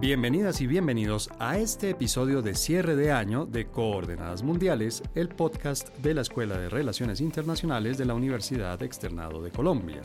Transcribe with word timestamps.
Bienvenidas 0.00 0.62
y 0.62 0.66
bienvenidos 0.66 1.28
a 1.38 1.58
este 1.58 1.90
episodio 1.90 2.40
de 2.40 2.54
cierre 2.54 2.96
de 2.96 3.12
año 3.12 3.44
de 3.44 3.66
Coordenadas 3.66 4.42
Mundiales, 4.42 5.02
el 5.14 5.28
podcast 5.28 5.94
de 5.98 6.14
la 6.14 6.22
Escuela 6.22 6.56
de 6.56 6.70
Relaciones 6.70 7.20
Internacionales 7.20 7.98
de 7.98 8.06
la 8.06 8.14
Universidad 8.14 8.82
Externado 8.82 9.42
de 9.42 9.50
Colombia. 9.50 10.00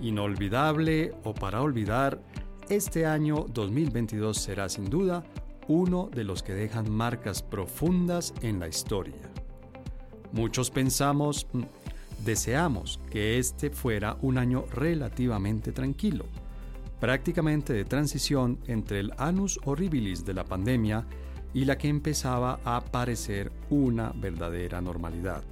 Inolvidable 0.00 1.14
o 1.22 1.32
para 1.32 1.62
olvidar, 1.62 2.20
este 2.68 3.06
año 3.06 3.46
2022 3.50 4.36
será 4.36 4.68
sin 4.68 4.90
duda 4.90 5.22
uno 5.68 6.10
de 6.12 6.24
los 6.24 6.42
que 6.42 6.52
dejan 6.52 6.90
marcas 6.90 7.40
profundas 7.40 8.34
en 8.42 8.58
la 8.58 8.66
historia. 8.66 9.30
Muchos 10.32 10.72
pensamos, 10.72 11.46
mm, 11.52 11.62
deseamos 12.24 12.98
que 13.12 13.38
este 13.38 13.70
fuera 13.70 14.16
un 14.22 14.38
año 14.38 14.64
relativamente 14.72 15.70
tranquilo 15.70 16.24
prácticamente 17.02 17.72
de 17.72 17.84
transición 17.84 18.60
entre 18.68 19.00
el 19.00 19.12
anus 19.18 19.58
horribilis 19.64 20.24
de 20.24 20.34
la 20.34 20.44
pandemia 20.44 21.04
y 21.52 21.64
la 21.64 21.76
que 21.76 21.88
empezaba 21.88 22.60
a 22.64 22.80
parecer 22.80 23.50
una 23.70 24.12
verdadera 24.14 24.80
normalidad. 24.80 25.42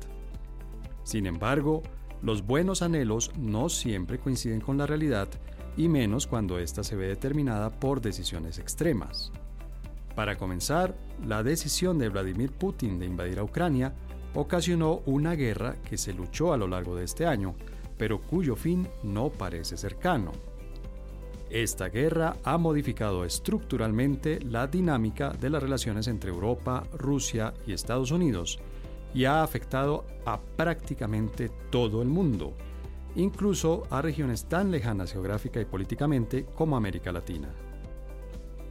Sin 1.02 1.27
embargo, 1.27 1.82
los 2.22 2.46
buenos 2.46 2.82
anhelos 2.82 3.32
no 3.36 3.68
siempre 3.68 4.20
coinciden 4.20 4.60
con 4.60 4.78
la 4.78 4.86
realidad 4.86 5.28
y 5.77 5.88
menos 5.88 6.28
cuando 6.28 6.60
ésta 6.60 6.84
se 6.84 6.94
ve 6.94 7.08
determinada 7.08 7.80
por 7.80 8.00
decisiones 8.00 8.60
extremas. 8.60 9.32
Para 10.14 10.38
comenzar, 10.38 10.94
la 11.27 11.42
decisión 11.42 11.98
de 11.98 12.10
Vladimir 12.10 12.52
Putin 12.52 13.00
de 13.00 13.06
invadir 13.06 13.41
a 13.41 13.42
Ucrania 13.42 13.92
ocasionó 14.34 15.02
una 15.05 15.34
guerra 15.34 15.74
que 15.82 15.98
se 15.98 16.12
luchó 16.12 16.52
a 16.52 16.56
lo 16.56 16.69
largo 16.69 16.94
de 16.94 17.06
este 17.06 17.27
año, 17.27 17.56
pero 17.98 18.20
cuyo 18.20 18.55
fin 18.55 18.86
no 19.03 19.30
parece 19.30 19.77
cercano. 19.77 20.30
Esta 21.51 21.89
guerra 21.89 22.37
ha 22.45 22.59
modificado 22.59 23.25
estructuralmente 23.25 24.39
la 24.41 24.69
dinámica 24.69 25.31
de 25.31 25.51
las 25.51 25.61
relaciones 25.61 26.06
entre 26.06 26.31
Europa, 26.31 26.84
Rusia 26.93 27.53
y 27.67 27.73
Estados 27.73 28.12
Unidos 28.12 28.61
y 29.12 29.25
ha 29.25 29.43
afectado 29.43 30.05
a 30.25 30.41
prácticamente 30.41 31.51
todo 31.71 32.03
el 32.03 32.09
mundo, 32.09 32.55
incluso 33.17 33.83
a 33.91 34.01
regiones 34.01 34.45
tan 34.45 34.71
lejanas 34.71 35.12
geográfica 35.12 35.61
y 35.61 35.65
políticamente 35.65 36.47
como 36.55 36.77
América 36.77 37.11
Latina. 37.11 37.48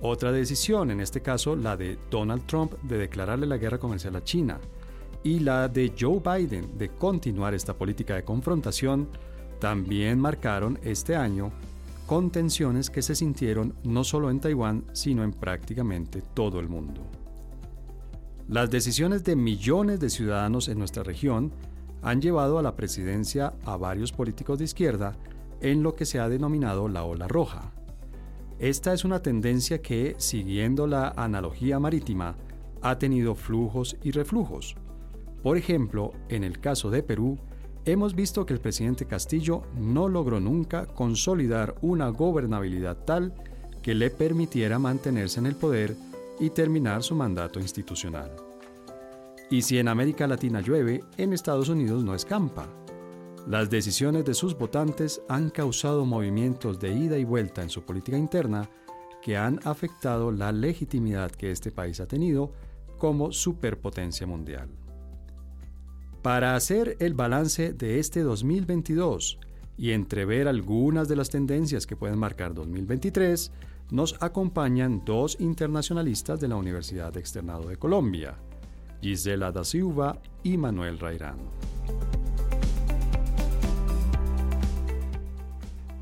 Otra 0.02 0.32
decisión, 0.32 0.90
en 0.92 1.02
este 1.02 1.22
caso 1.22 1.58
la 1.58 1.76
de 1.76 2.00
Donald 2.10 2.46
Trump 2.46 2.76
de 2.84 2.98
declararle 2.98 3.46
la 3.46 3.58
guerra 3.58 3.78
comercial 3.78 4.16
a 4.16 4.24
China, 4.24 4.58
y 5.22 5.40
la 5.40 5.68
de 5.68 5.94
Joe 6.00 6.22
Biden 6.24 6.78
de 6.78 6.88
continuar 6.88 7.54
esta 7.54 7.74
política 7.74 8.16
de 8.16 8.24
confrontación, 8.24 9.10
también 9.60 10.18
marcaron 10.18 10.80
este 10.82 11.18
año 11.18 11.52
con 12.10 12.32
tensiones 12.32 12.90
que 12.90 13.04
se 13.04 13.14
sintieron 13.14 13.76
no 13.84 14.04
solo 14.04 14.32
en 14.32 14.40
Taiwán, 14.40 14.84
sino 14.94 15.24
en 15.24 15.32
prácticamente 15.32 16.24
todo 16.34 16.60
el 16.60 16.68
mundo. 16.68 17.06
Las 18.48 18.72
decisiones 18.72 19.24
de 19.24 19.36
millones 19.36 20.00
de 20.00 20.10
ciudadanos 20.10 20.70
en 20.70 20.80
nuestra 20.80 21.04
región 21.04 21.52
han 22.02 22.20
llevado 22.20 22.58
a 22.58 22.64
la 22.64 22.76
presidencia 22.76 23.54
a 23.64 23.78
varios 23.78 24.12
políticos 24.12 24.58
de 24.58 24.66
izquierda 24.66 25.18
en 25.62 25.84
lo 25.84 25.94
que 25.94 26.08
se 26.08 26.20
ha 26.20 26.28
denominado 26.30 26.88
la 26.88 27.04
ola 27.04 27.28
roja. 27.28 27.74
Esta 28.58 28.92
es 28.92 29.06
una 29.06 29.22
tendencia 29.22 29.84
que, 29.84 30.16
siguiendo 30.18 30.88
la 30.88 31.10
analogía 31.10 31.78
marítima, 31.78 32.38
ha 32.82 32.98
tenido 32.98 33.36
flujos 33.36 33.98
y 34.02 34.10
reflujos. 34.10 34.76
Por 35.44 35.58
ejemplo, 35.58 36.14
en 36.28 36.44
el 36.44 36.60
caso 36.60 36.90
de 36.90 37.04
Perú, 37.04 37.38
hemos 37.92 38.16
visto 38.16 38.45
que 38.45 38.54
el 38.54 38.59
presidente 38.59 39.06
Castillo 39.06 39.64
no 39.78 40.08
logró 40.08 40.40
nunca 40.40 40.86
consolidar 40.86 41.76
una 41.82 42.09
gobernabilidad 42.09 42.98
tal 43.06 43.34
que 43.82 43.95
le 43.95 44.10
permitiera 44.10 44.80
mantenerse 44.80 45.39
en 45.39 45.45
el 45.45 45.55
poder 45.55 45.95
y 46.39 46.50
terminar 46.50 47.04
su 47.04 47.16
mandato 47.16 47.60
institucional. 47.60 48.32
Y 49.50 49.61
si 49.61 49.80
en 49.80 49.88
América 49.88 50.27
Latina 50.27 50.61
llueve, 50.61 51.04
en 51.17 51.33
Estados 51.33 51.70
Unidos 51.70 52.04
no 52.04 52.14
escampa. 52.14 52.67
Las 53.48 53.70
decisiones 53.70 54.26
de 54.26 54.33
sus 54.33 54.58
votantes 54.58 55.21
han 55.27 55.50
causado 55.50 56.06
movimientos 56.06 56.80
de 56.80 56.94
ida 56.94 57.17
y 57.17 57.23
vuelta 57.23 57.64
en 57.64 57.70
su 57.70 57.83
política 57.83 58.17
interna 58.17 58.70
que 59.21 59.38
han 59.38 59.60
afectado 59.64 60.32
la 60.32 60.52
legitimidad 60.52 61.32
que 61.32 61.52
este 61.52 61.71
país 61.71 62.00
ha 62.00 62.08
tenido 62.08 62.54
como 62.98 63.32
superpotencia 63.32 64.27
mundial. 64.27 64.70
Para 66.22 66.56
hacer 66.56 66.98
el 67.00 67.14
balance 67.14 67.72
de 67.72 68.00
este 68.00 68.24
2022 68.24 69.40
y 69.78 69.92
entrever 69.92 70.50
algunas 70.50 71.08
de 71.08 71.16
las 71.16 71.30
tendencias 71.30 71.88
que 71.88 71.96
pueden 71.96 72.20
marcar 72.20 72.54
2023, 72.54 73.52
nos 73.92 74.22
acompañan 74.22 75.04
dos 75.06 75.38
internacionalistas 75.40 76.42
de 76.42 76.50
la 76.50 76.58
Universidad 76.58 77.16
Externado 77.16 77.70
de 77.70 77.78
Colombia, 77.78 78.36
Gisela 79.02 79.54
da 79.54 79.64
Silva 79.64 80.22
y 80.44 80.58
Manuel 80.58 81.00
Rairán. 81.00 81.38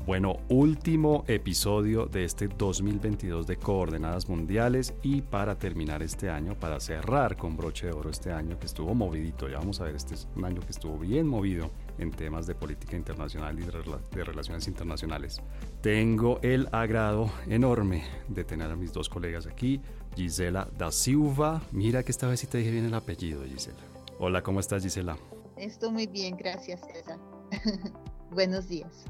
Bueno, 0.08 0.38
último 0.48 1.22
episodio 1.28 2.06
de 2.06 2.24
este 2.24 2.48
2022 2.48 3.46
de 3.46 3.58
Coordenadas 3.58 4.26
Mundiales 4.26 4.94
y 5.02 5.20
para 5.20 5.58
terminar 5.58 6.02
este 6.02 6.30
año, 6.30 6.58
para 6.58 6.80
cerrar 6.80 7.36
con 7.36 7.58
broche 7.58 7.88
de 7.88 7.92
oro 7.92 8.08
este 8.08 8.32
año 8.32 8.58
que 8.58 8.64
estuvo 8.64 8.94
movidito, 8.94 9.50
ya 9.50 9.58
vamos 9.58 9.82
a 9.82 9.84
ver, 9.84 9.96
este 9.96 10.14
es 10.14 10.26
un 10.34 10.46
año 10.46 10.62
que 10.62 10.70
estuvo 10.70 10.96
bien 10.96 11.28
movido 11.28 11.70
en 11.98 12.10
temas 12.10 12.46
de 12.46 12.54
política 12.54 12.96
internacional 12.96 13.58
y 13.60 13.64
de, 13.64 14.24
relaciones 14.24 14.66
internacionales. 14.66 15.42
Tengo 15.82 16.40
el 16.40 16.70
agrado 16.72 17.30
enorme 17.46 18.04
de 18.28 18.44
tener 18.44 18.70
a 18.70 18.76
mis 18.76 18.94
dos 18.94 19.10
colegas 19.10 19.46
aquí, 19.46 19.82
Gisela 20.16 20.70
da 20.78 20.90
Silva. 20.90 21.60
Mira 21.70 22.02
que 22.02 22.12
esta 22.12 22.26
vez 22.28 22.40
sí 22.40 22.46
te 22.46 22.56
dije 22.56 22.70
bien 22.70 22.86
el 22.86 22.94
apellido, 22.94 23.44
Gisela. 23.44 23.76
Hola, 24.18 24.42
¿cómo 24.42 24.60
estás, 24.60 24.82
Gisela? 24.82 25.18
Estoy 25.58 25.90
muy 25.90 26.06
bien, 26.06 26.34
gracias, 26.38 26.80
César. 26.80 27.18
Buenos 28.30 28.70
días. 28.70 29.04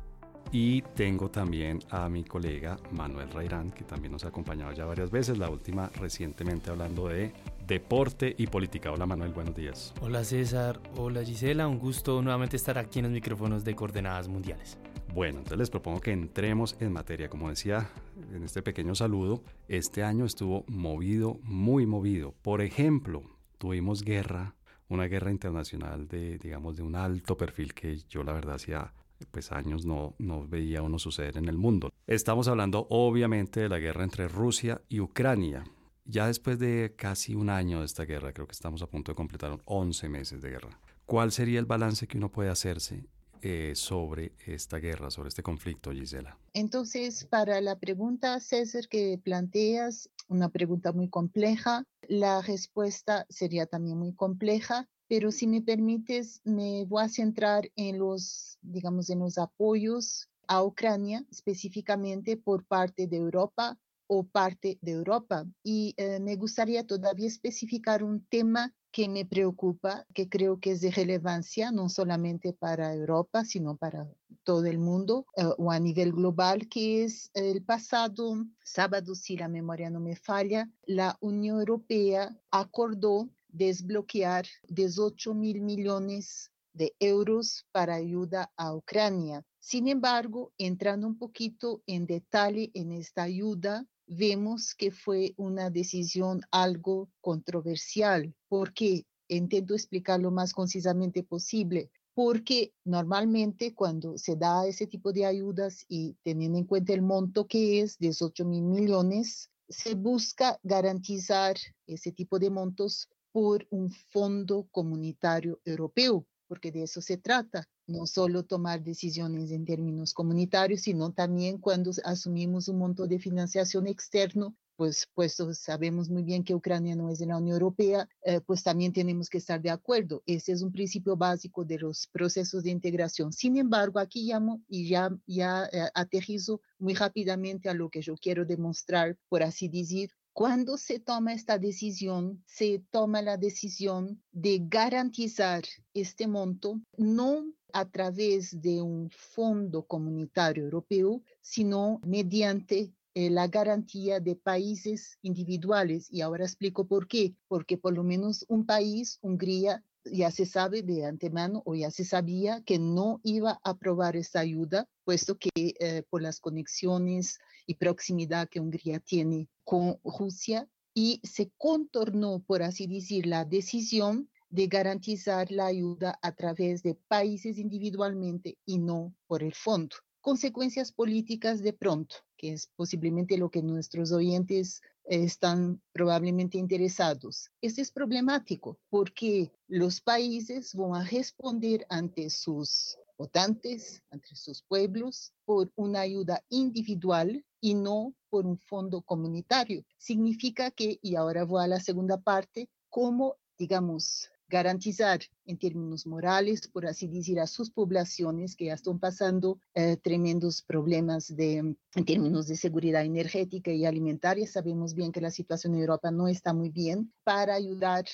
Y 0.50 0.80
tengo 0.80 1.30
también 1.30 1.80
a 1.90 2.08
mi 2.08 2.24
colega 2.24 2.78
Manuel 2.90 3.30
Rairán, 3.30 3.70
que 3.70 3.84
también 3.84 4.12
nos 4.12 4.24
ha 4.24 4.28
acompañado 4.28 4.72
ya 4.72 4.86
varias 4.86 5.10
veces, 5.10 5.36
la 5.36 5.50
última 5.50 5.90
recientemente 5.96 6.70
hablando 6.70 7.08
de 7.08 7.34
deporte 7.66 8.34
y 8.38 8.46
política. 8.46 8.90
Hola 8.90 9.04
Manuel, 9.04 9.34
buenos 9.34 9.54
días. 9.54 9.92
Hola 10.00 10.24
César, 10.24 10.80
hola 10.96 11.22
Gisela, 11.22 11.68
un 11.68 11.78
gusto 11.78 12.22
nuevamente 12.22 12.56
estar 12.56 12.78
aquí 12.78 13.00
en 13.00 13.04
los 13.04 13.12
micrófonos 13.12 13.62
de 13.62 13.74
Coordenadas 13.74 14.28
Mundiales. 14.28 14.78
Bueno, 15.12 15.38
entonces 15.38 15.58
les 15.58 15.70
propongo 15.70 16.00
que 16.00 16.12
entremos 16.12 16.76
en 16.80 16.92
materia. 16.94 17.28
Como 17.28 17.50
decía 17.50 17.90
en 18.32 18.42
este 18.42 18.62
pequeño 18.62 18.94
saludo, 18.94 19.42
este 19.68 20.02
año 20.02 20.24
estuvo 20.24 20.64
movido, 20.66 21.40
muy 21.42 21.84
movido. 21.84 22.34
Por 22.40 22.62
ejemplo, 22.62 23.22
tuvimos 23.58 24.02
guerra, 24.02 24.54
una 24.88 25.04
guerra 25.04 25.30
internacional 25.30 26.08
de, 26.08 26.38
digamos, 26.38 26.76
de 26.76 26.84
un 26.84 26.96
alto 26.96 27.36
perfil 27.36 27.74
que 27.74 27.98
yo 28.08 28.22
la 28.22 28.32
verdad 28.32 28.54
hacía 28.54 28.94
pues 29.30 29.52
años 29.52 29.84
no, 29.84 30.14
no 30.18 30.46
veía 30.46 30.82
uno 30.82 30.98
suceder 30.98 31.36
en 31.36 31.48
el 31.48 31.56
mundo. 31.56 31.92
Estamos 32.06 32.48
hablando 32.48 32.86
obviamente 32.90 33.60
de 33.60 33.68
la 33.68 33.78
guerra 33.78 34.04
entre 34.04 34.28
Rusia 34.28 34.82
y 34.88 35.00
Ucrania. 35.00 35.64
Ya 36.04 36.26
después 36.26 36.58
de 36.58 36.94
casi 36.96 37.34
un 37.34 37.50
año 37.50 37.80
de 37.80 37.86
esta 37.86 38.04
guerra, 38.04 38.32
creo 38.32 38.46
que 38.46 38.52
estamos 38.52 38.80
a 38.82 38.86
punto 38.86 39.12
de 39.12 39.16
completar 39.16 39.58
11 39.64 40.08
meses 40.08 40.40
de 40.40 40.50
guerra. 40.50 40.80
¿Cuál 41.04 41.32
sería 41.32 41.58
el 41.58 41.66
balance 41.66 42.06
que 42.06 42.16
uno 42.16 42.30
puede 42.30 42.50
hacerse 42.50 43.06
eh, 43.42 43.72
sobre 43.74 44.32
esta 44.46 44.78
guerra, 44.78 45.10
sobre 45.10 45.28
este 45.28 45.42
conflicto, 45.42 45.92
Gisela? 45.92 46.38
Entonces, 46.54 47.24
para 47.24 47.60
la 47.60 47.78
pregunta, 47.78 48.40
César, 48.40 48.88
que 48.88 49.20
planteas, 49.22 50.10
una 50.28 50.48
pregunta 50.48 50.92
muy 50.92 51.08
compleja, 51.08 51.84
la 52.08 52.42
respuesta 52.42 53.26
sería 53.28 53.66
también 53.66 53.98
muy 53.98 54.14
compleja 54.14 54.88
pero 55.08 55.32
si 55.32 55.46
me 55.46 55.62
permites, 55.62 56.40
me 56.44 56.84
voy 56.84 57.04
a 57.04 57.08
centrar 57.08 57.70
en 57.76 57.98
los, 57.98 58.58
digamos, 58.60 59.08
en 59.10 59.20
los 59.20 59.38
apoyos 59.38 60.28
a 60.46 60.62
Ucrania, 60.62 61.24
específicamente 61.30 62.36
por 62.36 62.64
parte 62.64 63.06
de 63.06 63.16
Europa 63.16 63.78
o 64.06 64.24
parte 64.24 64.78
de 64.80 64.92
Europa. 64.92 65.46
Y 65.62 65.94
eh, 65.96 66.20
me 66.20 66.36
gustaría 66.36 66.86
todavía 66.86 67.26
especificar 67.26 68.02
un 68.02 68.24
tema 68.26 68.74
que 68.90 69.08
me 69.08 69.26
preocupa, 69.26 70.06
que 70.14 70.28
creo 70.28 70.60
que 70.60 70.72
es 70.72 70.80
de 70.80 70.90
relevancia 70.90 71.70
no 71.70 71.88
solamente 71.88 72.54
para 72.54 72.94
Europa, 72.94 73.44
sino 73.44 73.76
para 73.76 74.08
todo 74.44 74.64
el 74.64 74.78
mundo 74.78 75.26
eh, 75.36 75.44
o 75.58 75.70
a 75.70 75.78
nivel 75.78 76.12
global, 76.12 76.68
que 76.68 77.04
es 77.04 77.30
el 77.34 77.62
pasado 77.62 78.46
sábado, 78.64 79.14
si 79.14 79.36
la 79.36 79.48
memoria 79.48 79.90
no 79.90 80.00
me 80.00 80.16
falla, 80.16 80.70
la 80.86 81.16
Unión 81.20 81.58
Europea 81.58 82.34
acordó 82.50 83.28
desbloquear 83.58 84.46
18 84.68 85.34
mil 85.34 85.60
millones 85.60 86.50
de 86.72 86.94
euros 87.00 87.66
para 87.72 87.96
ayuda 87.96 88.52
a 88.56 88.74
Ucrania. 88.74 89.44
Sin 89.58 89.88
embargo, 89.88 90.52
entrando 90.58 91.06
un 91.06 91.18
poquito 91.18 91.82
en 91.86 92.06
detalle 92.06 92.70
en 92.74 92.92
esta 92.92 93.24
ayuda, 93.24 93.84
vemos 94.06 94.74
que 94.74 94.90
fue 94.92 95.34
una 95.36 95.70
decisión 95.70 96.40
algo 96.50 97.10
controversial. 97.20 98.32
¿Por 98.48 98.72
qué? 98.72 99.04
Intento 99.26 99.74
explicarlo 99.74 100.30
más 100.30 100.52
concisamente 100.52 101.22
posible 101.22 101.90
porque 102.14 102.72
normalmente 102.84 103.74
cuando 103.74 104.18
se 104.18 104.34
da 104.34 104.66
ese 104.66 104.88
tipo 104.88 105.12
de 105.12 105.24
ayudas 105.24 105.84
y 105.88 106.16
teniendo 106.24 106.58
en 106.58 106.64
cuenta 106.64 106.92
el 106.92 107.02
monto 107.02 107.46
que 107.46 107.80
es 107.80 107.96
de 107.98 108.12
8 108.20 108.44
mil 108.44 108.64
millones, 108.64 109.50
se 109.68 109.94
busca 109.94 110.58
garantizar 110.64 111.56
ese 111.86 112.10
tipo 112.10 112.40
de 112.40 112.50
montos 112.50 113.08
por 113.32 113.66
un 113.70 113.90
fondo 113.90 114.68
comunitario 114.70 115.60
europeo, 115.64 116.26
porque 116.46 116.72
de 116.72 116.84
eso 116.84 117.00
se 117.00 117.16
trata, 117.16 117.68
no 117.86 118.06
solo 118.06 118.44
tomar 118.44 118.82
decisiones 118.82 119.50
en 119.50 119.64
términos 119.64 120.14
comunitarios, 120.14 120.82
sino 120.82 121.12
también 121.12 121.58
cuando 121.58 121.90
asumimos 122.04 122.68
un 122.68 122.78
monto 122.78 123.06
de 123.06 123.18
financiación 123.18 123.86
externo 123.86 124.56
pues 124.78 125.08
puesto 125.12 125.52
sabemos 125.54 126.08
muy 126.08 126.22
bien 126.22 126.44
que 126.44 126.54
Ucrania 126.54 126.94
no 126.94 127.10
es 127.10 127.18
de 127.18 127.26
la 127.26 127.36
Unión 127.36 127.54
Europea, 127.54 128.08
eh, 128.22 128.40
pues 128.40 128.62
también 128.62 128.92
tenemos 128.92 129.28
que 129.28 129.38
estar 129.38 129.60
de 129.60 129.70
acuerdo. 129.70 130.22
Ese 130.24 130.52
es 130.52 130.62
un 130.62 130.70
principio 130.70 131.16
básico 131.16 131.64
de 131.64 131.80
los 131.80 132.06
procesos 132.06 132.62
de 132.62 132.70
integración. 132.70 133.32
Sin 133.32 133.56
embargo, 133.56 133.98
aquí 133.98 134.22
llamo 134.22 134.62
y 134.68 134.88
ya, 134.88 135.10
ya 135.26 135.68
eh, 135.72 135.90
aterrizo 135.94 136.60
muy 136.78 136.94
rápidamente 136.94 137.68
a 137.68 137.74
lo 137.74 137.90
que 137.90 138.02
yo 138.02 138.14
quiero 138.14 138.44
demostrar, 138.44 139.18
por 139.28 139.42
así 139.42 139.66
decir, 139.66 140.12
cuando 140.38 140.76
se 140.78 141.00
toma 141.00 141.32
esta 141.32 141.58
decisión, 141.58 142.44
se 142.46 142.80
toma 142.92 143.22
la 143.22 143.36
decisión 143.36 144.22
de 144.30 144.60
garantizar 144.68 145.64
este 145.94 146.28
monto, 146.28 146.80
no 146.96 147.52
a 147.72 147.90
través 147.90 148.60
de 148.60 148.80
un 148.80 149.10
fondo 149.10 149.84
comunitario 149.84 150.62
europeo, 150.62 151.24
sino 151.40 152.00
mediante 152.06 152.94
eh, 153.14 153.30
la 153.30 153.48
garantía 153.48 154.20
de 154.20 154.36
países 154.36 155.18
individuales. 155.22 156.06
Y 156.08 156.20
ahora 156.20 156.44
explico 156.44 156.86
por 156.86 157.08
qué. 157.08 157.34
Porque 157.48 157.76
por 157.76 157.94
lo 157.94 158.04
menos 158.04 158.44
un 158.46 158.64
país, 158.64 159.18
Hungría, 159.20 159.82
ya 160.04 160.30
se 160.30 160.46
sabe 160.46 160.82
de 160.82 161.04
antemano 161.04 161.64
o 161.66 161.74
ya 161.74 161.90
se 161.90 162.04
sabía 162.04 162.62
que 162.62 162.78
no 162.78 163.20
iba 163.24 163.58
a 163.64 163.70
aprobar 163.70 164.14
esta 164.14 164.38
ayuda, 164.38 164.88
puesto 165.04 165.36
que 165.36 165.50
eh, 165.56 166.04
por 166.08 166.22
las 166.22 166.38
conexiones 166.38 167.40
y 167.68 167.74
proximidad 167.74 168.48
que 168.48 168.58
Hungría 168.58 168.98
tiene 168.98 169.48
con 169.62 170.00
Rusia, 170.02 170.68
y 170.94 171.20
se 171.22 171.52
contornó, 171.56 172.40
por 172.40 172.64
así 172.64 172.88
decir, 172.88 173.26
la 173.26 173.44
decisión 173.44 174.28
de 174.50 174.66
garantizar 174.66 175.52
la 175.52 175.66
ayuda 175.66 176.18
a 176.22 176.32
través 176.34 176.82
de 176.82 176.94
países 176.94 177.58
individualmente 177.58 178.58
y 178.66 178.78
no 178.78 179.14
por 179.28 179.44
el 179.44 179.54
fondo 179.54 179.94
consecuencias 180.20 180.92
políticas 180.92 181.62
de 181.62 181.72
pronto, 181.72 182.16
que 182.36 182.52
es 182.52 182.68
posiblemente 182.76 183.38
lo 183.38 183.50
que 183.50 183.62
nuestros 183.62 184.12
oyentes 184.12 184.82
están 185.04 185.80
probablemente 185.92 186.58
interesados. 186.58 187.50
Esto 187.62 187.80
es 187.80 187.90
problemático 187.90 188.78
porque 188.90 189.50
los 189.68 190.02
países 190.02 190.74
van 190.74 191.00
a 191.00 191.04
responder 191.04 191.86
ante 191.88 192.28
sus 192.28 192.98
votantes, 193.16 194.02
ante 194.10 194.34
sus 194.36 194.62
pueblos, 194.62 195.32
por 195.46 195.72
una 195.76 196.00
ayuda 196.00 196.44
individual 196.50 197.42
y 197.60 197.74
no 197.74 198.14
por 198.30 198.46
un 198.46 198.58
fondo 198.58 199.02
comunitario. 199.02 199.84
Significa 199.96 200.70
que, 200.70 200.98
y 201.02 201.16
ahora 201.16 201.44
voy 201.44 201.64
a 201.64 201.68
la 201.68 201.80
segunda 201.80 202.18
parte, 202.18 202.68
cómo, 202.88 203.36
digamos, 203.58 204.30
garantizar 204.48 205.20
en 205.44 205.58
términos 205.58 206.06
morales, 206.06 206.68
por 206.68 206.86
así 206.86 207.06
decir, 207.06 207.38
a 207.38 207.46
sus 207.46 207.70
poblaciones 207.70 208.56
que 208.56 208.66
ya 208.66 208.74
están 208.74 208.98
pasando 208.98 209.60
eh, 209.74 209.96
tremendos 209.98 210.62
problemas 210.62 211.34
de, 211.34 211.56
en 211.58 212.04
términos 212.06 212.46
de 212.46 212.56
seguridad 212.56 213.04
energética 213.04 213.70
y 213.70 213.84
alimentaria. 213.84 214.46
Sabemos 214.46 214.94
bien 214.94 215.12
que 215.12 215.20
la 215.20 215.30
situación 215.30 215.74
en 215.74 215.80
Europa 215.80 216.10
no 216.10 216.28
está 216.28 216.54
muy 216.54 216.70
bien 216.70 217.12
para 217.24 217.54
ayudar 217.54 218.06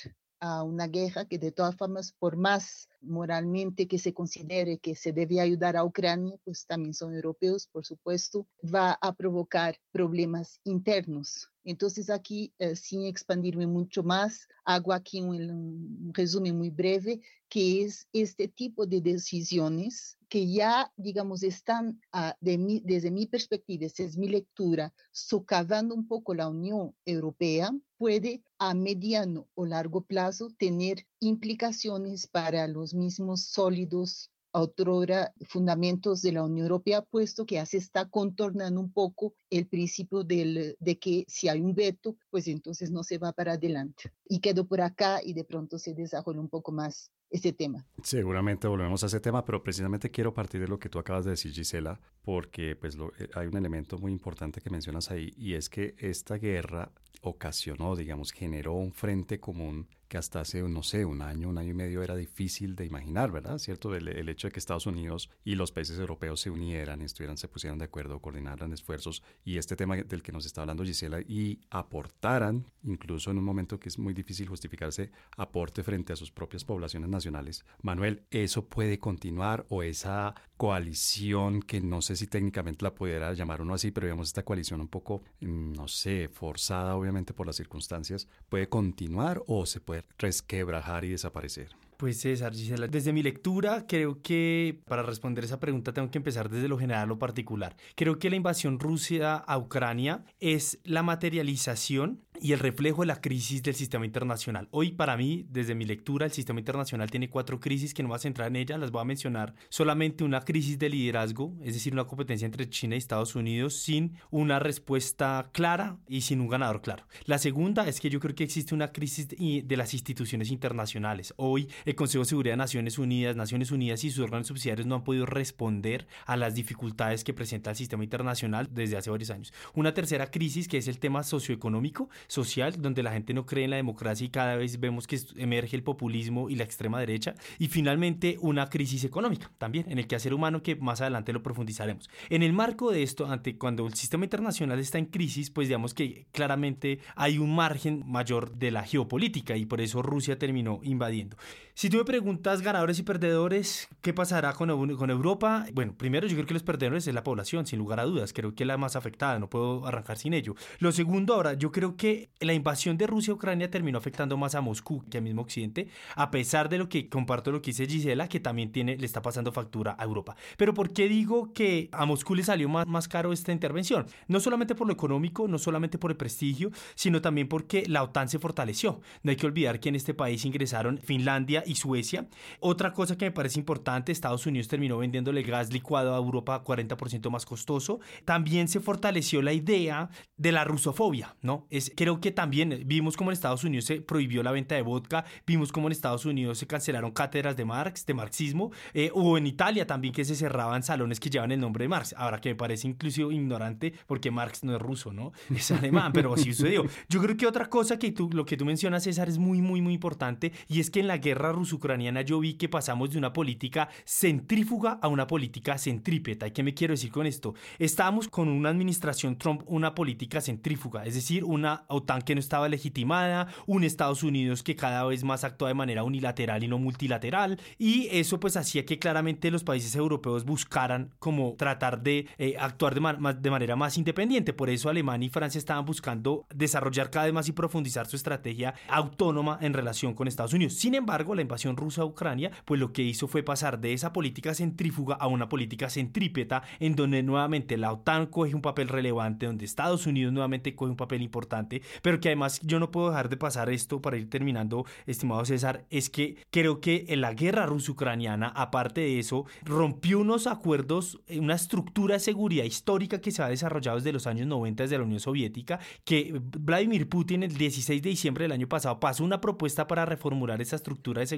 a 0.45 0.63
una 0.63 0.87
guerra 0.87 1.25
que 1.25 1.39
de 1.39 1.51
todas 1.51 1.75
formas, 1.75 2.13
por 2.13 2.37
más 2.37 2.87
moralmente 3.01 3.87
que 3.87 3.97
se 3.97 4.13
considere 4.13 4.77
que 4.77 4.95
se 4.95 5.11
debe 5.11 5.39
ayudar 5.39 5.75
a 5.75 5.83
Ucrania, 5.83 6.35
pues 6.43 6.65
también 6.67 6.93
son 6.93 7.15
europeos, 7.15 7.67
por 7.67 7.85
supuesto, 7.85 8.47
va 8.63 8.97
a 9.01 9.13
provocar 9.13 9.77
problemas 9.91 10.59
internos. 10.63 11.49
Entonces 11.63 12.11
aquí, 12.11 12.53
eh, 12.59 12.75
sin 12.75 13.05
expandirme 13.05 13.65
mucho 13.65 14.03
más, 14.03 14.47
hago 14.65 14.93
aquí 14.93 15.19
un, 15.21 15.49
un 15.49 16.11
resumen 16.13 16.55
muy 16.57 16.69
breve, 16.69 17.21
que 17.49 17.83
es 17.83 18.07
este 18.13 18.47
tipo 18.47 18.85
de 18.85 19.01
decisiones 19.01 20.17
que 20.29 20.51
ya, 20.51 20.91
digamos, 20.97 21.43
están 21.43 22.01
ah, 22.11 22.35
de 22.39 22.57
mi, 22.57 22.81
desde 22.81 23.11
mi 23.11 23.25
perspectiva, 23.25 23.85
esa 23.85 24.03
es 24.03 24.17
mi 24.17 24.27
lectura, 24.27 24.93
socavando 25.11 25.95
un 25.95 26.07
poco 26.07 26.33
la 26.33 26.47
Unión 26.49 26.93
Europea, 27.05 27.71
puede 27.97 28.43
a 28.59 28.73
mediano 28.73 29.47
o 29.55 29.65
largo 29.65 30.01
plazo 30.01 30.49
tener 30.57 31.05
implicaciones 31.19 32.27
para 32.27 32.67
los 32.67 32.93
mismos 32.93 33.45
sólidos 33.45 34.31
otrora 34.61 35.33
fundamentos 35.47 36.21
de 36.21 36.31
la 36.31 36.43
Unión 36.43 36.65
Europea, 36.65 37.01
puesto 37.01 37.45
que 37.45 37.55
ya 37.55 37.65
se 37.65 37.77
está 37.77 38.05
contornando 38.09 38.79
un 38.79 38.91
poco 38.91 39.33
el 39.49 39.67
principio 39.67 40.23
del, 40.23 40.77
de 40.79 40.97
que 40.97 41.25
si 41.27 41.49
hay 41.49 41.59
un 41.59 41.75
veto, 41.75 42.15
pues 42.29 42.47
entonces 42.47 42.91
no 42.91 43.03
se 43.03 43.17
va 43.17 43.33
para 43.33 43.53
adelante. 43.53 44.13
Y 44.27 44.39
quedo 44.39 44.65
por 44.65 44.81
acá 44.81 45.19
y 45.23 45.33
de 45.33 45.43
pronto 45.43 45.77
se 45.77 45.93
desarrolla 45.93 46.39
un 46.39 46.49
poco 46.49 46.71
más 46.71 47.11
este 47.29 47.51
tema. 47.51 47.85
Seguramente 48.01 48.67
volvemos 48.67 49.03
a 49.03 49.07
ese 49.07 49.19
tema, 49.19 49.43
pero 49.43 49.61
precisamente 49.61 50.09
quiero 50.09 50.33
partir 50.33 50.61
de 50.61 50.67
lo 50.67 50.79
que 50.79 50.89
tú 50.89 50.99
acabas 50.99 51.25
de 51.25 51.31
decir, 51.31 51.51
Gisela, 51.51 51.99
porque 52.25 52.75
pues 52.75 52.95
lo, 52.95 53.13
eh, 53.19 53.29
hay 53.35 53.45
un 53.47 53.55
elemento 53.55 53.99
muy 53.99 54.11
importante 54.11 54.59
que 54.59 54.71
mencionas 54.71 55.11
ahí 55.11 55.33
y 55.37 55.53
es 55.53 55.69
que 55.69 55.95
esta 55.99 56.37
guerra 56.37 56.91
ocasionó, 57.21 57.95
digamos, 57.95 58.31
generó 58.31 58.73
un 58.73 58.91
frente 58.91 59.39
común 59.39 59.87
que 60.07 60.17
hasta 60.17 60.41
hace, 60.41 60.61
no 60.61 60.83
sé, 60.83 61.03
un 61.03 61.21
año, 61.21 61.49
un 61.49 61.57
año 61.57 61.71
y 61.71 61.73
medio 61.73 62.03
era 62.03 62.15
difícil 62.15 62.75
de 62.75 62.85
imaginar, 62.85 63.31
¿verdad? 63.31 63.57
¿Cierto? 63.57 63.95
El, 63.95 64.07
el, 64.07 64.29
hecho 64.29 64.47
de 64.47 64.51
que 64.51 64.59
Estados 64.59 64.85
Unidos 64.85 65.31
y 65.43 65.55
los 65.55 65.71
países 65.71 65.97
europeos 65.97 66.41
se 66.41 66.51
unieran, 66.51 67.01
estuvieran, 67.01 67.37
se 67.37 67.47
pusieran 67.47 67.79
de 67.79 67.85
acuerdo, 67.85 68.19
coordinaran 68.19 68.71
esfuerzos 68.71 69.23
y 69.43 69.57
este 69.57 69.75
tema 69.75 69.95
del 69.95 70.21
que 70.21 70.31
nos 70.31 70.45
está 70.45 70.61
hablando 70.61 70.83
Gisela 70.83 71.21
y 71.21 71.59
aportaran, 71.71 72.65
incluso 72.83 73.31
en 73.31 73.39
un 73.39 73.43
momento 73.43 73.79
que 73.79 73.89
es 73.89 73.97
muy 73.97 74.13
difícil 74.13 74.47
justificarse, 74.47 75.09
aporte 75.37 75.81
frente 75.81 76.13
a 76.13 76.15
sus 76.15 76.31
propias 76.31 76.63
poblaciones 76.63 77.09
nacionales. 77.09 77.65
Manuel, 77.81 78.23
¿eso 78.29 78.67
puede 78.67 78.99
continuar 78.99 79.65
o 79.69 79.81
esa 79.81 80.35
coalición 80.57 81.61
que 81.61 81.81
no 81.81 82.01
si 82.15 82.27
técnicamente 82.27 82.83
la 82.83 82.93
pudiera 82.93 83.33
llamar 83.33 83.61
uno 83.61 83.73
así, 83.73 83.91
pero 83.91 84.07
digamos 84.07 84.27
esta 84.27 84.43
coalición 84.43 84.81
un 84.81 84.87
poco, 84.87 85.23
mm, 85.41 85.73
no 85.73 85.87
sé, 85.87 86.29
forzada 86.29 86.95
obviamente 86.95 87.33
por 87.33 87.47
las 87.47 87.55
circunstancias, 87.55 88.27
puede 88.49 88.69
continuar 88.69 89.41
o 89.47 89.65
se 89.65 89.79
puede 89.79 90.03
resquebrajar 90.17 91.05
y 91.05 91.09
desaparecer? 91.09 91.75
Pues 91.97 92.19
César, 92.19 92.53
Gisela, 92.53 92.87
desde 92.87 93.13
mi 93.13 93.23
lectura 93.23 93.85
creo 93.87 94.21
que 94.21 94.81
para 94.85 95.03
responder 95.03 95.45
esa 95.45 95.59
pregunta 95.59 95.93
tengo 95.93 96.11
que 96.11 96.17
empezar 96.17 96.49
desde 96.49 96.67
lo 96.67 96.77
general 96.77 97.07
lo 97.07 97.19
particular. 97.19 97.75
Creo 97.95 98.19
que 98.19 98.29
la 98.29 98.35
invasión 98.35 98.79
rusa 98.79 99.37
a 99.37 99.57
Ucrania 99.57 100.25
es 100.39 100.79
la 100.83 101.03
materialización 101.03 102.21
y 102.41 102.51
el 102.51 102.59
reflejo 102.59 103.01
de 103.01 103.07
la 103.07 103.21
crisis 103.21 103.63
del 103.63 103.75
sistema 103.75 104.05
internacional. 104.05 104.67
Hoy 104.71 104.91
para 104.91 105.17
mí, 105.17 105.45
desde 105.49 105.75
mi 105.75 105.85
lectura, 105.85 106.25
el 106.25 106.31
sistema 106.31 106.59
internacional 106.59 107.09
tiene 107.09 107.29
cuatro 107.29 107.59
crisis 107.59 107.93
que 107.93 108.03
no 108.03 108.09
voy 108.09 108.17
a 108.17 108.19
centrar 108.19 108.49
en 108.49 108.57
ellas, 108.57 108.79
las 108.79 108.91
voy 108.91 109.01
a 109.01 109.05
mencionar 109.05 109.53
solamente 109.69 110.23
una 110.23 110.41
crisis 110.41 110.77
de 110.79 110.89
liderazgo, 110.89 111.53
es 111.61 111.73
decir, 111.73 111.93
una 111.93 112.05
competencia 112.05 112.45
entre 112.45 112.69
China 112.69 112.95
y 112.95 112.97
Estados 112.97 113.35
Unidos 113.35 113.75
sin 113.75 114.17
una 114.31 114.59
respuesta 114.59 115.49
clara 115.53 115.97
y 116.07 116.21
sin 116.21 116.41
un 116.41 116.49
ganador 116.49 116.81
claro. 116.81 117.05
La 117.25 117.37
segunda 117.37 117.87
es 117.87 117.99
que 117.99 118.09
yo 118.09 118.19
creo 118.19 118.35
que 118.35 118.43
existe 118.43 118.75
una 118.75 118.91
crisis 118.91 119.27
de 119.29 119.77
las 119.77 119.93
instituciones 119.93 120.51
internacionales. 120.51 121.33
Hoy 121.37 121.69
el 121.85 121.95
Consejo 121.95 122.23
de 122.23 122.29
Seguridad 122.29 122.53
de 122.53 122.57
Naciones 122.57 122.97
Unidas, 122.97 123.35
Naciones 123.35 123.71
Unidas 123.71 124.03
y 124.03 124.09
sus 124.09 124.23
órganos 124.23 124.47
subsidiarios 124.47 124.87
no 124.87 124.95
han 124.95 125.03
podido 125.03 125.25
responder 125.25 126.07
a 126.25 126.35
las 126.35 126.55
dificultades 126.55 127.23
que 127.23 127.33
presenta 127.33 127.69
el 127.69 127.75
sistema 127.75 128.03
internacional 128.03 128.69
desde 128.71 128.97
hace 128.97 129.11
varios 129.11 129.29
años. 129.29 129.53
Una 129.73 129.93
tercera 129.93 130.31
crisis 130.31 130.67
que 130.67 130.77
es 130.77 130.87
el 130.87 130.99
tema 130.99 131.23
socioeconómico, 131.23 132.09
social, 132.27 132.81
donde 132.81 133.03
la 133.03 133.13
gente 133.13 133.33
no 133.33 133.45
cree 133.45 133.65
en 133.65 133.71
la 133.71 133.75
democracia 133.77 134.25
y 134.25 134.29
cada 134.29 134.55
vez 134.55 134.79
vemos 134.79 135.07
que 135.07 135.19
emerge 135.37 135.75
el 135.75 135.83
populismo 135.83 136.49
y 136.49 136.55
la 136.55 136.63
extrema 136.63 136.99
derecha. 136.99 137.35
Y 137.59 137.67
finalmente 137.67 138.37
una 138.41 138.69
crisis 138.69 139.03
económica 139.03 139.51
también 139.57 139.85
en 139.89 139.99
el 139.99 140.07
quehacer 140.07 140.33
humano 140.33 140.63
que 140.63 140.75
más 140.75 141.01
adelante 141.01 141.33
lo 141.33 141.43
profundizaremos. 141.43 142.09
En 142.29 142.43
el 142.43 142.53
marco 142.53 142.91
de 142.91 143.03
esto, 143.03 143.27
ante 143.27 143.57
cuando 143.57 143.85
el 143.87 143.93
sistema 143.93 144.25
internacional 144.25 144.79
está 144.79 144.97
en 144.97 145.05
crisis, 145.05 145.49
pues 145.51 145.67
digamos 145.67 145.93
que 145.93 146.25
claramente 146.31 146.99
hay 147.15 147.37
un 147.37 147.55
margen 147.55 148.03
mayor 148.05 148.55
de 148.55 148.71
la 148.71 148.83
geopolítica 148.83 149.55
y 149.55 149.65
por 149.65 149.81
eso 149.81 150.01
Rusia 150.01 150.39
terminó 150.39 150.79
invadiendo. 150.83 151.37
Si 151.77 151.89
tú 151.89 151.97
me 151.97 152.05
preguntas 152.05 152.61
ganadores 152.61 152.99
y 152.99 153.03
perdedores, 153.03 153.89
¿qué 153.99 154.13
pasará 154.13 154.53
con, 154.53 154.95
con 154.95 155.09
Europa? 155.09 155.65
Bueno, 155.73 155.93
primero 155.97 156.25
yo 156.25 156.33
creo 156.35 156.45
que 156.45 156.53
los 156.53 156.63
perdedores 156.63 157.05
es 157.05 157.13
la 157.13 157.25
población, 157.25 157.65
sin 157.65 157.79
lugar 157.79 157.99
a 157.99 158.05
dudas. 158.05 158.31
Creo 158.31 158.55
que 158.55 158.63
es 158.63 158.67
la 158.67 158.77
más 158.77 158.95
afectada, 158.95 159.39
no 159.39 159.49
puedo 159.49 159.85
arrancar 159.85 160.17
sin 160.17 160.33
ello. 160.33 160.55
Lo 160.79 160.93
segundo 160.93 161.33
ahora, 161.33 161.55
yo 161.55 161.73
creo 161.73 161.97
que 161.97 162.29
la 162.39 162.53
invasión 162.53 162.97
de 162.97 163.07
Rusia 163.07 163.33
a 163.33 163.35
Ucrania 163.35 163.69
terminó 163.69 163.97
afectando 163.97 164.37
más 164.37 164.55
a 164.55 164.61
Moscú 164.61 165.03
que 165.11 165.17
al 165.17 165.25
mismo 165.25 165.41
Occidente, 165.41 165.89
a 166.15 166.31
pesar 166.31 166.69
de 166.69 166.77
lo 166.77 166.87
que 166.87 167.09
comparto 167.09 167.51
lo 167.51 167.61
que 167.61 167.71
dice 167.71 167.87
Gisela, 167.87 168.29
que 168.29 168.39
también 168.39 168.71
tiene, 168.71 168.95
le 168.95 169.05
está 169.05 169.21
pasando 169.21 169.51
factura 169.51 169.97
a 169.99 170.05
Europa. 170.05 170.37
Pero 170.55 170.73
¿por 170.73 170.93
qué 170.93 171.09
digo 171.09 171.51
que 171.51 171.89
a 171.91 172.05
Moscú 172.05 172.35
le 172.35 172.43
salió 172.43 172.69
más, 172.69 172.87
más 172.87 173.09
caro 173.09 173.33
esta 173.33 173.51
intervención? 173.51 174.05
No 174.29 174.39
solamente 174.39 174.75
por 174.75 174.87
lo 174.87 174.93
económico, 174.93 175.49
no 175.49 175.57
solamente 175.57 175.97
por 175.97 176.11
el 176.11 176.15
prestigio, 176.15 176.71
sino 176.95 177.21
también 177.21 177.49
porque 177.49 177.83
la 177.85 178.01
OTAN 178.01 178.29
se 178.29 178.39
fortaleció. 178.39 179.01
No 179.23 179.31
hay 179.31 179.35
que 179.35 179.45
olvidar 179.45 179.81
que 179.81 179.89
en 179.89 179.95
este 179.95 180.13
país 180.13 180.45
ingresaron 180.45 180.99
Finlandia 180.99 181.64
y 181.65 181.75
Suecia. 181.75 182.27
Otra 182.59 182.93
cosa 182.93 183.17
que 183.17 183.25
me 183.25 183.31
parece 183.31 183.59
importante, 183.59 184.11
Estados 184.11 184.45
Unidos 184.45 184.67
terminó 184.67 184.97
vendiéndole 184.97 185.43
gas 185.43 185.71
licuado 185.71 186.13
a 186.13 186.17
Europa 186.17 186.63
40% 186.63 187.29
más 187.29 187.45
costoso. 187.45 187.99
También 188.23 188.67
se 188.67 188.79
fortaleció 188.79 189.41
la 189.41 189.53
idea 189.53 190.09
de 190.37 190.51
la 190.51 190.63
rusofobia, 190.63 191.35
¿no? 191.41 191.67
Es, 191.69 191.91
creo 191.95 192.19
que 192.19 192.31
también 192.31 192.83
vimos 192.85 193.17
como 193.17 193.31
en 193.31 193.33
Estados 193.33 193.63
Unidos 193.63 193.85
se 193.85 194.01
prohibió 194.01 194.43
la 194.43 194.51
venta 194.51 194.75
de 194.75 194.81
vodka, 194.81 195.25
vimos 195.45 195.71
como 195.71 195.87
en 195.87 195.93
Estados 195.93 196.25
Unidos 196.25 196.57
se 196.57 196.67
cancelaron 196.67 197.11
cátedras 197.11 197.55
de 197.55 197.65
Marx, 197.65 198.05
de 198.05 198.13
marxismo, 198.13 198.71
eh, 198.93 199.11
o 199.13 199.37
en 199.37 199.47
Italia 199.47 199.87
también 199.87 200.13
que 200.13 200.25
se 200.25 200.35
cerraban 200.35 200.83
salones 200.83 201.19
que 201.19 201.29
llevan 201.29 201.51
el 201.51 201.59
nombre 201.59 201.83
de 201.83 201.89
Marx. 201.89 202.13
Ahora 202.17 202.39
que 202.39 202.49
me 202.49 202.55
parece 202.55 202.87
incluso 202.87 203.31
ignorante 203.31 203.93
porque 204.07 204.31
Marx 204.31 204.63
no 204.63 204.75
es 204.75 204.81
ruso, 204.81 205.13
¿no? 205.13 205.31
Es 205.55 205.71
alemán, 205.71 206.11
pero 206.13 206.33
así 206.33 206.53
sucedió. 206.53 206.85
Yo 207.09 207.21
creo 207.21 207.37
que 207.37 207.47
otra 207.47 207.69
cosa 207.69 207.97
que 207.97 208.11
tú, 208.11 208.29
lo 208.31 208.45
que 208.45 208.57
tú 208.57 208.65
mencionas, 208.65 209.03
César, 209.03 209.29
es 209.29 209.37
muy, 209.37 209.61
muy, 209.61 209.81
muy 209.81 209.93
importante 209.93 210.51
y 210.67 210.79
es 210.79 210.91
que 210.91 210.99
en 210.99 211.07
la 211.07 211.17
guerra 211.17 211.51
ruso-ucraniana 211.55 212.21
yo 212.21 212.39
vi 212.39 212.53
que 212.55 212.69
pasamos 212.69 213.11
de 213.11 213.17
una 213.17 213.33
política 213.33 213.89
centrífuga 214.05 214.99
a 215.01 215.07
una 215.07 215.27
política 215.27 215.77
centrípeta. 215.77 216.47
¿Y 216.47 216.51
qué 216.51 216.63
me 216.63 216.73
quiero 216.73 216.93
decir 216.93 217.11
con 217.11 217.25
esto? 217.25 217.55
Estábamos 217.79 218.27
con 218.27 218.47
una 218.47 218.69
administración 218.69 219.37
Trump, 219.37 219.63
una 219.65 219.95
política 219.95 220.41
centrífuga, 220.41 221.05
es 221.05 221.15
decir, 221.15 221.43
una 221.43 221.85
OTAN 221.87 222.21
que 222.21 222.35
no 222.35 222.39
estaba 222.39 222.69
legitimada, 222.69 223.47
un 223.65 223.83
Estados 223.83 224.23
Unidos 224.23 224.63
que 224.63 224.75
cada 224.75 225.03
vez 225.05 225.23
más 225.23 225.43
actúa 225.43 225.69
de 225.69 225.73
manera 225.73 226.03
unilateral 226.03 226.63
y 226.63 226.67
no 226.67 226.77
multilateral, 226.77 227.59
y 227.77 228.07
eso 228.11 228.39
pues 228.39 228.57
hacía 228.57 228.85
que 228.85 228.99
claramente 228.99 229.51
los 229.51 229.63
países 229.63 229.95
europeos 229.95 230.45
buscaran 230.45 231.13
como 231.19 231.55
tratar 231.57 232.01
de 232.01 232.27
eh, 232.37 232.55
actuar 232.59 232.95
de, 232.95 233.35
de 233.39 233.51
manera 233.51 233.75
más 233.75 233.97
independiente. 233.97 234.53
Por 234.53 234.69
eso 234.69 234.89
Alemania 234.89 235.27
y 235.27 235.29
Francia 235.29 235.59
estaban 235.59 235.85
buscando 235.85 236.45
desarrollar 236.53 237.09
cada 237.09 237.25
vez 237.25 237.33
más 237.33 237.47
y 237.47 237.51
profundizar 237.51 238.07
su 238.07 238.15
estrategia 238.15 238.73
autónoma 238.87 239.57
en 239.61 239.73
relación 239.73 240.13
con 240.13 240.27
Estados 240.27 240.53
Unidos. 240.53 240.73
Sin 240.73 240.95
embargo, 240.95 241.35
la 241.35 241.41
invasión 241.45 241.77
rusa 241.77 242.01
a 242.01 242.05
Ucrania, 242.05 242.51
pues 242.65 242.79
lo 242.79 242.91
que 242.91 243.03
hizo 243.03 243.27
fue 243.27 243.43
pasar 243.43 243.79
de 243.79 243.93
esa 243.93 244.13
política 244.13 244.53
centrífuga 244.53 245.15
a 245.15 245.27
una 245.27 245.49
política 245.49 245.89
centrípeta, 245.89 246.63
en 246.79 246.95
donde 246.95 247.23
nuevamente 247.23 247.77
la 247.77 247.93
OTAN 247.93 248.27
coge 248.27 248.55
un 248.55 248.61
papel 248.61 248.87
relevante, 248.87 249.45
donde 249.45 249.65
Estados 249.65 250.05
Unidos 250.05 250.33
nuevamente 250.33 250.75
coge 250.75 250.91
un 250.91 250.97
papel 250.97 251.21
importante, 251.21 251.81
pero 252.01 252.19
que 252.19 252.29
además 252.29 252.59
yo 252.63 252.79
no 252.79 252.91
puedo 252.91 253.09
dejar 253.09 253.29
de 253.29 253.37
pasar 253.37 253.69
esto 253.69 254.01
para 254.01 254.17
ir 254.17 254.29
terminando, 254.29 254.85
estimado 255.05 255.45
César, 255.45 255.85
es 255.89 256.09
que 256.09 256.37
creo 256.51 256.81
que 256.81 257.05
en 257.09 257.21
la 257.21 257.33
guerra 257.33 257.65
ruso-ucraniana, 257.65 258.47
aparte 258.47 259.01
de 259.01 259.19
eso, 259.19 259.45
rompió 259.63 260.19
unos 260.19 260.47
acuerdos, 260.47 261.19
una 261.29 261.55
estructura 261.55 262.15
de 262.15 262.19
seguridad 262.19 262.65
histórica 262.65 263.21
que 263.21 263.31
se 263.31 263.43
ha 263.43 263.47
desarrollado 263.47 263.97
desde 263.97 264.13
los 264.13 264.27
años 264.27 264.47
90 264.47 264.83
desde 264.83 264.97
la 264.97 265.03
Unión 265.03 265.19
Soviética, 265.19 265.79
que 266.03 266.33
Vladimir 266.39 267.07
Putin 267.09 267.43
el 267.43 267.55
16 267.55 268.01
de 268.01 268.09
diciembre 268.09 268.43
del 268.43 268.51
año 268.51 268.67
pasado 268.67 268.99
pasó 268.99 269.23
una 269.23 269.41
propuesta 269.41 269.87
para 269.87 270.05
reformular 270.05 270.61
esa 270.61 270.75
estructura 270.75 271.21
de 271.21 271.27
seguridad 271.27 271.34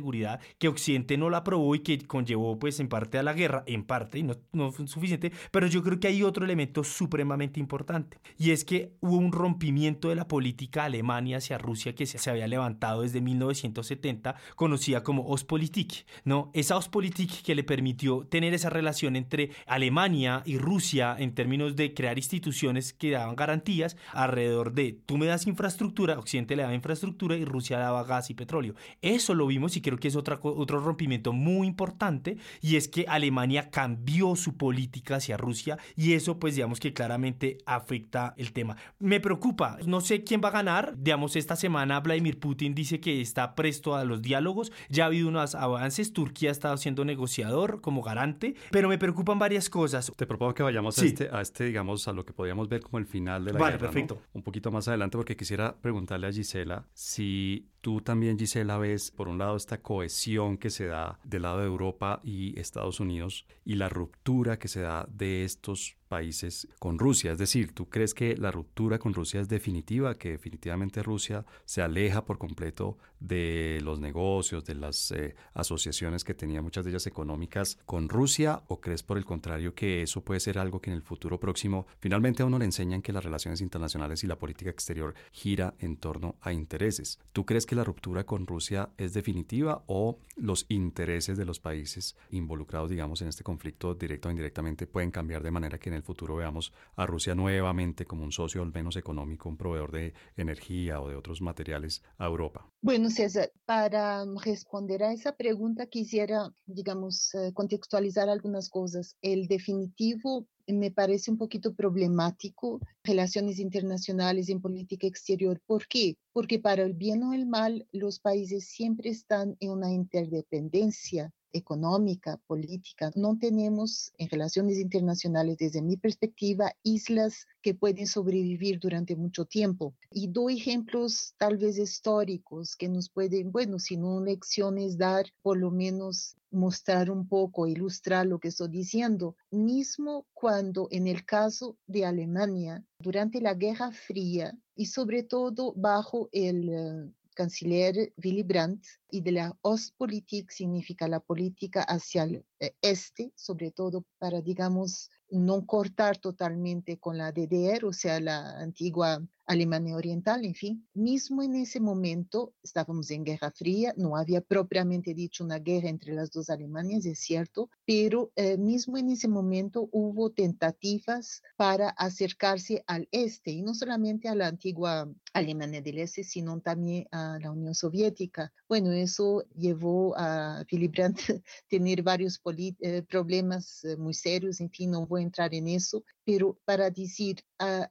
que 0.58 0.68
Occidente 0.68 1.18
no 1.18 1.30
la 1.30 1.38
aprobó 1.38 1.76
y 1.76 1.80
que 1.80 2.00
conllevó 2.00 2.60
pues 2.60 2.80
en 2.80 2.90
parte 2.90 3.18
a 3.18 3.24
la 3.24 3.34
guerra, 3.34 3.64
en 3.66 3.84
parte, 3.84 4.20
y 4.20 4.24
no, 4.24 4.36
no 4.54 4.72
fue 4.72 4.88
suficiente, 4.88 5.32
pero 5.52 5.68
yo 5.68 5.84
creo 5.84 6.00
que 6.00 6.08
hay 6.08 6.24
otro 6.24 6.46
elemento 6.46 6.84
supremamente 6.84 7.60
importante 7.60 8.20
y 8.38 8.52
es 8.52 8.66
que 8.66 8.94
hubo 9.00 9.18
un 9.18 9.32
rompimiento 9.32 10.10
de 10.10 10.16
la 10.16 10.28
política 10.28 10.86
Alemania 10.86 11.38
hacia 11.38 11.58
Rusia 11.58 11.96
que 11.96 12.06
se, 12.06 12.30
había 12.30 12.48
levantado 12.48 13.02
desde 13.02 13.22
1970, 13.22 14.36
conocida 14.56 15.04
como 15.04 15.28
Ostpolitik, 15.28 16.06
¿no? 16.24 16.52
Esa 16.54 16.78
Ostpolitik 16.78 17.42
que 17.42 17.56
le 17.56 17.64
permitió 17.64 18.26
tener 18.28 18.54
esa 18.54 18.70
relación 18.70 19.16
entre 19.16 19.52
Alemania 19.66 20.44
y 20.46 20.58
Rusia 20.58 21.16
en 21.18 21.34
términos 21.34 21.76
de 21.76 21.94
crear 21.94 22.18
instituciones 22.18 22.94
que 22.94 23.12
daban 23.12 23.36
garantías 23.36 23.98
alrededor 24.12 24.74
de 24.74 25.00
tú 25.06 25.18
me 25.18 25.26
das 25.26 25.48
infraestructura, 25.48 26.20
Occidente 26.20 26.56
le 26.56 26.64
daba 26.64 26.76
infraestructura 26.76 27.36
y 27.38 27.46
Rusia 27.46 27.80
daba 27.80 28.04
gas 28.04 28.30
y 28.30 28.34
petróleo. 28.34 28.76
Eso 29.02 29.34
lo 29.34 29.48
vimos 29.48 29.77
y 29.78 29.82
creo 29.82 29.98
que 29.98 30.08
es 30.08 30.16
otra, 30.16 30.40
otro 30.42 30.80
rompimiento 30.80 31.34
muy 31.34 31.68
importante 31.68 32.38
y 32.62 32.76
es 32.76 32.88
que 32.88 33.06
Alemania 33.08 33.70
cambió 33.70 34.36
su 34.36 34.58
política 34.58 35.18
hacia 35.18 35.38
Rusia 35.38 35.78
y 35.96 36.14
eso 36.14 36.40
pues 36.40 36.56
digamos 36.56 36.80
que 36.80 36.94
claramente 36.94 37.60
afecta 37.66 38.34
el 38.38 38.54
tema. 38.54 38.76
Me 39.00 39.20
preocupa, 39.20 39.78
no 39.86 40.02
sé 40.02 40.24
quién 40.24 40.42
va 40.44 40.50
a 40.50 40.52
ganar, 40.52 40.96
digamos 40.98 41.36
esta 41.36 41.56
semana 41.56 42.00
Vladimir 42.00 42.40
Putin 42.40 42.74
dice 42.74 43.00
que 43.00 43.22
está 43.22 43.56
presto 43.56 43.96
a 43.96 44.04
los 44.04 44.22
diálogos, 44.22 44.72
ya 44.90 45.04
ha 45.04 45.08
habido 45.08 45.28
unos 45.28 45.56
avances, 45.56 46.14
Turquía 46.14 46.50
ha 46.50 46.52
estado 46.52 46.78
siendo 46.78 47.06
negociador 47.06 47.82
como 47.82 48.02
garante, 48.02 48.56
pero 48.72 48.90
me 48.90 48.98
preocupan 48.98 49.40
varias 49.40 49.70
cosas. 49.70 50.12
Te 50.16 50.26
propongo 50.26 50.54
que 50.54 50.64
vayamos 50.64 50.98
a, 51.00 51.06
este, 51.06 51.30
a 51.32 51.42
este, 51.42 51.66
digamos, 51.66 52.08
a 52.08 52.14
lo 52.14 52.26
que 52.26 52.34
podríamos 52.34 52.68
ver 52.68 52.82
como 52.82 52.98
el 52.98 53.06
final 53.06 53.46
de 53.46 53.54
la 53.54 53.60
vale, 53.60 53.78
perfecto. 53.78 54.22
Un 54.34 54.42
poquito 54.42 54.72
más 54.72 54.88
adelante 54.88 55.18
porque 55.18 55.36
quisiera 55.36 55.76
preguntarle 55.76 56.28
a 56.28 56.32
Gisela 56.32 56.86
si 56.94 57.68
tú 57.88 58.02
también, 58.02 58.38
Gisela, 58.38 58.78
ves 58.78 59.12
por 59.12 59.30
un 59.30 59.38
lado 59.38 59.56
esta 59.56 59.82
cohesión 59.82 60.58
que 60.58 60.70
se 60.70 60.88
da 60.88 61.22
del 61.24 61.44
lado 61.44 61.60
de 61.60 61.68
Europa 61.68 62.20
y 62.22 62.60
Estados 62.60 63.00
Unidos 63.00 63.46
y 63.64 63.76
la 63.76 63.88
ruptura 63.88 64.60
que 64.60 64.68
se 64.68 64.82
da 64.82 65.08
de 65.10 65.46
estos 65.46 65.96
países 66.08 66.68
con 66.80 66.98
Rusia. 66.98 67.32
Es 67.32 67.38
decir, 67.38 67.74
¿tú 67.74 67.90
crees 67.90 68.14
que 68.14 68.36
la 68.38 68.52
ruptura 68.52 68.98
con 68.98 69.14
Rusia 69.14 69.42
es 69.42 69.50
definitiva, 69.50 70.16
que 70.16 70.32
definitivamente 70.32 71.04
Rusia 71.04 71.46
se 71.66 71.82
aleja 71.82 72.26
por 72.26 72.38
completo 72.38 72.98
de 73.20 73.80
los 73.84 74.00
negocios, 74.00 74.66
de 74.66 74.76
las 74.76 75.12
eh, 75.12 75.36
asociaciones 75.54 76.24
que 76.24 76.34
tenía 76.34 76.62
muchas 76.62 76.86
de 76.86 76.92
ellas 76.92 77.08
económicas 77.08 77.78
con 77.86 78.10
Rusia? 78.10 78.64
¿O 78.68 78.80
crees 78.80 79.04
por 79.04 79.18
el 79.18 79.26
contrario 79.26 79.76
que 79.76 80.02
eso 80.02 80.24
puede 80.24 80.40
ser 80.40 80.58
algo 80.58 80.82
que 80.82 80.90
en 80.90 80.96
el 80.96 81.02
futuro 81.02 81.40
próximo 81.40 81.88
finalmente 82.00 82.44
a 82.44 82.46
uno 82.46 82.60
le 82.60 82.66
enseñan 82.66 83.02
que 83.02 83.14
las 83.14 83.24
relaciones 83.24 83.62
internacionales 83.62 84.24
y 84.24 84.28
la 84.28 84.40
política 84.40 84.70
exterior 84.70 85.14
gira 85.32 85.76
en 85.80 85.98
torno 85.98 86.36
a 86.42 86.54
intereses? 86.54 87.20
¿Tú 87.34 87.46
crees 87.46 87.66
que 87.66 87.76
la 87.76 87.84
ruptura 87.84 88.26
con 88.26 88.48
Rusia 88.48 88.90
es 88.98 89.14
definitiva 89.14 89.84
o 89.88 90.20
los 90.36 90.66
intereses 90.70 91.38
de 91.38 91.46
los 91.46 91.60
países 91.60 92.16
involucrados, 92.32 92.90
digamos, 92.90 93.22
en 93.22 93.28
este 93.28 93.44
conflicto 93.44 93.96
directo 93.96 94.30
o 94.30 94.32
indirectamente 94.32 94.88
pueden 94.88 95.12
cambiar 95.12 95.44
de 95.44 95.52
manera 95.52 95.78
que 95.78 95.90
en 95.90 95.97
el 95.98 96.04
futuro 96.04 96.36
veamos 96.36 96.72
a 96.96 97.06
Rusia 97.06 97.36
nuevamente 97.36 98.06
como 98.06 98.24
un 98.24 98.32
socio 98.32 98.62
al 98.62 98.72
menos 98.72 98.96
económico, 98.96 99.50
un 99.50 99.58
proveedor 99.58 99.92
de 99.92 100.14
energía 100.36 101.02
o 101.02 101.10
de 101.10 101.16
otros 101.16 101.42
materiales 101.42 102.04
a 102.18 102.26
Europa? 102.26 102.72
Bueno, 102.82 103.10
César, 103.10 103.52
para 103.66 104.24
responder 104.44 105.04
a 105.04 105.12
esa 105.12 105.36
pregunta 105.36 105.88
quisiera, 105.88 106.50
digamos, 106.66 107.34
eh, 107.36 107.52
contextualizar 107.54 108.30
algunas 108.30 108.70
cosas. 108.70 109.16
El 109.22 109.48
definitivo 109.48 110.48
me 110.68 110.92
parece 110.92 111.32
un 111.32 111.38
poquito 111.38 111.74
problemático 111.74 112.80
relaciones 113.04 113.60
internacionales 113.60 114.50
en 114.50 114.62
política 114.62 115.08
exterior. 115.08 115.62
¿Por 115.66 115.88
qué? 115.88 116.18
Porque 116.34 116.60
para 116.60 116.84
el 116.84 116.94
bien 116.94 117.24
o 117.24 117.34
el 117.34 117.46
mal, 117.46 117.88
los 117.92 118.20
países 118.20 118.68
siempre 118.68 119.10
están 119.10 119.56
en 119.60 119.72
una 119.72 119.92
interdependencia 119.92 121.32
económica, 121.54 122.38
política. 122.48 123.12
No 123.16 123.38
tenemos 123.38 124.12
en 124.18 124.30
relaciones 124.30 124.78
internacionales, 124.78 125.58
desde 125.58 125.82
mi 125.82 125.98
perspectiva, 125.98 126.74
islas 126.84 127.48
que 127.62 127.74
pueden 127.74 128.08
sobrevivir 128.08 128.80
durante 128.80 129.16
mucho 129.16 129.46
tiempo. 129.46 129.96
Y 130.12 130.28
doy 130.28 130.58
ejemplos 130.58 131.34
tal 131.38 131.58
vez 131.58 131.78
históricos 131.78 132.76
que 132.76 132.90
nos 132.90 133.10
pueden, 133.10 133.52
bueno, 133.52 133.80
si 133.80 133.98
no 133.98 134.22
lecciones 134.22 134.98
dar, 134.98 135.26
por 135.42 135.58
lo 135.58 135.72
menos 135.72 136.36
mostrar 136.52 137.12
un 137.12 137.28
poco, 137.28 137.68
ilustrar 137.68 138.26
lo 138.26 138.40
que 138.40 138.50
estoy 138.50 138.70
diciendo. 138.70 139.36
Mismo 139.52 140.26
cuando 140.34 140.88
en 140.92 141.08
el 141.08 141.26
caso 141.26 141.78
de 141.88 142.06
Alemania, 142.06 142.84
durante 143.00 143.42
la 143.42 143.54
Guerra 143.54 143.92
Fría 143.92 144.58
y 144.76 144.86
sobre 144.86 145.24
todo 145.24 145.74
bajo 145.76 146.30
el 146.32 146.70
eh, 146.70 147.12
canciller 147.38 148.12
Willy 148.18 148.42
Brandt 148.42 148.84
y 149.12 149.22
de 149.22 149.32
la 149.32 149.58
Ostpolitik 149.62 150.50
significa 150.50 151.08
la 151.08 151.20
política 151.20 151.84
hacia 151.84 152.24
el 152.24 152.44
eh, 152.60 152.76
este, 152.82 153.32
sobre 153.36 153.70
todo 153.72 154.06
para, 154.18 154.42
digamos, 154.42 155.12
no 155.30 155.66
cortar 155.66 156.18
totalmente 156.18 156.98
con 156.98 157.18
la 157.18 157.32
DDR, 157.32 157.86
o 157.86 157.94
sea, 157.94 158.20
la 158.20 158.60
antigua 158.60 159.22
Alemania 159.48 159.96
Oriental, 159.96 160.44
en 160.46 160.54
fin. 160.54 160.88
Mismo 160.94 161.42
en 161.42 161.56
ese 161.56 161.80
momento 161.80 162.54
estábamos 162.62 163.10
en 163.12 163.24
Guerra 163.24 163.50
Fría, 163.50 163.94
no 163.98 164.18
había 164.18 164.42
propiamente 164.42 165.14
dicho 165.14 165.44
una 165.44 165.60
guerra 165.60 165.88
entre 165.88 166.14
las 166.14 166.32
dos 166.32 166.50
Alemanias, 166.50 167.06
es 167.06 167.20
cierto, 167.20 167.70
pero 167.86 168.32
eh, 168.36 168.58
mismo 168.58 168.98
en 168.98 169.10
ese 169.10 169.30
momento 169.30 169.88
hubo 169.92 170.32
tentativas 170.32 171.42
para 171.56 171.90
acercarse 171.90 172.84
al 172.88 173.08
este, 173.12 173.52
y 173.52 173.62
no 173.62 173.74
solamente 173.74 174.28
a 174.28 174.36
la 174.36 174.48
antigua 174.48 175.10
Alemania 175.34 175.82
del 175.82 176.00
Este, 176.00 176.24
sino 176.24 176.60
también 176.60 177.08
a 177.12 177.40
la 177.40 177.52
Unión 177.52 177.74
Soviética. 177.74 178.52
Bueno, 178.68 178.92
eso 178.92 179.44
llevó 179.56 180.14
a 180.18 180.66
Willy 180.72 180.90
Brandt 180.90 181.20
tener 181.70 182.04
varios 182.04 182.42
eh, 182.82 183.04
problemas 183.04 183.86
eh, 183.86 183.96
muy 183.96 184.14
serios, 184.14 184.60
en 184.60 184.70
fin, 184.70 184.92
no 184.92 185.06
voy 185.06 185.17
a 185.18 185.22
entrar 185.22 185.54
en 185.54 185.68
eso, 185.68 186.04
pero 186.24 186.60
para 186.66 186.90
decir, 186.90 187.44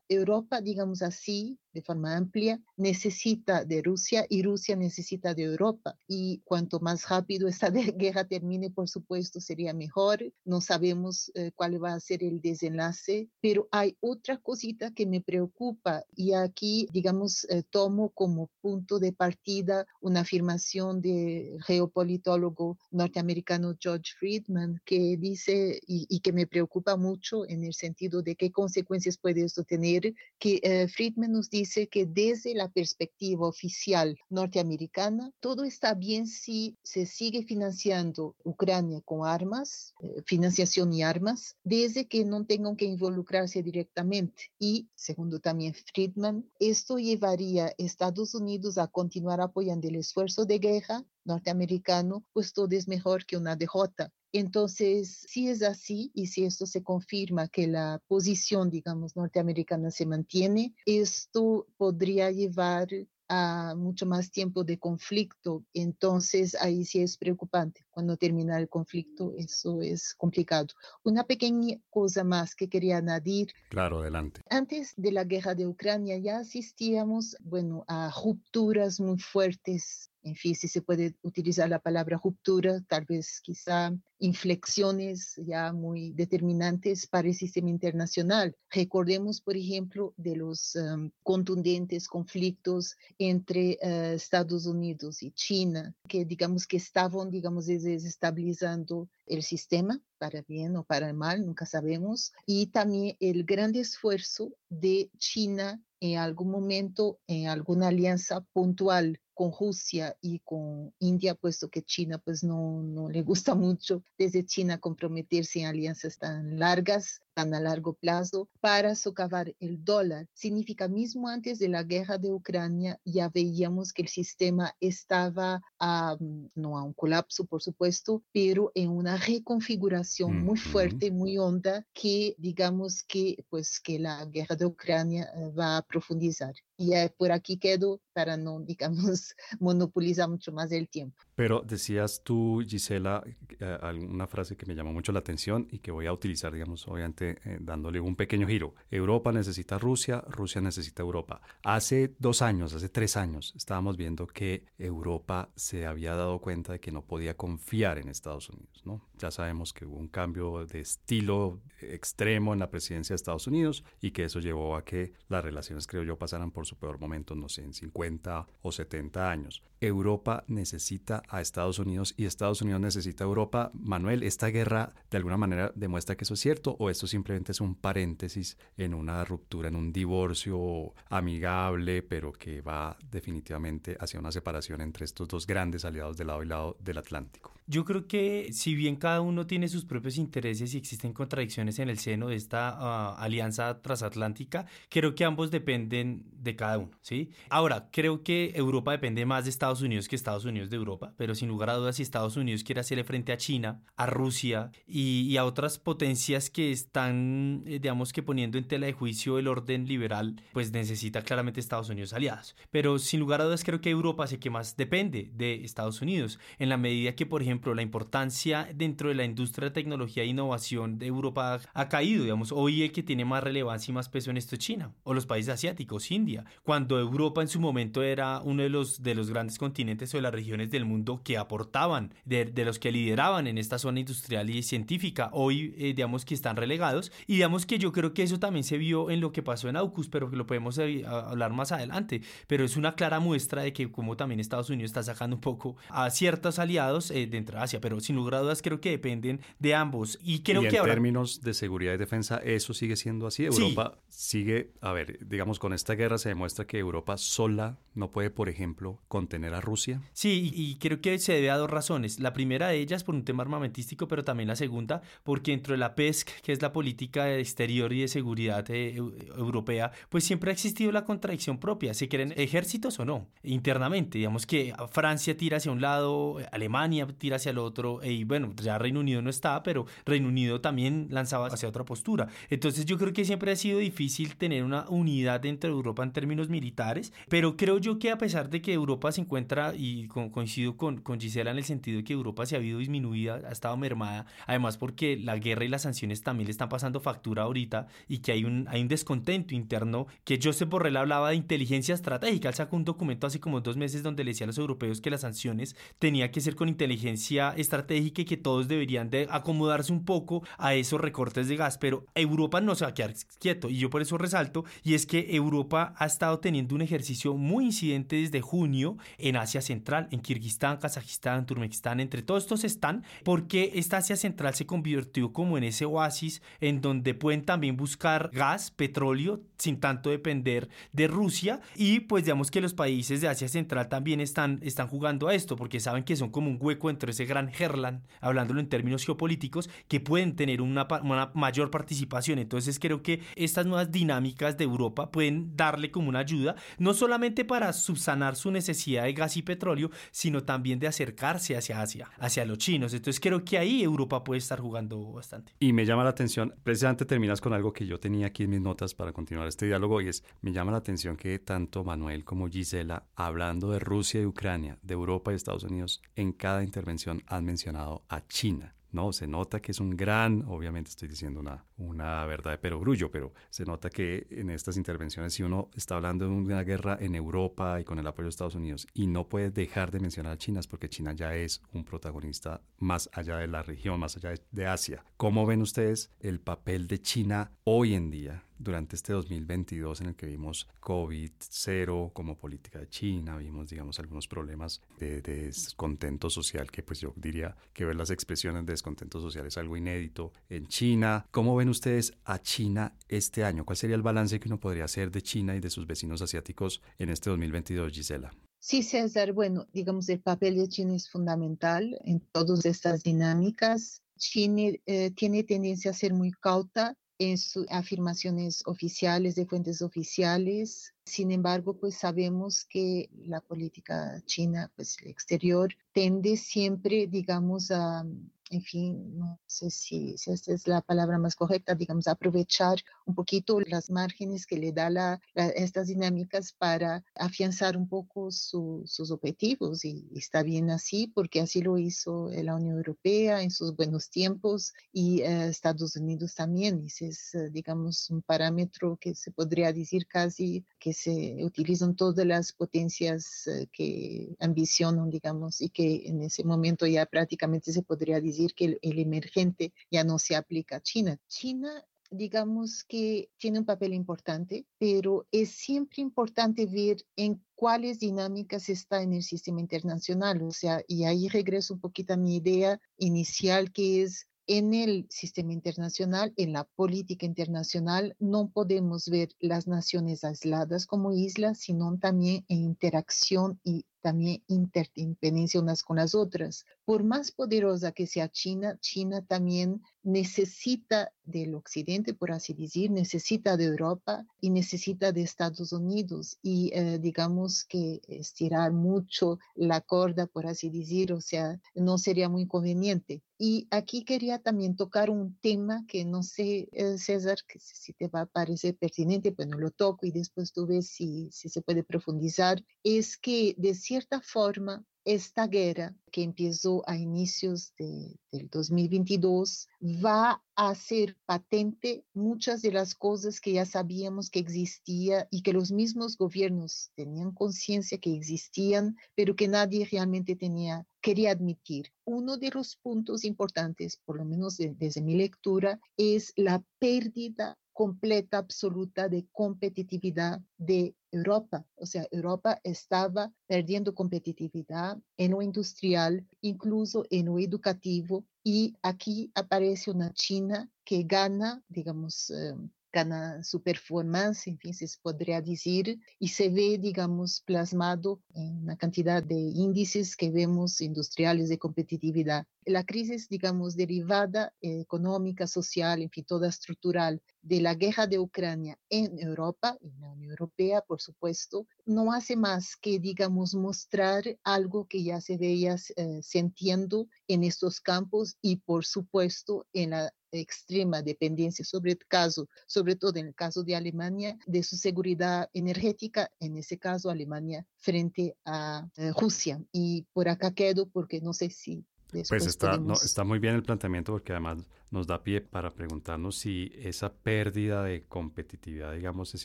Europa, 0.09 0.61
digamos 0.61 1.03
así, 1.03 1.59
de 1.77 1.83
forma 1.83 2.17
amplia, 2.17 2.59
necesita 2.79 3.63
de 3.67 3.83
Rusia 3.83 4.25
y 4.31 4.43
Rusia 4.43 4.77
necesita 4.77 5.35
de 5.35 5.43
Europa. 5.43 5.99
Y 6.09 6.41
cuanto 6.45 6.81
más 6.81 7.07
rápido 7.07 7.49
esta 7.49 7.69
guerra 8.03 8.25
termine, 8.25 8.71
por 8.71 8.89
supuesto, 8.89 9.41
sería 9.41 9.75
mejor. 9.75 10.33
No 10.47 10.63
sabemos 10.63 11.31
eh, 11.35 11.53
cuál 11.55 11.83
va 11.83 11.93
a 11.93 12.01
ser 12.01 12.25
el 12.25 12.41
desenlace, 12.41 13.29
pero 13.43 13.69
hay 13.71 13.95
otra 14.01 14.39
cosita 14.39 14.95
que 14.95 15.05
me 15.05 15.21
preocupa 15.21 16.03
y 16.15 16.33
aquí, 16.33 16.89
digamos, 16.93 17.45
eh, 17.51 17.63
tomo 17.69 18.09
como 18.11 18.49
punto 18.63 18.99
de 18.99 19.13
partida 19.13 19.87
una 20.01 20.21
afirmación 20.21 21.03
del 21.03 21.63
geopolitólogo 21.63 22.79
norteamericano 22.91 23.77
George 23.79 24.15
Friedman 24.19 24.81
que 24.87 25.19
dice 25.19 25.79
y, 25.87 26.07
y, 26.09 26.21
que 26.21 26.33
me 26.33 26.47
preocupa 26.47 26.97
mucho 26.97 27.47
en 27.47 27.65
el 27.65 27.75
sentido 27.75 28.23
de 28.23 28.35
qué 28.35 28.51
consecuencias 28.51 29.19
puede 29.19 29.45
esto 29.57 29.65
tener, 29.65 30.15
que 30.39 30.61
eh, 30.63 30.87
Friedman 30.89 31.33
nos 31.33 31.49
dice 31.49 31.89
que 31.89 32.05
desde 32.05 32.55
la 32.55 32.69
perspectiva 32.69 33.49
oficial 33.49 34.19
norteamericana, 34.29 35.33
todo 35.41 35.65
está 35.65 35.95
bien 35.95 36.27
si 36.27 36.77
se 36.83 37.07
sigue 37.07 37.43
financiando 37.43 38.37
Ucrania 38.45 39.01
con 39.03 39.27
armas, 39.27 39.95
eh, 40.01 40.23
financiación 40.27 40.93
y 40.93 41.03
armas, 41.03 41.57
desde 41.65 42.07
que 42.07 42.25
no 42.25 42.45
tengan 42.45 42.77
que 42.77 42.85
involucrarse 42.85 43.63
directamente. 43.63 44.51
Y, 44.59 44.89
segundo 44.95 45.41
también 45.41 45.73
Friedman, 45.73 46.45
esto 46.61 46.99
llevaría 46.99 47.67
a 47.67 47.75
Estados 47.79 48.35
Unidos 48.35 48.77
a 48.77 48.89
continuar 48.89 49.41
apoyando 49.41 49.89
el 49.89 49.97
esfuerzo 49.97 50.45
de 50.45 50.59
guerra 50.59 51.05
norteamericano, 51.27 52.25
pues 52.33 52.53
todo 52.53 52.69
es 52.71 52.89
mejor 52.89 53.27
que 53.27 53.37
una 53.37 53.57
derrota. 53.57 54.11
Entonces, 54.33 55.25
si 55.29 55.49
es 55.49 55.63
así 55.63 56.11
y 56.15 56.27
si 56.27 56.45
esto 56.45 56.67
se 56.67 56.83
confirma 56.83 57.49
que 57.49 57.67
la 57.67 58.03
posición, 58.07 58.71
digamos, 58.71 59.17
norteamericana 59.17 59.91
se 59.91 60.07
mantiene, 60.07 60.75
esto 60.85 61.67
podría 61.77 62.31
llevar 62.31 62.89
a 63.29 63.75
mucho 63.77 64.07
más 64.07 64.31
tiempo 64.31 64.65
de 64.65 64.79
conflicto. 64.79 65.65
Entonces, 65.75 66.55
ahí 66.61 66.85
sí 66.85 67.01
es 67.01 67.17
preocupante. 67.17 67.87
Cuando 67.91 68.17
termina 68.17 68.59
el 68.59 68.69
conflicto, 68.69 69.33
eso 69.37 69.81
es 69.81 70.15
complicado. 70.15 70.69
Una 71.03 71.25
pequeña 71.25 71.79
cosa 71.91 72.25
más 72.25 72.55
que 72.55 72.69
quería 72.69 72.99
añadir. 72.99 73.49
Claro, 73.71 74.01
adelante. 74.01 74.43
Antes 74.49 74.93
de 74.97 75.13
la 75.13 75.25
guerra 75.25 75.55
de 75.55 75.67
Ucrania 75.67 76.19
ya 76.19 76.39
asistíamos, 76.39 77.37
bueno, 77.41 77.85
a 77.89 78.11
rupturas 78.11 79.01
muy 79.01 79.19
fuertes 79.19 80.11
en 80.27 80.35
fin, 80.35 80.57
si 80.57 80.67
se 80.67 80.83
puede 80.83 81.15
utilizar 81.23 81.69
la 81.69 81.79
palabra 81.79 82.21
ruptura, 82.23 82.83
tal 82.89 83.05
vez 83.05 83.41
quizá 83.41 83.97
inflexiones 84.19 85.35
ya 85.47 85.73
muy 85.73 86.11
determinantes 86.15 87.07
para 87.07 87.29
el 87.29 87.35
sistema 87.35 87.71
internacional. 87.71 88.57
Recordemos, 88.71 89.41
por 89.41 89.57
ejemplo, 89.57 90.15
de 90.17 90.35
los 90.35 90.75
um, 90.75 91.11
contundentes 91.23 92.09
conflictos 92.09 92.97
entre 93.19 93.79
uh, 93.83 94.17
Estados 94.17 94.67
Unidos 94.67 95.23
y 95.23 95.31
China, 95.31 95.95
que 96.09 96.25
digamos 96.25 96.67
que 96.67 96.79
estaban, 96.79 97.31
digamos, 97.31 97.67
desestabilizando 97.67 99.09
el 99.27 99.45
sistema, 99.45 100.01
para 100.19 100.43
bien 100.43 100.77
o 100.77 100.83
para 100.83 101.13
mal, 101.13 101.47
nunca 101.47 101.67
sabemos, 101.67 102.33
y 102.47 102.67
también 102.67 103.17
el 103.21 103.45
gran 103.45 103.77
esfuerzo 103.77 104.53
de 104.71 105.09
China 105.19 105.81
en 106.01 106.19
algún 106.19 106.51
momento, 106.51 107.21
en 107.29 107.47
alguna 107.47 107.89
alianza 107.89 108.41
puntual 108.53 109.21
con 109.37 109.53
Rusia 109.53 110.17
y 110.23 110.39
con 110.41 110.95
India, 110.99 111.35
puesto 111.35 111.69
que 111.69 111.83
China 111.83 112.17
pues 112.17 112.43
no, 112.43 112.83
no 112.83 113.11
le 113.11 113.23
gusta 113.23 113.55
mucho 113.55 114.03
desde 114.17 114.47
China 114.47 114.79
comprometerse 114.79 115.61
en 115.61 115.67
alianzas 115.67 116.19
tan 116.19 116.59
largas, 116.59 117.21
tan 117.37 117.53
a 117.53 117.61
largo 117.61 117.93
plazo, 117.93 118.49
para 118.61 118.95
socavar 118.95 119.55
el 119.61 119.85
dólar. 119.85 120.27
Significa 120.33 120.89
mismo 120.89 121.29
antes 121.29 121.59
de 121.59 121.69
la 121.69 121.83
guerra 121.83 122.17
de 122.17 122.33
Ucrania 122.33 122.99
ya 123.05 123.29
veíamos 123.29 123.93
que 123.93 124.01
el 124.01 124.09
sistema 124.09 124.75
estaba 124.81 125.61
a, 125.79 126.17
no 126.55 126.79
a 126.79 126.83
un 126.83 126.95
colapso, 126.95 127.45
por 127.45 127.63
supuesto, 127.63 128.23
pero 128.33 128.73
en 128.75 128.89
una 128.89 129.19
reconfiguración 129.19 130.43
muy 130.43 130.57
fuerte, 130.57 131.11
muy 131.11 131.37
honda, 131.37 131.87
que 131.93 132.35
digamos 132.39 133.03
que 133.03 133.45
pues 133.51 133.81
que 133.81 133.99
la 133.99 134.25
guerra 134.25 134.57
de 134.57 134.65
Ucrania 134.65 135.29
eh, 135.37 135.51
va 135.51 135.77
a 135.77 135.83
profundizar. 135.83 136.55
Y 136.79 136.93
por 137.17 137.33
aquí 137.33 137.59
quedo 137.59 138.01
para 138.13 138.37
no, 138.39 138.61
digamos, 138.67 139.35
monopolizar 139.61 140.29
mucho 140.29 140.53
más 140.53 140.73
el 140.73 140.89
tiempo. 140.89 141.17
Pero 141.35 141.63
decías 141.67 142.23
tú, 142.25 142.63
Gisela, 142.67 143.23
eh, 143.61 143.79
una 144.09 144.27
frase 144.27 144.57
que 144.57 144.65
me 144.65 144.75
llamó 144.75 144.93
mucho 144.93 145.13
la 145.13 145.19
atención 145.19 145.69
y 145.71 145.81
que 145.81 145.91
voy 145.91 146.07
a 146.07 146.13
utilizar, 146.13 146.53
digamos, 146.53 146.89
obviamente 146.89 147.26
eh, 147.31 147.59
dándole 147.61 148.01
un 148.01 148.17
pequeño 148.17 148.47
giro. 148.47 148.75
Europa 148.91 149.33
necesita 149.33 149.79
Rusia, 149.79 150.23
Rusia 150.29 150.61
necesita 150.61 151.03
Europa. 151.03 151.41
Hace 151.63 152.15
dos 152.19 152.43
años, 152.43 152.75
hace 152.75 152.89
tres 152.89 153.17
años, 153.17 153.53
estábamos 153.57 153.97
viendo 153.97 154.27
que 154.27 154.67
Europa 154.79 155.51
se 155.57 155.87
había 155.87 156.15
dado 156.15 156.41
cuenta 156.41 156.73
de 156.73 156.81
que 156.81 156.93
no 156.93 157.03
podía 157.03 157.37
confiar 157.37 157.99
en 157.99 158.09
Estados 158.09 158.49
Unidos. 158.51 158.83
Ya 159.19 159.31
sabemos 159.31 159.73
que 159.73 159.85
hubo 159.85 159.97
un 159.97 160.09
cambio 160.09 160.67
de 160.67 160.81
estilo 160.81 161.61
extremo 161.81 162.53
en 162.53 162.61
la 162.61 162.71
presidencia 162.71 163.15
de 163.15 163.17
Estados 163.17 163.47
Unidos 163.47 163.85
y 164.01 164.11
que 164.11 164.25
eso 164.25 164.41
llevó 164.41 164.77
a 164.77 164.85
que 164.85 165.13
las 165.29 165.45
relaciones, 165.45 165.87
creo 165.87 166.03
yo, 166.03 166.19
pasaran 166.19 166.51
por 166.51 166.67
su 166.67 166.77
peor 166.77 166.99
momento, 166.99 167.35
no 167.35 167.49
sé, 167.49 167.63
en 167.63 167.73
50 167.73 168.47
o 168.63 168.73
70 168.73 169.31
años. 169.31 169.63
Europa 169.81 170.45
necesita 170.47 171.23
a 171.29 171.41
Estados 171.41 171.79
Unidos 171.79 172.15
y 172.17 172.25
Estados 172.25 172.63
Unidos 172.63 172.81
necesita 172.81 173.25
a 173.25 173.27
Europa. 173.27 173.71
Manuel, 173.75 174.23
¿esta 174.23 174.49
guerra 174.49 174.95
de 175.11 175.17
alguna 175.17 175.37
manera 175.37 175.73
demuestra 175.75 176.17
que 176.17 176.25
eso 176.25 176.35
es 176.35 176.41
cierto 176.41 176.77
o 176.79 176.91
esto 176.91 177.07
simplemente 177.07 177.53
es 177.53 177.61
un 177.61 177.75
paréntesis 177.75 178.57
en 178.77 178.95
una 178.95 179.25
ruptura, 179.25 179.69
en 179.69 179.77
un 179.77 179.93
divorcio 179.93 180.95
amigable, 181.09 182.03
pero 182.03 182.33
que 182.33 182.61
va 182.61 182.97
definitivamente 183.11 183.97
hacia 184.01 184.21
una 184.21 184.33
separación 184.33 184.81
entre 184.81 185.05
estos 185.05 185.29
dos 185.29 185.47
grandes 185.47 185.85
aliados 185.85 186.17
de 186.17 186.25
lado 186.25 186.43
y 186.43 186.47
lado 186.47 186.77
del 186.81 186.99
Atlántico? 186.99 187.57
Yo 187.69 187.85
creo 187.85 188.07
que 188.07 188.51
si 188.53 188.77
bien 188.77 188.95
cada 188.95 189.21
uno 189.21 189.49
tiene 189.49 189.67
sus 189.67 189.85
propios 189.85 190.19
intereses 190.19 190.73
y 190.73 190.79
existen 190.79 191.13
contradicciones 191.13 191.81
en 191.81 191.89
el 191.89 191.99
seno 191.99 192.29
de 192.29 192.37
esta 192.37 192.69
ah, 192.69 193.17
alianza 193.19 193.83
transatlántica, 193.83 194.67
creo 194.89 195.17
que 195.17 195.25
ambos 195.25 195.51
dependen 195.51 196.23
de 196.33 196.55
cada 196.55 196.79
uno, 196.79 196.93
¿sí? 197.01 197.31
Ahora, 197.51 197.89
creo 197.91 198.23
que 198.23 198.53
Europa 198.55 198.93
depende 198.93 199.27
más 199.27 199.45
de 199.45 199.51
Estados 199.51 199.66
Unidos 199.83 200.09
que 200.09 200.17
Estados 200.17 200.45
Unidos 200.45 200.71
de 200.71 200.77
Europa, 200.77 201.15
pero 201.17 201.35
sin 201.35 201.49
lugar 201.49 201.71
a 201.71 201.75
dudas 201.75 201.97
si 201.97 202.03
Estados 202.03 202.37
Unidos 202.37 202.65
quiere 202.65 202.81
hacerle 202.81 203.05
frente 203.05 203.33
a 203.33 203.37
China, 203.37 203.83
a 203.97 204.07
Rusia 204.07 204.71
y, 204.87 205.37
a 205.37 205.45
otras 205.45 205.79
potencias 205.79 206.49
que 206.51 206.73
están, 206.73 207.63
eh, 207.67 207.79
digamos 207.79 208.13
que 208.13 208.23
poniendo 208.23 208.59
en 208.59 208.67
tela 208.67 208.87
de 208.87 208.93
juicio 208.93 209.39
el 209.39 209.49
orden 209.49 209.87
liberal, 209.87 210.37
pues 210.53 210.73
necesita 210.73 211.23
claramente 211.23 211.61
Estados 211.61 211.91
Unidos 211.91 212.13
aliados. 212.13 212.57
Pero 212.71 212.99
sin 212.99 213.21
lugar 213.21 213.41
a 213.41 213.45
dudas 213.45 213.65
creo 213.65 213.81
que 213.81 213.91
Europa 213.91 214.25
es 214.25 214.39
que 214.39 214.51
más 214.51 214.77
depende 214.77 215.31
de 215.35 215.65
Estados 215.65 216.01
Unidos, 216.01 216.39
en 216.59 216.69
la 216.69 216.77
medida 216.77 217.15
que, 217.15 217.27
por 217.27 217.43
ejemplo, 217.43 217.75
la 217.75 217.83
importancia 217.83 218.69
dentro 218.75 219.09
de 219.09 219.15
la 219.15 219.25
industria 219.25 219.69
de 219.69 219.75
tecnología 219.75 220.23
e 220.23 220.27
innovación 220.27 220.99
de 220.99 221.07
Europa 221.07 221.61
ha 221.75 221.89
caído, 221.89 222.23
digamos, 222.23 222.53
hoy 222.53 222.83
el 222.83 222.93
que 222.93 223.03
tiene 223.03 223.25
más 223.25 223.43
relevancia 223.43 223.93
y 223.93 223.95
más 223.95 224.09
peso 224.09 224.31
en 224.31 224.37
esto 224.37 224.55
es 224.55 224.61
China 224.61 224.93
o 225.03 225.15
los 225.15 225.27
países 225.27 225.55
asiáticos, 225.55 226.11
India, 226.11 226.45
cuando 226.63 226.99
Europa 226.99 227.43
en 227.43 227.49
su 227.49 227.61
momento 227.61 228.03
era 228.03 228.41
uno 228.41 228.63
de 228.63 228.69
los, 228.69 229.03
de 229.03 229.15
los 229.15 229.31
grandes 229.31 229.56
continentes 229.59 230.13
o 230.15 230.19
de 230.19 230.23
las 230.23 230.33
regiones 230.33 230.71
del 230.71 230.85
mundo 230.85 231.21
que 231.25 231.39
aportaban, 231.39 232.15
de, 232.25 232.45
de 232.45 232.65
los 232.65 232.79
que 232.79 232.93
lideraban 232.93 233.47
en 233.47 233.59
esta 233.59 233.79
zona 233.79 234.01
industrial 234.01 234.51
y 234.51 234.63
científica, 234.63 235.31
hoy 235.33 235.75
eh, 235.77 235.95
digamos 235.95 236.25
que 236.25 236.35
están 236.35 236.57
relegados 236.57 237.13
y 237.27 237.35
digamos 237.35 237.67
que 237.67 237.79
yo 237.79 237.93
creo 237.93 238.15
que 238.15 238.23
eso 238.23 238.39
también 238.39 238.65
se 238.65 238.79
vio 238.79 239.11
en 239.11 239.21
lo 239.21 239.33
que 239.33 239.43
pasó 239.43 239.69
en 239.69 239.77
AUKUS, 239.77 240.09
pero 240.09 240.31
que 240.31 240.37
lo 240.37 240.47
podemos 240.47 240.79
eh, 240.79 241.05
hablar 241.07 241.53
más 241.53 241.73
adelante, 241.73 242.23
pero 242.47 242.65
es 242.65 242.77
una 242.77 242.95
clara 242.95 243.21
muestra 243.21 243.63
de 243.63 243.73
que 243.73 243.91
como 243.91 244.17
también 244.17 244.41
Estados 244.41 244.71
Unidos 244.71 244.91
está 244.91 245.03
sacando 245.03 245.37
un 245.37 245.43
poco 245.43 245.77
a 245.89 246.11
ciertos 246.11 246.59
aliados 246.59 247.11
eh, 247.11 247.27
dentro 247.27 247.59
Asia, 247.59 247.81
pero 247.81 248.01
sin 248.01 248.17
lugar 248.17 248.35
a 248.35 248.41
dudas 248.41 248.63
creo 248.63 248.81
que 248.81 248.91
dependen 248.91 249.41
de 249.59 249.75
ambos. 249.75 250.19
Y 250.23 250.41
creo 250.43 250.63
en 250.63 250.71
que 250.71 250.77
en 250.77 250.85
términos 250.85 251.41
de 251.41 251.55
seguridad 251.55 251.95
y 251.95 251.97
defensa, 251.97 252.39
eso 252.39 252.75
sigue 252.75 252.97
siendo 252.97 253.27
así. 253.27 253.45
Europa 253.45 253.99
sigue, 254.09 254.73
a 254.81 254.93
ver, 254.93 255.19
digamos, 255.27 255.59
con 255.59 255.73
esta 255.73 255.95
guerra 255.95 256.19
se 256.19 256.29
demuestra 256.31 256.67
que 256.67 256.79
Europa 256.79 257.17
sola 257.17 257.79
no 257.95 258.11
puede, 258.11 258.31
por 258.31 258.49
ejemplo, 258.49 259.01
contener 259.09 259.46
a 259.55 259.61
Rusia. 259.61 260.01
Sí, 260.13 260.51
y, 260.55 260.77
creo 260.77 261.01
que 261.01 261.19
se 261.19 261.35
debe 261.35 261.51
a 261.51 261.57
dos 261.57 261.71
razones. 261.71 262.21
La 262.21 262.33
primera 262.33 262.69
de 262.69 262.79
ellas 262.79 263.05
por 263.05 263.15
un 263.15 263.25
tema 263.25 263.43
armamentístico, 263.43 264.09
pero 264.09 264.25
también 264.25 264.49
la 264.49 264.57
segunda 264.57 265.03
porque 265.23 265.51
dentro 265.51 265.73
de 265.73 265.79
la 265.79 265.95
PESC, 265.95 266.43
que 266.43 266.53
es 266.53 266.63
la 266.63 266.73
política 266.73 267.35
exterior 267.37 267.93
y 267.93 268.03
de 268.03 268.09
seguridad 268.09 268.65
eh, 268.71 268.97
europea, 268.97 269.93
pues 270.09 270.25
siempre 270.25 270.51
ha 270.51 270.53
existido 270.53 270.93
la 270.93 271.05
contradicción 271.05 271.59
propia. 271.59 271.95
¿Se 271.95 272.09
quieren 272.09 272.33
ejércitos 272.37 272.99
o 273.01 273.05
no? 273.05 273.27
Internamente, 273.43 274.19
digamos 274.19 274.47
que 274.47 274.75
Francia 274.91 275.37
tira 275.37 275.59
hacia 275.59 275.73
un 275.73 275.81
lado, 275.81 276.39
Alemania 276.53 277.07
tira 277.07 277.37
hacia 277.37 277.51
el 277.51 277.59
otro, 277.59 278.01
y 278.03 278.25
bueno, 278.25 278.53
ya 278.63 278.79
Reino 278.79 279.01
Unido 279.01 279.23
no 279.23 279.31
está, 279.31 279.63
pero 279.63 279.87
Reino 280.05 280.29
Unido 280.29 280.61
también 280.61 281.09
lanzaba 281.11 281.47
hacia 281.49 281.69
otra 281.69 281.85
postura. 281.85 282.29
Entonces 282.51 282.87
yo 282.87 282.99
creo 282.99 283.13
que 283.13 283.25
siempre 283.25 283.53
ha 283.53 283.57
sido 283.57 283.79
difícil 283.79 284.37
tener 284.37 284.65
una 284.65 284.89
unidad 284.89 285.41
dentro 285.41 285.71
de 285.71 285.77
Europa 285.77 286.03
en 286.03 286.13
términos 286.13 286.49
militares, 286.49 287.13
pero 287.29 287.57
creo 287.57 287.79
yo 287.79 287.99
que 287.99 288.11
a 288.11 288.19
pesar 288.19 288.51
de 288.51 288.63
que 288.63 288.73
Europa 288.73 289.13
se 289.13 289.21
encuentra, 289.21 289.36
y 289.77 290.09
coincido 290.09 290.77
con, 290.77 291.01
con 291.01 291.21
Gisela 291.21 291.51
en 291.51 291.59
el 291.59 291.65
sentido 291.65 291.99
de 291.99 292.05
que 292.05 292.13
Europa 292.13 292.47
se 292.47 292.55
ha 292.55 292.59
habido 292.59 292.79
disminuida, 292.79 293.41
ha 293.49 293.53
estado 293.53 293.77
mermada, 293.77 294.27
además 294.47 294.77
porque 294.77 295.17
la 295.17 295.37
guerra 295.37 295.65
y 295.65 295.69
las 295.69 295.83
sanciones 295.83 296.23
también 296.23 296.47
le 296.47 296.53
están 296.53 296.69
pasando 296.69 297.01
factura 297.01 297.43
ahorita 297.43 297.87
y 298.09 298.19
que 298.19 298.33
hay 298.33 298.45
un, 298.45 298.67
hay 298.69 298.83
un 298.83 298.89
descontento 298.89 299.55
interno, 299.55 300.07
que 300.25 300.39
Josep 300.43 300.69
Borrell 300.69 300.97
hablaba 300.97 301.31
de 301.31 301.37
inteligencia 301.37 301.95
estratégica, 301.95 302.49
él 302.49 302.55
sacó 302.55 302.77
un 302.77 302.85
documento 302.85 303.27
hace 303.27 303.41
como 303.41 303.61
dos 303.61 303.77
meses 303.77 304.03
donde 304.03 304.25
le 304.25 304.31
decía 304.31 304.45
a 304.45 304.49
los 304.49 304.59
europeos 304.59 305.01
que 305.01 305.11
las 305.11 305.23
sanciones 305.23 305.77
tenía 305.99 306.31
que 306.31 306.41
ser 306.41 306.55
con 306.55 306.69
inteligencia 306.69 307.55
estratégica 307.57 308.23
y 308.23 308.25
que 308.25 308.37
todos 308.37 308.69
deberían 308.69 309.11
de 309.11 309.27
acomodarse 309.31 309.93
un 309.93 310.05
poco 310.05 310.43
a 310.59 310.75
esos 310.75 311.01
recortes 311.01 311.49
de 311.49 311.57
gas, 311.57 311.79
pero 311.79 312.07
Europa 312.15 312.61
no 312.61 312.75
se 312.75 312.85
va 312.85 312.91
a 312.91 312.95
quedar 312.95 313.15
quieto 313.39 313.69
y 313.69 313.77
yo 313.77 313.91
por 313.91 314.03
eso 314.03 314.19
resalto 314.19 314.65
y 314.83 314.95
es 314.95 315.07
que 315.07 315.37
Europa 315.37 315.95
ha 315.97 316.07
estado 316.07 316.39
teniendo 316.39 316.75
un 316.75 316.83
ejercicio 316.83 317.35
muy 317.35 317.67
incidente 317.67 318.17
desde 318.17 318.41
junio 318.41 318.97
en 319.29 319.37
Asia 319.37 319.61
Central, 319.61 320.09
en 320.11 320.21
Kirguistán, 320.21 320.79
Kazajistán, 320.79 321.47
Turkmenistán, 321.47 322.01
entre 322.01 322.23
todos 322.23 322.45
estos 322.45 322.65
están 322.65 323.05
porque 323.25 323.73
esta 323.75 323.99
Asia 323.99 324.17
Central 324.17 324.55
se 324.55 324.67
convirtió 324.67 325.33
como 325.33 325.59
en 325.59 325.65
ese 325.65 325.85
oasis 325.85 326.43
en 326.61 326.81
donde 326.81 327.15
pueden 327.15 327.45
también 327.45 327.77
buscar 327.77 328.31
gas, 328.33 328.71
petróleo, 328.71 329.41
sin 329.59 329.81
tanto 329.81 330.11
depender 330.11 330.69
de 330.93 331.09
Rusia 331.09 331.61
y 331.75 332.01
pues 332.01 332.25
digamos 332.25 332.51
que 332.51 332.61
los 332.61 332.75
países 332.75 333.21
de 333.21 333.29
Asia 333.29 333.49
Central 333.49 333.89
también 333.89 334.21
están, 334.21 334.61
están 334.63 334.89
jugando 334.89 335.29
a 335.29 335.35
esto 335.35 335.57
porque 335.57 335.81
saben 335.81 336.05
que 336.05 336.17
son 336.17 336.31
como 336.31 336.51
un 336.51 336.59
hueco 336.61 336.91
entre 336.91 337.13
ese 337.13 337.25
gran 337.25 337.51
Herland, 337.57 338.03
hablándolo 338.21 338.61
en 338.61 338.69
términos 338.69 339.05
geopolíticos, 339.05 339.71
que 339.89 340.01
pueden 340.01 340.37
tener 340.37 340.61
una, 340.61 340.87
una 341.03 341.31
mayor 341.35 341.71
participación. 341.71 342.39
Entonces 342.39 342.79
creo 342.79 343.03
que 343.03 343.21
estas 343.35 343.67
nuevas 343.67 343.91
dinámicas 343.91 344.57
de 344.57 344.65
Europa 344.65 345.11
pueden 345.11 345.57
darle 345.57 345.91
como 345.91 346.09
una 346.09 346.21
ayuda, 346.21 346.57
no 346.79 346.95
solamente 346.95 347.45
para 347.45 347.73
subsanar 347.73 348.37
su 348.37 348.51
necesidad 348.51 349.05
de 349.05 349.15
gas 349.17 349.37
y 349.37 349.43
petróleo, 349.43 349.91
sino 350.13 350.45
también 350.45 350.79
de 350.79 350.87
acercarse 350.87 351.57
hacia 351.57 351.81
Asia, 351.81 352.09
hacia 352.19 352.45
los 352.45 352.59
chinos. 352.59 352.95
Entonces 352.95 353.19
creo 353.19 353.45
que 353.45 353.59
ahí 353.59 353.83
Europa 353.83 354.23
puede 354.23 354.39
estar 354.39 354.61
jugando 354.61 355.13
bastante. 355.13 355.53
Y 355.59 355.73
me 355.73 355.85
llama 355.85 356.05
la 356.05 356.11
atención, 356.11 356.55
precisamente 356.63 357.05
terminas 357.05 357.41
con 357.41 357.53
algo 357.53 357.73
que 357.73 357.87
yo 357.87 357.99
tenía 357.99 358.29
aquí 358.29 358.45
en 358.45 358.51
mis 358.51 358.61
notas 358.61 358.95
para 358.95 359.13
continuar 359.13 359.49
este 359.49 359.67
diálogo 359.67 360.01
y 360.01 360.09
es, 360.09 360.23
me 360.43 360.53
llama 360.53 360.71
la 360.71 360.79
atención 360.79 361.17
que 361.17 361.39
tanto 361.41 361.83
Manuel 361.83 362.25
como 362.25 362.49
Gisela, 362.49 363.07
hablando 363.17 363.71
de 363.71 363.81
Rusia 363.81 364.21
y 364.21 364.27
Ucrania, 364.27 364.79
de 364.83 364.95
Europa 364.95 365.33
y 365.33 365.35
Estados 365.35 365.65
Unidos, 365.65 366.03
en 366.15 366.33
cada 366.33 366.63
intervención 366.63 367.23
han 367.27 367.45
mencionado 367.45 368.05
a 368.09 368.27
China. 368.27 368.75
No, 368.93 369.13
se 369.13 369.27
nota 369.27 369.61
que 369.61 369.73
es 369.73 369.81
un 369.81 369.97
gran, 369.97 370.45
obviamente 370.47 370.91
estoy 370.91 371.09
diciendo 371.09 371.41
una, 371.41 371.66
una 371.79 372.25
verdad 372.27 372.53
de 372.53 372.59
perogrullo, 372.59 373.11
pero 373.11 373.33
se 373.51 373.65
nota 373.65 373.91
que 373.91 374.27
en 374.31 374.51
estas 374.51 374.77
intervenciones, 374.77 375.35
si 375.35 375.43
uno 375.43 375.71
está 375.75 375.97
hablando 375.97 376.27
de 376.27 376.31
una 376.31 376.63
guerra 376.63 376.97
en 377.01 377.15
Europa 377.15 377.81
y 377.81 377.85
con 377.85 377.99
el 377.99 378.07
apoyo 378.07 378.25
de 378.25 378.31
Estados 378.31 378.55
Unidos 378.55 378.87
y 378.95 379.07
no 379.07 379.29
puede 379.29 379.51
dejar 379.51 379.91
de 379.91 380.01
mencionar 380.01 380.33
a 380.33 380.39
China, 380.39 380.61
es 380.61 380.67
porque 380.67 380.89
China 380.89 381.13
ya 381.13 381.35
es 381.35 381.63
un 381.73 381.85
protagonista 381.85 382.61
más 382.79 383.11
allá 383.13 383.37
de 383.39 383.47
la 383.47 383.63
región, 383.63 384.01
más 384.01 384.17
allá 384.17 384.35
de 384.51 384.67
Asia. 384.67 385.05
¿Cómo 385.17 385.47
ven 385.47 385.63
ustedes 385.63 386.11
el 386.21 386.41
papel 386.41 386.87
de 386.87 387.01
China 387.01 387.53
hoy 387.65 387.95
en 387.95 388.11
día 388.11 388.43
durante 388.59 388.97
este 388.97 389.13
2022 389.13 390.01
en 390.01 390.09
el 390.09 390.17
que 390.17 390.27
vimos 390.27 390.69
COVID 390.81 391.31
cero 391.39 392.11
como 392.13 392.37
política 392.37 392.79
de 392.79 392.89
China, 392.89 393.37
vimos, 393.37 393.69
digamos, 393.69 393.99
algunos 393.99 394.27
problemas 394.27 394.81
de, 394.99 395.21
descontento 395.21 396.31
social, 396.31 396.71
que 396.71 396.83
pues 396.83 397.01
yo 397.01 397.13
diría 397.17 397.57
que 397.73 397.85
ver 397.85 397.97
las 397.97 398.11
expresiones 398.11 398.65
de 398.65 398.73
descontento 398.73 399.21
social 399.21 399.47
es 399.47 399.59
algo 399.59 399.77
inédito 399.77 400.33
en 400.49 400.67
China. 400.67 401.27
¿Cómo 401.31 401.57
ven 401.57 401.66
ustedes 401.69 402.15
a 402.25 402.41
China 402.41 402.97
este 403.09 403.45
año? 403.45 403.65
¿Cuál 403.65 403.77
sería 403.77 403.97
el 403.97 404.03
balance 404.03 404.39
que 404.41 404.49
uno 404.49 404.61
podría 404.61 404.85
hacer 404.85 405.11
de 405.11 405.23
China 405.23 405.55
y 405.57 405.61
de 405.61 405.71
sus 405.71 405.87
vecinos 405.87 406.23
asiáticos 406.23 406.83
en 406.99 407.11
este 407.11 407.31
2022, 407.31 407.93
Gisela? 407.93 408.35
Sí, 408.59 408.83
César, 408.83 409.33
bueno, 409.33 409.67
digamos, 409.73 410.09
el 410.09 410.21
papel 410.21 410.57
de 410.57 410.69
China 410.69 410.97
es 410.97 411.09
fundamental 411.09 411.97
en 412.05 412.21
todas 412.33 412.65
estas 412.67 413.03
dinámicas. 413.03 414.03
China 414.19 414.77
eh, 414.87 415.11
tiene 415.13 415.45
tendencia 415.45 415.91
a 415.91 415.95
ser 415.95 416.15
muy 416.15 416.33
cauta 416.33 416.97
en 417.19 417.39
sus 417.39 417.67
afirmaciones 417.71 418.63
oficiales 418.67 419.35
de 419.35 419.47
fuentes 419.47 419.83
oficiales. 419.83 420.95
Sin 421.05 421.31
embargo, 421.31 421.79
pues 421.79 421.97
sabemos 421.97 422.65
que 422.65 423.09
la 423.27 423.41
política 423.41 424.21
china, 424.27 424.71
pues 424.77 424.97
el 425.03 425.09
exterior, 425.09 425.75
tende 425.93 426.37
siempre, 426.37 427.07
digamos, 427.07 427.71
a 427.71 428.05
en 428.51 428.63
fin, 428.63 429.19
no 429.19 429.41
sé 429.47 429.71
si, 429.71 430.17
si, 430.19 430.31
esta 430.31 430.53
es 430.53 430.69
la 430.69 430.81
palabra 430.81 431.19
más 431.19 431.35
correcta, 431.35 431.75
digamos, 431.75 432.07
aprovechar 432.07 432.79
un 433.05 433.15
poquito 433.15 433.61
las 433.61 433.91
márgenes 433.91 434.47
que 434.47 434.57
le 434.57 434.73
da 434.73 434.89
la, 434.89 435.21
estas 435.35 435.89
dinámicas 435.89 436.53
para 436.53 437.05
afianzar 437.17 437.77
un 437.77 437.89
poco 437.89 438.31
sus 438.31 439.11
objetivos. 439.11 439.85
Y, 439.85 440.09
está 440.15 440.43
bien 440.43 440.71
así, 440.71 441.09
porque 441.09 441.41
así 441.41 441.61
lo 441.61 441.79
hizo 441.79 442.31
la 442.31 442.55
Unión 442.55 442.77
Europea 442.77 443.43
en 443.43 443.51
sus 443.51 443.75
buenos 443.75 444.11
tiempos 444.11 444.73
y 444.93 445.23
eh, 445.23 445.49
Estados 445.49 445.97
Unidos 445.97 446.35
también. 446.35 446.85
Ese 446.87 447.09
es, 447.09 447.35
eh, 447.35 447.51
digamos, 447.51 448.11
un 448.11 448.23
parámetro 448.23 448.97
que 449.01 449.15
se 449.15 449.33
podría 449.33 449.73
decir 449.73 450.07
casi 450.07 450.65
que 450.79 450.93
se 450.93 451.39
utilizan 451.45 451.97
todas 451.97 452.25
las 452.25 452.53
potencias 452.53 453.47
eh, 453.49 453.67
que 453.73 454.37
ambicionan, 454.39 455.11
digamos, 455.11 455.61
y 455.61 455.69
que 455.69 456.07
en 456.07 456.23
ese 456.23 456.45
momento 456.45 456.87
ya 456.87 457.07
prácticamente 457.07 457.73
se 457.73 457.83
podría 457.83 458.21
decir 458.21 458.36
decir 458.37 458.55
que 458.55 458.79
el, 458.81 458.99
emergente 458.99 459.73
ya 459.91 460.05
no 460.05 460.19
se 460.19 460.37
aplica 460.37 460.77
a 460.77 460.81
China. 460.81 461.19
China 461.29 461.85
digamos 462.11 462.85
que 462.85 463.31
tiene 463.37 463.59
un 463.59 463.65
papel 463.65 463.93
importante, 463.93 464.65
pero 464.79 465.27
es 465.33 465.51
siempre 465.51 466.03
importante 466.03 466.65
ver 466.67 466.99
en 467.17 467.43
cuáles 467.57 467.99
dinámicas 467.99 468.69
está 468.69 469.03
en 469.03 469.13
el 469.13 469.25
sistema 469.25 469.61
internacional. 469.61 470.43
O 470.43 470.53
sea, 470.53 470.83
y 470.87 471.05
ahí 471.05 471.29
regreso 471.29 471.75
un 471.75 471.81
poquito 471.81 472.15
a 472.15 472.17
mi 472.17 472.37
idea 472.37 472.81
inicial, 472.97 473.73
que 473.73 474.03
es 474.03 474.29
en 474.47 474.75
el 474.75 475.07
sistema 475.11 475.53
internacional, 475.53 476.33
en 476.37 476.53
la 476.53 476.65
política 476.65 477.27
internacional, 477.27 478.15
no 478.21 478.49
podemos 478.49 479.09
ver 479.09 479.31
las 479.41 479.67
naciones 479.67 480.23
aisladas 480.23 480.87
como 480.87 481.13
islas, 481.13 481.59
sino 481.59 481.99
también 481.99 482.45
en 482.49 482.59
interacción 482.59 483.61
y 483.65 483.87
también 484.07 484.41
interdependencia 484.47 485.61
unas 485.61 485.83
con 485.83 485.97
las 485.97 486.15
otras. 486.15 486.65
Por 486.85 487.03
más 487.03 487.33
poderosa 487.33 487.91
que 487.91 488.07
sea 488.07 488.29
China, 488.29 488.79
China 488.79 489.27
también 489.27 489.83
necesita 490.07 491.13
del 491.25 491.57
occidente, 491.57 492.15
por 492.15 492.31
así 492.31 492.55
decir, 492.55 492.93
necesita 492.93 493.57
de 493.57 493.65
Europa 493.65 494.25
y 494.41 494.51
necesita 494.51 495.11
de 495.11 495.23
Estados 495.23 495.73
Unidos. 495.73 496.39
Y 496.43 496.71
eh, 496.73 497.01
digamos 497.01 497.65
que 497.65 498.01
estirar 498.07 498.73
mucho 498.73 499.41
la 499.57 499.81
corda, 499.81 500.27
por 500.29 500.47
así 500.47 500.71
decir, 500.71 501.13
o 501.13 501.21
sea, 501.21 501.61
no 501.75 501.99
sería 501.99 502.29
muy 502.29 502.47
conveniente. 502.47 503.25
Y 503.37 503.67
aquí 503.73 504.05
quería 504.05 504.39
también 504.39 504.77
tocar 504.77 505.11
un 505.11 505.37
tema 505.41 505.85
que 505.89 506.05
no 506.05 506.23
sé, 506.23 506.69
eh, 506.71 506.99
César, 506.99 507.39
que 507.49 507.59
si 507.59 507.93
te 507.93 508.07
va 508.07 508.21
a 508.23 508.27
parecer 508.27 508.77
pertinente, 508.77 509.33
pues 509.33 509.49
no 509.49 509.59
lo 509.59 509.73
toco 509.73 510.07
y 510.07 510.13
después 510.13 510.53
tú 510.53 510.67
ves 510.67 510.89
si, 510.89 511.29
si 511.33 511.49
se 511.49 511.63
puede 511.63 511.83
profundizar, 511.83 512.65
es 512.85 513.17
que 513.17 513.57
de 513.59 513.75
cierta 513.75 514.21
forma 514.21 514.85
esta 515.07 515.47
guerra 515.47 515.95
que 516.11 516.25
empezó 516.25 516.83
a 516.89 516.97
inicios 516.97 517.73
de, 517.79 518.19
del 518.33 518.49
2022 518.51 519.69
va 520.05 520.43
a 520.57 520.71
hacer 520.71 521.17
patente 521.27 522.05
muchas 522.13 522.61
de 522.61 522.73
las 522.73 522.97
cosas 522.97 523.41
que 523.41 523.53
ya 523.53 523.65
sabíamos 523.65 524.31
que 524.31 524.41
existía 524.41 525.29
y 525.31 525.43
que 525.43 525.53
los 525.53 525.71
mismos 525.71 526.19
gobiernos 526.19 526.91
tenían 526.97 527.31
conciencia 527.31 527.99
que 527.99 528.15
existían, 528.15 528.97
pero 529.15 529.37
que 529.37 529.47
nadie 529.47 529.87
realmente 529.91 530.35
tenía 530.35 530.85
quería 531.01 531.31
admitir. 531.31 531.93
Uno 532.05 532.37
de 532.37 532.51
los 532.51 532.75
puntos 532.75 533.25
importantes, 533.25 534.01
por 534.05 534.17
lo 534.17 534.25
menos 534.25 534.57
desde 534.57 535.03
mi 535.03 535.15
lectura, 535.15 535.79
es 535.97 536.33
la 536.35 536.65
pérdida 536.81 537.57
completa, 537.73 538.39
absoluta 538.39 539.09
de 539.09 539.29
competitividad 539.31 540.41
de 540.57 540.97
Europa. 541.17 541.67
O 541.77 541.87
sea, 541.87 542.07
Europa 542.11 542.61
estaba 542.65 543.33
perdiendo 543.47 543.95
competitividad 543.95 544.99
en 545.17 545.31
lo 545.33 545.43
industrial, 545.43 546.27
incluso 546.41 547.05
en 547.11 547.27
lo 547.27 547.39
educativo, 547.39 548.25
y 548.45 548.75
aquí 548.83 549.31
aparece 549.35 549.91
una 549.91 550.13
China 550.13 550.71
que 550.85 551.03
gana, 551.03 551.63
digamos, 551.69 552.31
em, 552.31 552.71
gana 552.97 553.43
su 553.43 553.61
performance, 553.61 554.47
en 554.47 554.59
fin, 554.59 554.73
se 554.73 554.87
podría 555.03 555.43
decir, 555.43 556.01
y 556.19 556.29
se 556.29 556.49
ve, 556.49 556.79
digamos, 556.79 557.43
plasmado 557.43 558.23
en 558.33 558.63
una 558.63 558.77
cantidad 558.77 559.23
de 559.23 559.39
índices 559.39 560.17
que 560.17 560.31
vemos 560.31 560.81
industriales 560.81 561.51
de 561.51 561.59
competitividad. 561.59 562.47
La 562.65 562.85
crisis, 562.85 563.29
digamos, 563.29 563.77
derivada 563.77 564.55
eh, 564.63 564.81
económica, 564.81 565.47
social, 565.47 566.01
en 566.01 566.11
fin, 566.11 566.25
toda 566.25 566.49
estructural 566.49 567.21
de 567.43 567.61
la 567.61 567.75
guerra 567.75 568.07
de 568.07 568.19
Ucrania 568.19 568.79
en 568.89 569.19
Europa, 569.19 569.77
en 569.83 570.01
la 570.01 570.09
Unión 570.09 570.31
Europea, 570.31 570.81
por 570.81 571.01
supuesto, 571.01 571.67
no 571.85 572.13
hace 572.15 572.35
más 572.35 572.77
que, 572.77 572.99
digamos, 572.99 573.55
mostrar 573.55 574.25
algo 574.43 574.87
que 574.87 575.05
ya 575.05 575.21
se 575.21 575.37
veía 575.37 575.77
eh, 575.97 576.21
sintiendo 576.23 577.07
en 577.29 577.45
estos 577.45 577.81
campos 577.81 578.37
y, 578.41 578.57
por 578.57 578.85
supuesto, 578.87 579.67
en 579.75 579.91
la 579.91 580.13
extrema 580.41 581.03
dependencia, 581.03 581.65
sobre, 581.65 581.93
el 581.93 581.99
caso, 582.07 582.49
sobre 582.67 582.97
todo 582.97 583.19
en 583.19 583.29
el 583.29 583.35
caso 583.35 583.63
de 583.63 583.77
Alemania, 583.77 584.37
de 584.47 584.63
su 584.63 584.77
seguridad 584.77 585.49
energética, 585.53 586.31
en 586.41 586.57
ese 586.57 586.79
caso 586.79 587.11
Alemania 587.11 587.67
frente 587.77 588.37
a 588.45 588.89
eh, 588.97 589.13
Rusia. 589.19 589.61
Y 589.73 590.07
por 590.13 590.29
acá 590.29 590.53
quedo 590.53 590.87
porque 590.89 591.21
no 591.21 591.33
sé 591.33 591.51
si 591.51 591.85
pues 592.11 592.47
está, 592.47 592.79
no, 592.79 592.95
está 592.95 593.25
muy 593.25 593.39
bien 593.39 593.55
el 593.55 593.63
planteamiento 593.63 594.13
porque 594.13 594.33
además 594.33 594.59
nos 594.97 595.07
da 595.07 595.23
pie 595.23 595.43
para 595.43 595.75
preguntarnos 595.75 596.37
si 596.37 596.73
esa 596.75 597.13
pérdida 597.13 597.83
de 597.85 598.05
competitividad, 598.09 598.95
digamos, 598.95 599.35
es 599.35 599.45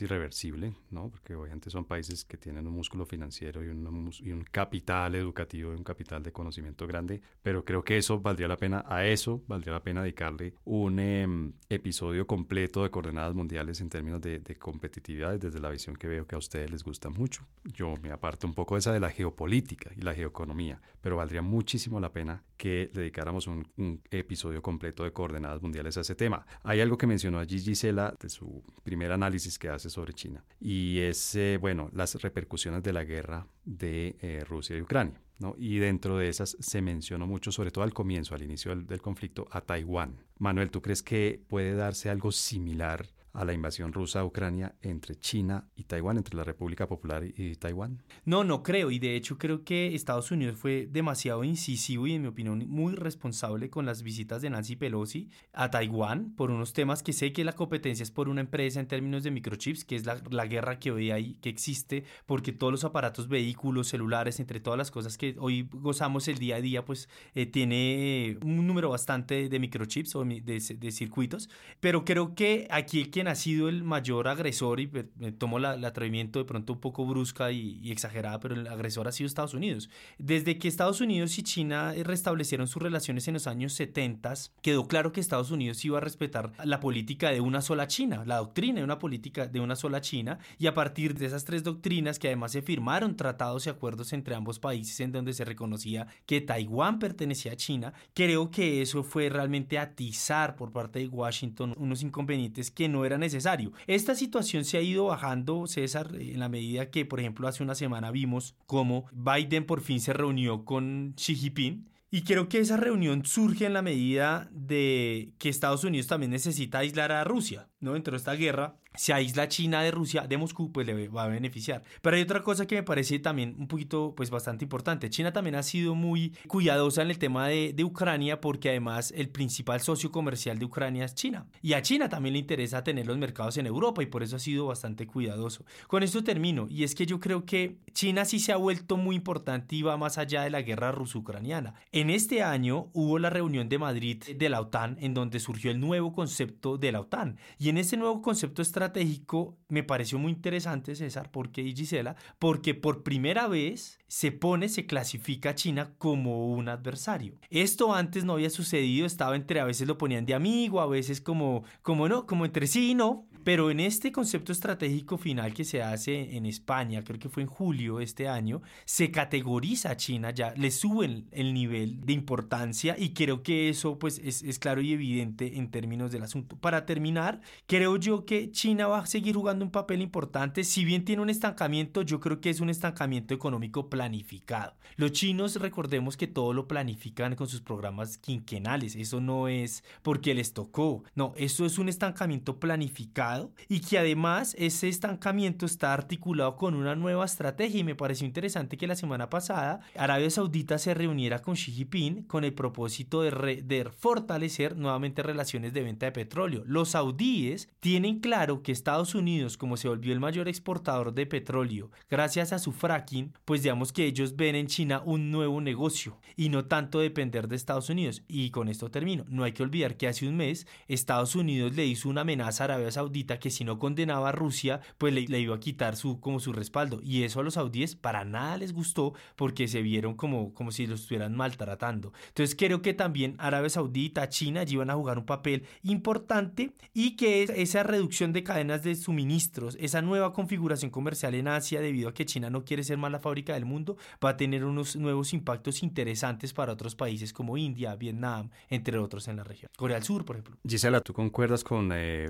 irreversible, 0.00 0.72
¿no? 0.90 1.10
Porque 1.10 1.34
obviamente 1.34 1.68
son 1.68 1.84
países 1.84 2.24
que 2.24 2.38
tienen 2.38 2.66
un 2.66 2.72
músculo 2.72 3.04
financiero 3.04 3.62
y 3.62 3.68
un, 3.68 4.10
y 4.20 4.32
un 4.32 4.44
capital 4.44 5.14
educativo 5.14 5.72
y 5.72 5.76
un 5.76 5.84
capital 5.84 6.22
de 6.22 6.32
conocimiento 6.32 6.86
grande, 6.86 7.20
pero 7.42 7.64
creo 7.64 7.84
que 7.84 7.98
eso 7.98 8.18
valdría 8.20 8.48
la 8.48 8.56
pena, 8.56 8.84
a 8.88 9.04
eso 9.04 9.42
valdría 9.46 9.74
la 9.74 9.82
pena 9.82 10.02
dedicarle 10.02 10.54
un 10.64 10.98
em, 10.98 11.52
episodio 11.68 12.26
completo 12.26 12.82
de 12.82 12.90
coordenadas 12.90 13.34
mundiales 13.34 13.80
en 13.82 13.90
términos 13.90 14.22
de, 14.22 14.38
de 14.38 14.56
competitividad 14.56 15.38
desde 15.38 15.60
la 15.60 15.68
visión 15.68 15.96
que 15.96 16.08
veo 16.08 16.26
que 16.26 16.34
a 16.34 16.38
ustedes 16.38 16.70
les 16.70 16.82
gusta 16.82 17.10
mucho. 17.10 17.46
Yo 17.64 17.94
me 18.02 18.10
aparto 18.10 18.46
un 18.46 18.54
poco 18.54 18.74
de 18.74 18.78
esa 18.80 18.92
de 18.92 19.00
la 19.00 19.10
geopolítica 19.10 19.90
y 19.94 20.00
la 20.00 20.14
geoeconomía, 20.14 20.80
pero 21.02 21.16
valdría 21.16 21.42
muchísimo 21.42 22.00
la 22.00 22.10
pena 22.10 22.42
que 22.56 22.90
dedicáramos 22.94 23.46
un, 23.46 23.68
un 23.76 24.00
episodio 24.10 24.62
completo 24.62 25.04
de 25.04 25.12
coordenadas 25.12 25.41
mundiales 25.60 25.96
a 25.96 26.02
ese 26.02 26.14
tema. 26.14 26.46
Hay 26.62 26.80
algo 26.80 26.96
que 26.96 27.06
mencionó 27.06 27.38
allí 27.38 27.58
Gisela 27.58 28.14
de 28.20 28.28
su 28.28 28.62
primer 28.82 29.12
análisis 29.12 29.58
que 29.58 29.68
hace 29.68 29.90
sobre 29.90 30.12
China 30.12 30.44
y 30.60 31.00
es, 31.00 31.34
eh, 31.34 31.58
bueno, 31.60 31.90
las 31.92 32.14
repercusiones 32.20 32.82
de 32.82 32.92
la 32.92 33.04
guerra 33.04 33.46
de 33.64 34.16
eh, 34.20 34.44
Rusia 34.48 34.76
y 34.76 34.82
Ucrania. 34.82 35.20
¿no? 35.38 35.54
Y 35.58 35.78
dentro 35.78 36.18
de 36.18 36.28
esas 36.28 36.56
se 36.60 36.82
mencionó 36.82 37.26
mucho, 37.26 37.50
sobre 37.50 37.72
todo 37.72 37.82
al 37.84 37.92
comienzo, 37.92 38.34
al 38.34 38.42
inicio 38.42 38.70
del, 38.70 38.86
del 38.86 39.02
conflicto, 39.02 39.48
a 39.50 39.60
Taiwán. 39.60 40.16
Manuel, 40.38 40.70
¿tú 40.70 40.80
crees 40.80 41.02
que 41.02 41.42
puede 41.48 41.74
darse 41.74 42.10
algo 42.10 42.30
similar 42.30 43.08
a 43.32 43.44
la 43.44 43.52
invasión 43.52 43.92
rusa 43.92 44.20
a 44.20 44.24
Ucrania 44.24 44.74
entre 44.82 45.16
China 45.16 45.68
y 45.76 45.84
Taiwán, 45.84 46.18
entre 46.18 46.36
la 46.36 46.44
República 46.44 46.86
Popular 46.86 47.24
y 47.24 47.54
Taiwán? 47.56 48.02
No, 48.24 48.44
no 48.44 48.62
creo. 48.62 48.90
Y 48.90 48.98
de 48.98 49.16
hecho 49.16 49.38
creo 49.38 49.64
que 49.64 49.94
Estados 49.94 50.30
Unidos 50.30 50.58
fue 50.58 50.88
demasiado 50.90 51.44
incisivo 51.44 52.06
y 52.06 52.14
en 52.14 52.22
mi 52.22 52.28
opinión 52.28 52.68
muy 52.68 52.94
responsable 52.94 53.70
con 53.70 53.86
las 53.86 54.02
visitas 54.02 54.42
de 54.42 54.50
Nancy 54.50 54.76
Pelosi 54.76 55.30
a 55.52 55.70
Taiwán 55.70 56.34
por 56.34 56.50
unos 56.50 56.72
temas 56.72 57.02
que 57.02 57.12
sé 57.12 57.32
que 57.32 57.44
la 57.44 57.52
competencia 57.52 58.02
es 58.02 58.10
por 58.10 58.28
una 58.28 58.40
empresa 58.40 58.80
en 58.80 58.86
términos 58.86 59.22
de 59.22 59.30
microchips, 59.30 59.84
que 59.84 59.96
es 59.96 60.06
la, 60.06 60.20
la 60.30 60.46
guerra 60.46 60.78
que 60.78 60.90
hoy 60.90 61.10
hay, 61.10 61.34
que 61.34 61.48
existe, 61.48 62.04
porque 62.26 62.52
todos 62.52 62.72
los 62.72 62.84
aparatos, 62.84 63.28
vehículos, 63.28 63.88
celulares, 63.88 64.40
entre 64.40 64.60
todas 64.60 64.78
las 64.78 64.90
cosas 64.90 65.16
que 65.18 65.36
hoy 65.38 65.68
gozamos 65.72 66.28
el 66.28 66.38
día 66.38 66.56
a 66.56 66.60
día, 66.60 66.84
pues 66.84 67.08
eh, 67.34 67.46
tiene 67.46 68.38
un 68.42 68.66
número 68.66 68.90
bastante 68.90 69.48
de 69.48 69.58
microchips 69.58 70.14
o 70.16 70.24
de, 70.24 70.40
de, 70.40 70.92
circuitos. 70.92 71.48
Pero 71.80 72.04
creo 72.04 72.34
que 72.34 72.66
aquí 72.70 73.06
que 73.06 73.21
ha 73.28 73.34
sido 73.34 73.68
el 73.68 73.82
mayor 73.84 74.28
agresor, 74.28 74.80
y 74.80 74.90
me 75.16 75.32
tomo 75.32 75.58
la, 75.58 75.74
el 75.74 75.84
atrevimiento 75.84 76.38
de 76.38 76.44
pronto 76.44 76.72
un 76.72 76.80
poco 76.80 77.06
brusca 77.06 77.52
y, 77.52 77.90
exagerada, 77.90 78.40
pero 78.40 78.54
el 78.54 78.66
agresor 78.66 79.08
ha 79.08 79.12
sido 79.12 79.26
Estados 79.26 79.54
Unidos. 79.54 79.90
Desde 80.18 80.58
que 80.58 80.68
Estados 80.68 81.00
Unidos 81.00 81.38
y 81.38 81.42
China 81.42 81.92
restablecieron 82.02 82.68
sus 82.68 82.82
relaciones 82.82 83.28
en 83.28 83.34
los 83.34 83.46
años 83.46 83.72
70, 83.74 84.34
quedó 84.62 84.86
claro 84.86 85.12
que 85.12 85.20
Estados 85.20 85.50
Unidos 85.50 85.84
iba 85.84 85.98
a 85.98 86.00
respetar 86.00 86.52
la 86.64 86.80
política 86.80 87.30
de 87.30 87.40
una 87.40 87.60
sola 87.60 87.86
China, 87.86 88.24
la 88.26 88.38
doctrina 88.38 88.78
de 88.78 88.84
una 88.84 88.98
política 88.98 89.46
de 89.46 89.60
una 89.60 89.76
sola 89.76 90.00
China, 90.00 90.38
y 90.58 90.66
a 90.66 90.74
partir 90.74 91.14
de 91.14 91.26
esas 91.26 91.44
tres 91.44 91.62
doctrinas 91.62 92.18
que 92.18 92.28
además 92.28 92.52
se 92.52 92.62
firmaron 92.62 93.16
tratados 93.16 93.66
y 93.66 93.70
acuerdos 93.70 94.12
entre 94.12 94.34
ambos 94.34 94.58
países 94.58 95.00
en 95.00 95.12
donde 95.12 95.32
se 95.32 95.44
reconocía 95.44 96.06
que 96.26 96.40
Taiwán 96.40 96.98
pertenecía 96.98 97.52
a 97.52 97.56
China, 97.56 97.92
creo 98.14 98.50
que 98.50 98.82
eso 98.82 99.02
fue 99.02 99.28
realmente 99.28 99.78
atizar 99.78 100.56
por 100.56 100.72
parte 100.72 101.00
de 101.00 101.08
Washington 101.08 101.74
unos 101.76 102.02
inconvenientes 102.02 102.70
que 102.70 102.88
no 102.88 103.04
eran 103.04 103.11
necesario. 103.18 103.72
Esta 103.86 104.14
situación 104.14 104.64
se 104.64 104.78
ha 104.78 104.82
ido 104.82 105.06
bajando, 105.06 105.66
César, 105.66 106.10
en 106.18 106.40
la 106.40 106.48
medida 106.48 106.90
que, 106.90 107.04
por 107.04 107.20
ejemplo, 107.20 107.48
hace 107.48 107.62
una 107.62 107.74
semana 107.74 108.10
vimos 108.10 108.54
cómo 108.66 109.06
Biden 109.12 109.64
por 109.66 109.80
fin 109.80 110.00
se 110.00 110.12
reunió 110.12 110.64
con 110.64 111.14
Xi 111.16 111.34
Jinping 111.34 111.92
y 112.14 112.24
creo 112.24 112.46
que 112.48 112.58
esa 112.58 112.76
reunión 112.76 113.24
surge 113.24 113.64
en 113.64 113.72
la 113.72 113.80
medida 113.80 114.50
de 114.52 115.32
que 115.38 115.48
Estados 115.48 115.82
Unidos 115.82 116.08
también 116.08 116.30
necesita 116.30 116.80
aislar 116.80 117.10
a 117.10 117.24
Rusia, 117.24 117.70
¿no? 117.82 117.92
Dentro 117.92 118.12
de 118.12 118.18
esta 118.18 118.34
guerra 118.34 118.76
si 118.94 119.12
aísla 119.12 119.48
China 119.48 119.82
de 119.82 119.90
Rusia, 119.90 120.26
de 120.26 120.36
Moscú, 120.36 120.70
pues 120.72 120.86
le 120.86 121.08
va 121.08 121.24
a 121.24 121.28
beneficiar. 121.28 121.82
Pero 122.02 122.16
hay 122.16 122.22
otra 122.22 122.42
cosa 122.42 122.66
que 122.66 122.74
me 122.74 122.82
parece 122.82 123.18
también 123.18 123.56
un 123.58 123.68
poquito, 123.68 124.14
pues 124.16 124.30
bastante 124.30 124.64
importante. 124.64 125.08
China 125.10 125.32
también 125.32 125.54
ha 125.54 125.62
sido 125.62 125.94
muy 125.94 126.34
cuidadosa 126.46 127.02
en 127.02 127.10
el 127.10 127.18
tema 127.18 127.48
de, 127.48 127.72
de, 127.72 127.84
Ucrania 127.84 128.40
porque 128.40 128.70
además 128.70 129.12
el 129.16 129.28
principal 129.28 129.80
socio 129.80 130.10
comercial 130.10 130.58
de 130.58 130.64
Ucrania 130.64 131.04
es 131.04 131.14
China. 131.14 131.46
Y 131.62 131.72
a 131.72 131.82
China 131.82 132.08
también 132.08 132.34
le 132.34 132.38
interesa 132.38 132.84
tener 132.84 133.06
los 133.06 133.18
mercados 133.18 133.56
en 133.56 133.66
Europa 133.66 134.02
y 134.02 134.06
por 134.06 134.22
eso 134.22 134.36
ha 134.36 134.38
sido 134.38 134.66
bastante 134.66 135.06
cuidadoso. 135.06 135.64
Con 135.88 136.02
esto 136.02 136.22
termino 136.22 136.66
y 136.68 136.84
es 136.84 136.94
que 136.94 137.06
yo 137.06 137.18
creo 137.18 137.44
que 137.44 137.78
China 137.92 138.24
sí 138.24 138.40
se 138.40 138.52
ha 138.52 138.56
vuelto 138.56 138.96
muy 138.96 139.16
importante 139.16 139.74
y 139.76 139.82
va 139.82 139.96
más 139.96 140.18
allá 140.18 140.42
de 140.42 140.50
la 140.50 140.62
guerra 140.62 140.92
ruso-ucraniana. 140.92 141.74
En 141.92 142.10
este 142.10 142.42
año 142.42 142.90
hubo 142.92 143.18
la 143.18 143.30
reunión 143.30 143.68
de 143.68 143.78
Madrid 143.78 144.22
de 144.22 144.48
la 144.48 144.60
OTAN 144.60 144.96
en 145.00 145.14
donde 145.14 145.40
surgió 145.40 145.70
el 145.70 145.80
nuevo 145.80 146.12
concepto 146.12 146.76
de 146.78 146.92
la 146.92 147.00
OTAN. 147.00 147.38
En 147.72 147.78
ese 147.78 147.96
nuevo 147.96 148.20
concepto 148.20 148.60
estratégico 148.60 149.56
me 149.68 149.82
pareció 149.82 150.18
muy 150.18 150.30
interesante, 150.30 150.94
César, 150.94 151.30
porque 151.32 151.62
y 151.62 151.74
Gisela, 151.74 152.16
porque 152.38 152.74
por 152.74 153.02
primera 153.02 153.48
vez 153.48 153.98
se 154.08 154.30
pone, 154.30 154.68
se 154.68 154.84
clasifica 154.84 155.50
a 155.50 155.54
China 155.54 155.94
como 155.96 156.52
un 156.52 156.68
adversario. 156.68 157.40
Esto 157.48 157.94
antes 157.94 158.26
no 158.26 158.34
había 158.34 158.50
sucedido, 158.50 159.06
estaba 159.06 159.36
entre, 159.36 159.58
a 159.58 159.64
veces 159.64 159.88
lo 159.88 159.96
ponían 159.96 160.26
de 160.26 160.34
amigo, 160.34 160.82
a 160.82 160.86
veces 160.86 161.22
como, 161.22 161.64
como 161.80 162.10
no, 162.10 162.26
como 162.26 162.44
entre 162.44 162.66
sí 162.66 162.90
y 162.90 162.94
no, 162.94 163.26
pero 163.44 163.70
en 163.70 163.80
este 163.80 164.12
concepto 164.12 164.52
estratégico 164.52 165.18
final 165.18 165.54
que 165.54 165.64
se 165.64 165.82
hace 165.82 166.36
en 166.36 166.46
España, 166.46 167.02
creo 167.04 167.18
que 167.18 167.28
fue 167.28 167.42
en 167.42 167.48
julio 167.48 167.98
de 167.98 168.04
este 168.04 168.28
año, 168.28 168.62
se 168.84 169.10
categoriza 169.10 169.90
a 169.90 169.96
China 169.96 170.30
ya, 170.30 170.54
le 170.56 170.70
suben 170.70 171.26
el 171.32 171.54
nivel 171.54 172.00
de 172.04 172.12
importancia 172.12 172.96
y 172.98 173.10
creo 173.10 173.42
que 173.42 173.68
eso 173.68 173.98
pues 173.98 174.20
es, 174.22 174.42
es 174.42 174.58
claro 174.58 174.80
y 174.80 174.92
evidente 174.92 175.58
en 175.58 175.70
términos 175.70 176.12
del 176.12 176.22
asunto. 176.22 176.56
Para 176.56 176.86
terminar, 176.86 177.40
creo 177.66 177.96
yo 177.96 178.24
que 178.24 178.50
China 178.50 178.86
va 178.86 179.00
a 179.00 179.06
seguir 179.06 179.34
jugando 179.34 179.64
un 179.64 179.70
papel 179.70 180.02
importante, 180.02 180.64
si 180.64 180.84
bien 180.84 181.04
tiene 181.04 181.22
un 181.22 181.30
estancamiento, 181.30 182.02
yo 182.02 182.20
creo 182.20 182.40
que 182.40 182.50
es 182.50 182.60
un 182.60 182.70
estancamiento 182.70 183.34
económico 183.34 183.88
planificado. 183.88 184.74
Los 184.96 185.12
chinos, 185.12 185.56
recordemos 185.56 186.16
que 186.16 186.26
todo 186.26 186.52
lo 186.52 186.68
planifican 186.68 187.34
con 187.34 187.48
sus 187.48 187.60
programas 187.60 188.18
quinquenales, 188.18 188.94
eso 188.96 189.20
no 189.20 189.48
es 189.48 189.84
porque 190.02 190.34
les 190.34 190.52
tocó, 190.52 191.04
no, 191.14 191.32
eso 191.36 191.66
es 191.66 191.78
un 191.78 191.88
estancamiento 191.88 192.58
planificado 192.60 193.31
y 193.68 193.80
que 193.80 193.98
además 193.98 194.54
ese 194.58 194.88
estancamiento 194.88 195.66
está 195.66 195.92
articulado 195.92 196.56
con 196.56 196.74
una 196.74 196.94
nueva 196.94 197.24
estrategia 197.24 197.80
y 197.80 197.84
me 197.84 197.94
pareció 197.94 198.26
interesante 198.26 198.76
que 198.76 198.86
la 198.86 198.96
semana 198.96 199.30
pasada 199.30 199.80
Arabia 199.96 200.30
Saudita 200.30 200.78
se 200.78 200.94
reuniera 200.94 201.40
con 201.40 201.54
Xi 201.54 201.72
Jinping 201.72 202.22
con 202.24 202.44
el 202.44 202.54
propósito 202.54 203.22
de, 203.22 203.62
de 203.62 203.90
fortalecer 203.90 204.76
nuevamente 204.76 205.22
relaciones 205.22 205.72
de 205.72 205.82
venta 205.82 206.06
de 206.06 206.12
petróleo. 206.12 206.62
Los 206.66 206.90
saudíes 206.90 207.68
tienen 207.80 208.20
claro 208.20 208.62
que 208.62 208.72
Estados 208.72 209.14
Unidos, 209.14 209.56
como 209.56 209.76
se 209.76 209.88
volvió 209.88 210.12
el 210.12 210.20
mayor 210.20 210.48
exportador 210.48 211.14
de 211.14 211.26
petróleo 211.26 211.90
gracias 212.10 212.52
a 212.52 212.58
su 212.58 212.72
fracking, 212.72 213.32
pues 213.44 213.62
digamos 213.62 213.92
que 213.92 214.06
ellos 214.06 214.36
ven 214.36 214.54
en 214.54 214.66
China 214.66 215.02
un 215.04 215.30
nuevo 215.30 215.60
negocio 215.60 216.18
y 216.36 216.48
no 216.48 216.64
tanto 216.66 216.98
depender 216.98 217.48
de 217.48 217.56
Estados 217.56 217.90
Unidos. 217.90 218.22
Y 218.28 218.50
con 218.50 218.68
esto 218.68 218.90
termino. 218.90 219.24
No 219.28 219.44
hay 219.44 219.52
que 219.52 219.62
olvidar 219.62 219.96
que 219.96 220.08
hace 220.08 220.26
un 220.26 220.36
mes 220.36 220.66
Estados 220.88 221.34
Unidos 221.34 221.74
le 221.74 221.86
hizo 221.86 222.08
una 222.08 222.22
amenaza 222.22 222.64
a 222.64 222.66
Arabia 222.66 222.90
Saudita 222.90 223.21
que 223.26 223.50
si 223.50 223.64
no 223.64 223.78
condenaba 223.78 224.30
a 224.30 224.32
Rusia, 224.32 224.80
pues 224.98 225.12
le, 225.14 225.40
iba 225.40 225.54
a 225.54 225.60
quitar 225.60 225.96
su, 225.96 226.20
como 226.20 226.40
su 226.40 226.52
respaldo. 226.52 227.00
Y 227.02 227.22
eso 227.22 227.40
a 227.40 227.42
los 227.42 227.54
saudíes 227.54 227.96
para 227.96 228.24
nada 228.24 228.56
les 228.56 228.72
gustó 228.72 229.14
porque 229.36 229.68
se 229.68 229.82
vieron 229.82 230.14
como, 230.14 230.52
como 230.54 230.70
si 230.72 230.86
los 230.86 231.02
estuvieran 231.02 231.34
maltratando. 231.34 232.12
Entonces 232.28 232.56
creo 232.56 232.82
que 232.82 232.94
también 232.94 233.36
Arabia 233.38 233.70
Saudita, 233.70 234.28
China, 234.28 234.60
allí 234.60 234.76
van 234.76 234.90
a 234.90 234.94
jugar 234.94 235.18
un 235.18 235.26
papel 235.26 235.64
importante 235.82 236.72
y 236.92 237.16
que 237.16 237.42
esa 237.42 237.82
reducción 237.82 238.32
de 238.32 238.42
cadenas 238.42 238.82
de 238.82 238.94
suministros, 238.94 239.76
esa 239.80 240.02
nueva 240.02 240.32
configuración 240.32 240.90
comercial 240.90 241.34
en 241.34 241.48
Asia 241.48 241.80
debido 241.80 242.08
a 242.08 242.14
que 242.14 242.26
China 242.26 242.50
no 242.50 242.64
quiere 242.64 242.84
ser 242.84 242.98
más 242.98 243.12
la 243.12 243.20
fábrica 243.20 243.54
del 243.54 243.64
mundo, 243.64 243.96
va 244.24 244.30
a 244.30 244.36
tener 244.36 244.64
unos 244.64 244.96
nuevos 244.96 245.32
impactos 245.32 245.82
interesantes 245.82 246.52
para 246.52 246.72
otros 246.72 246.94
países 246.94 247.32
como 247.32 247.56
India, 247.56 247.94
Vietnam, 247.96 248.50
entre 248.68 248.98
otros 248.98 249.28
en 249.28 249.36
la 249.36 249.44
región. 249.44 249.70
Corea 249.76 249.96
del 249.96 250.04
Sur, 250.04 250.24
por 250.24 250.36
ejemplo. 250.36 250.56
Gisela, 250.66 251.00
¿tú 251.00 251.12
concuerdas 251.12 251.64
con 251.64 251.90
eh, 251.92 252.26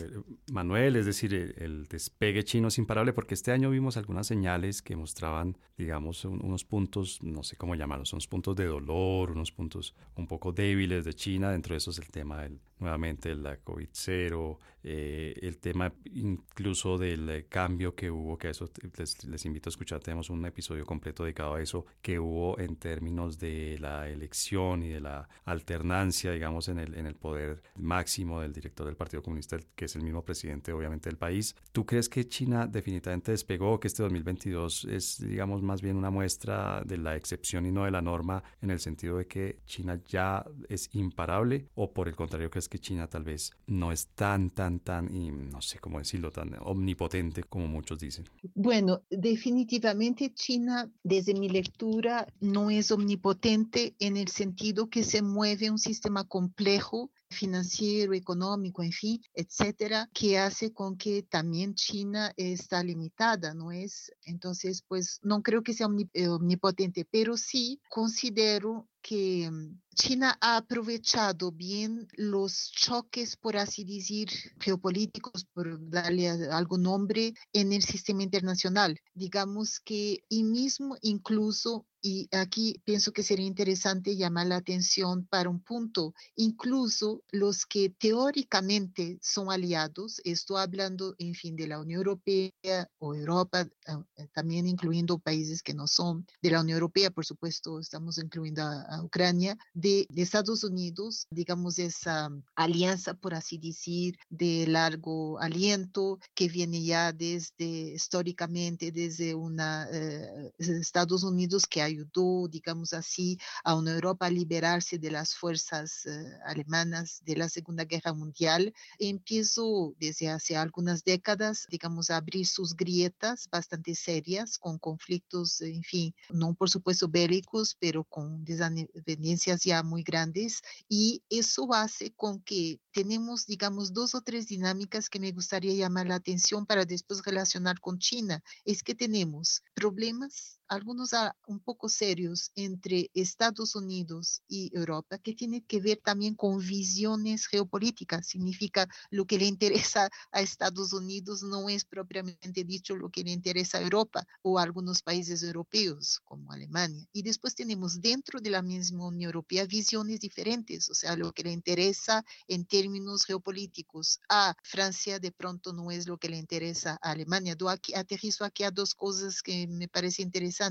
Manuel? 0.53 0.82
Es 0.89 1.07
decir, 1.07 1.55
el, 1.59 1.87
despegue 1.87 2.45
chino 2.45 2.69
es 2.69 2.79
imparable 2.79 3.13
porque 3.13 3.35
este 3.35 3.53
año 3.53 3.71
vimos 3.71 3.97
algunas 3.97 4.27
señales 4.27 4.83
que 4.83 4.97
mostraban, 4.97 5.57
digamos, 5.77 6.25
unos 6.25 6.65
puntos, 6.65 7.23
no 7.23 7.43
sé 7.43 7.57
cómo 7.57 7.75
llamarlos, 7.75 8.13
unos 8.13 8.27
puntos 8.27 8.57
de 8.57 8.67
dolor, 8.67 9.31
unos 9.31 9.53
puntos 9.53 9.95
un 10.17 10.27
poco 10.27 10.53
débiles 10.53 11.05
de 11.05 11.15
China, 11.15 11.51
dentro 11.51 11.75
de 11.75 11.79
eso 11.79 11.91
es 11.91 11.99
el 11.99 12.09
tema 12.09 12.43
del, 12.43 12.61
nuevamente 12.83 13.35
la 13.35 13.59
COVID-0, 13.59 14.59
eh, 14.85 15.39
el 15.43 15.59
tema 15.59 15.93
incluso 16.07 16.99
del 16.99 17.47
cambio 17.49 17.95
que 17.95 18.11
hubo, 18.11 18.37
que 18.37 18.51
eso 18.51 18.69
les, 18.99 19.45
invito 19.47 19.69
a 19.69 19.71
escuchar, 19.71 20.01
tenemos 20.01 20.29
un 20.29 20.45
episodio 20.45 20.85
completo 20.85 21.23
dedicado 21.23 21.55
a 21.55 21.63
eso, 21.63 21.87
que 22.01 22.19
hubo 22.19 22.59
en 22.59 22.77
términos 22.77 23.39
de 23.39 23.79
la 23.79 24.09
elección 24.09 24.83
y 24.83 24.89
de 24.89 25.01
la 25.01 25.29
alternancia, 25.45 26.33
digamos, 26.33 26.69
en 26.69 26.79
el, 26.79 26.95
en 26.95 27.07
el 27.07 27.15
poder 27.15 27.63
máximo 27.77 28.41
del 28.41 28.53
director 28.53 28.87
del 28.87 28.97
Partido 28.97 29.23
Comunista, 29.23 29.57
que 29.77 29.85
es 29.85 29.95
el 29.95 30.03
mismo 30.03 30.25
presidente, 30.25 30.73
obviamente, 30.73 31.09
del 31.09 31.19
país. 31.19 31.55
¿Tú 31.71 31.87
crees 31.87 32.09
que 32.09 32.27
China 32.27 32.67
definitivamente 32.67 33.31
despegó, 33.31 33.79
que 33.79 33.89
este 33.89 34.03
2022 34.03 34.87
es, 34.87 35.19
digamos, 35.21 35.63
más 35.63 35.81
bien 35.81 35.97
una 35.97 36.11
muestra 36.11 36.83
de 36.85 36.99
la 36.99 37.15
excepción 37.15 37.67
y 37.67 37.71
no 37.71 37.85
de 37.85 37.93
la 37.93 38.03
norma, 38.03 38.43
en 38.61 38.71
el 38.71 38.81
sentido 38.81 39.19
de 39.19 39.27
que 39.27 39.61
China 39.65 40.01
ya 40.07 40.45
es 40.69 40.93
imparable, 40.95 41.69
o 41.75 41.93
por 41.93 42.09
el 42.09 42.17
contrario, 42.17 42.51
crees 42.51 42.69
que 42.73 42.79
China 42.79 43.07
tal 43.07 43.23
vez 43.23 43.53
no 43.67 43.93
es 43.93 44.07
tan, 44.15 44.49
tan, 44.49 44.81
tan, 44.81 45.11
no 45.51 45.61
sé 45.61 45.79
cómo 45.79 45.99
decirlo, 45.99 46.31
tan 46.31 46.57
omnipotente 46.61 47.43
como 47.43 47.67
muchos 47.67 47.99
dicen? 47.99 48.25
Bueno, 48.55 49.03
definitivamente 49.11 50.33
China, 50.33 50.91
desde 51.03 51.35
mi 51.35 51.51
lectura, 51.51 52.27
no 52.41 52.71
es 52.71 52.91
omnipotente 52.91 53.95
en 53.99 54.17
el 54.17 54.29
sentido 54.29 54.89
que 54.89 55.05
se 55.05 55.21
mueve 55.21 55.71
un 55.71 55.79
sistema 55.79 56.25
complejo 56.25 57.11
financiero, 57.29 58.15
económico, 58.15 58.83
en 58.83 58.93
fin, 58.93 59.21
etcétera, 59.35 60.09
que 60.15 60.39
hace 60.39 60.73
con 60.73 60.97
que 60.97 61.23
también 61.25 61.75
China 61.75 62.33
está 62.39 62.83
limitada, 62.83 63.53
¿no 63.53 63.71
es? 63.71 64.11
Entonces, 64.25 64.83
pues 64.89 65.21
no 65.23 65.43
creo 65.43 65.63
que 65.63 65.75
sea 65.75 65.89
eh, 66.15 66.29
omnipotente, 66.29 67.05
pero 67.05 67.37
sí 67.37 67.83
considero 67.91 68.89
que 69.03 69.51
mm, 69.51 69.82
China 69.95 70.37
ha 70.41 70.57
aprovechado 70.57 71.53
bien 71.53 72.09
los 72.17 72.71
choques, 72.73 73.37
por 73.37 73.57
así 73.57 73.85
decir, 73.85 74.31
geopolíticos, 74.61 75.45
por 75.53 75.79
darle 75.91 76.29
algún 76.29 76.83
nombre, 76.83 77.35
en 77.53 77.73
el 77.73 77.83
sistema 77.83 78.23
internacional. 78.23 78.99
Digamos 79.15 79.81
que, 79.81 80.25
y 80.29 80.45
mismo 80.45 80.97
incluso 81.03 81.87
y 82.03 82.29
aquí 82.33 82.83
pienso 82.85 83.13
que 83.13 83.23
sería 83.23 83.47
interesante 83.47 84.17
llamar 84.17 84.49
la 84.49 84.57
atención 84.57 85.25
para 85.27 85.49
un 85.49 85.61
punto. 85.61 86.15
Incluso 86.35 87.23
los 87.31 87.65
que 87.65 87.91
teóricamente 87.91 89.19
son 89.23 89.53
aliados, 89.53 90.21
estoy 90.25 90.61
hablando, 90.61 91.15
en 91.19 91.35
fin, 91.35 91.55
de 91.55 91.69
la 91.69 91.81
Unión 91.81 91.99
Europea 91.99 92.91
o 92.99 93.15
Europa, 93.15 93.69
ah, 93.87 94.05
eh, 94.17 94.27
también 94.35 94.67
incluyendo 94.67 95.19
países 95.19 95.63
que 95.63 95.75
no 95.75 95.87
son 95.87 96.27
de 96.43 96.51
la 96.51 96.61
Unión 96.61 96.77
Europea, 96.77 97.11
por 97.11 97.25
supuesto, 97.25 97.79
estamos 97.79 98.19
incluyendo 98.19 98.63
a, 98.63 99.03
Ucrania, 99.03 99.57
de, 99.73 100.07
de, 100.11 100.23
Estados 100.23 100.65
Unidos, 100.65 101.27
digamos, 101.31 101.79
esa 101.79 102.31
alianza, 102.57 103.15
por 103.15 103.35
así 103.35 103.59
decir, 103.59 104.17
de 104.29 104.67
largo 104.67 105.39
aliento 105.39 106.19
que 106.35 106.49
viene 106.49 106.83
ya 106.83 107.13
desde 107.13 107.95
históricamente, 107.95 108.91
desde 108.91 109.35
una 109.35 109.89
eh, 109.93 110.53
Estados 110.59 111.23
Unidos 111.23 111.67
que 111.67 111.83
hay 111.83 111.92
ayudó, 111.93 112.49
digamos 112.49 112.93
así, 112.93 113.39
a 113.65 113.75
una 113.75 113.93
Europa 113.93 114.27
a 114.27 114.31
liberarse 114.31 114.99
de 114.99 115.11
las 115.11 115.35
fuerzas 115.35 116.07
eh, 116.07 116.11
alemanas 116.47 117.21
de 117.25 117.37
la 117.37 117.49
Segunda 117.49 117.85
Guerra 117.85 118.13
Mundial, 118.13 118.73
empezó 118.99 119.95
desde 119.99 120.29
hace 120.29 120.57
algunas 120.57 121.05
décadas, 121.05 121.67
digamos, 121.71 122.11
a 122.11 122.17
abrir 122.17 122.47
sus 122.47 122.75
grietas 122.75 123.49
bastante 123.51 123.95
serias 123.95 124.59
con 124.59 124.79
conflictos, 124.79 125.61
en 125.61 125.83
fin, 125.83 126.15
no 126.31 126.55
por 126.55 126.71
supuesto 126.71 127.09
bélicos, 127.09 127.77
pero 127.79 128.05
con 128.05 128.45
desavenencias 128.45 129.63
ya 129.65 129.83
muy 129.83 130.03
grandes. 130.03 130.63
Y 130.89 131.23
eso 131.29 131.73
hace 131.73 132.13
con 132.13 132.41
que 132.43 132.81
tenemos, 132.93 133.47
digamos, 133.47 133.93
dos 133.93 134.15
o 134.15 134.21
tres 134.21 134.47
dinámicas 134.49 135.09
que 135.09 135.21
me 135.21 135.33
gustaría 135.33 135.75
llamar 135.75 136.07
la 136.07 136.17
atención 136.17 136.67
para 136.67 136.85
después 136.85 137.23
relacionar 137.25 137.81
con 137.81 137.99
China. 137.99 138.43
Es 138.65 138.83
que 138.83 138.95
tenemos 138.95 139.63
problemas 139.75 140.61
algunos 140.73 141.11
un 141.47 141.61
poco 141.61 141.91
serios 141.91 142.51
entre 142.55 143.11
Estados 143.13 143.77
Unidos 143.77 144.41
y 144.49 144.71
Europa, 144.75 145.19
que 145.19 145.35
tienen 145.35 145.61
que 145.63 145.81
ver 145.81 146.01
también 146.03 146.35
con 146.35 146.59
visiones 146.59 147.47
geopolíticas. 147.47 148.27
Significa 148.27 148.89
lo 149.11 149.27
que 149.27 149.37
le 149.37 149.45
interesa 149.45 150.09
a 150.31 150.41
Estados 150.41 150.95
Unidos 150.95 151.43
no 151.43 151.69
es 151.69 151.85
propiamente 151.85 152.65
dicho 152.65 152.97
lo 152.97 153.11
que 153.11 153.23
le 153.23 153.33
interesa 153.33 153.79
a 153.79 153.83
Europa 153.83 154.27
o 154.41 154.59
a 154.59 154.63
algunos 154.63 155.03
países 155.03 155.43
europeos 155.43 156.21
como 156.25 156.53
Alemania. 156.53 157.07
Y 157.13 157.23
después 157.23 157.55
tenemos 157.55 158.01
dentro 158.01 158.41
de 158.41 158.51
la 158.51 158.63
misma 158.63 159.09
Unión 159.09 159.29
Europea 159.29 159.67
visiones 159.67 160.21
diferentes, 160.21 160.89
o 160.89 160.95
sea, 160.95 161.17
lo 161.17 161.33
que 161.33 161.43
le 161.43 161.53
interesa 161.53 162.25
en 162.49 162.65
términos 162.65 163.27
geopolíticos 163.27 164.21
a 164.29 164.55
Francia 164.63 165.19
de 165.19 165.33
pronto 165.33 165.75
no 165.75 165.91
es 165.91 166.07
lo 166.07 166.17
que 166.17 166.31
le 166.31 166.39
interesa 166.39 166.99
a 167.03 167.11
Alemania. 167.11 167.55
Do 167.55 167.69
aquí, 167.69 167.95
aterrizo 167.95 168.45
aquí 168.45 168.65
a 168.65 168.71
dos 168.71 168.95
cosas 168.95 169.43
que 169.43 169.67
me 169.67 169.89
parece 169.89 170.23
interesante 170.23 170.62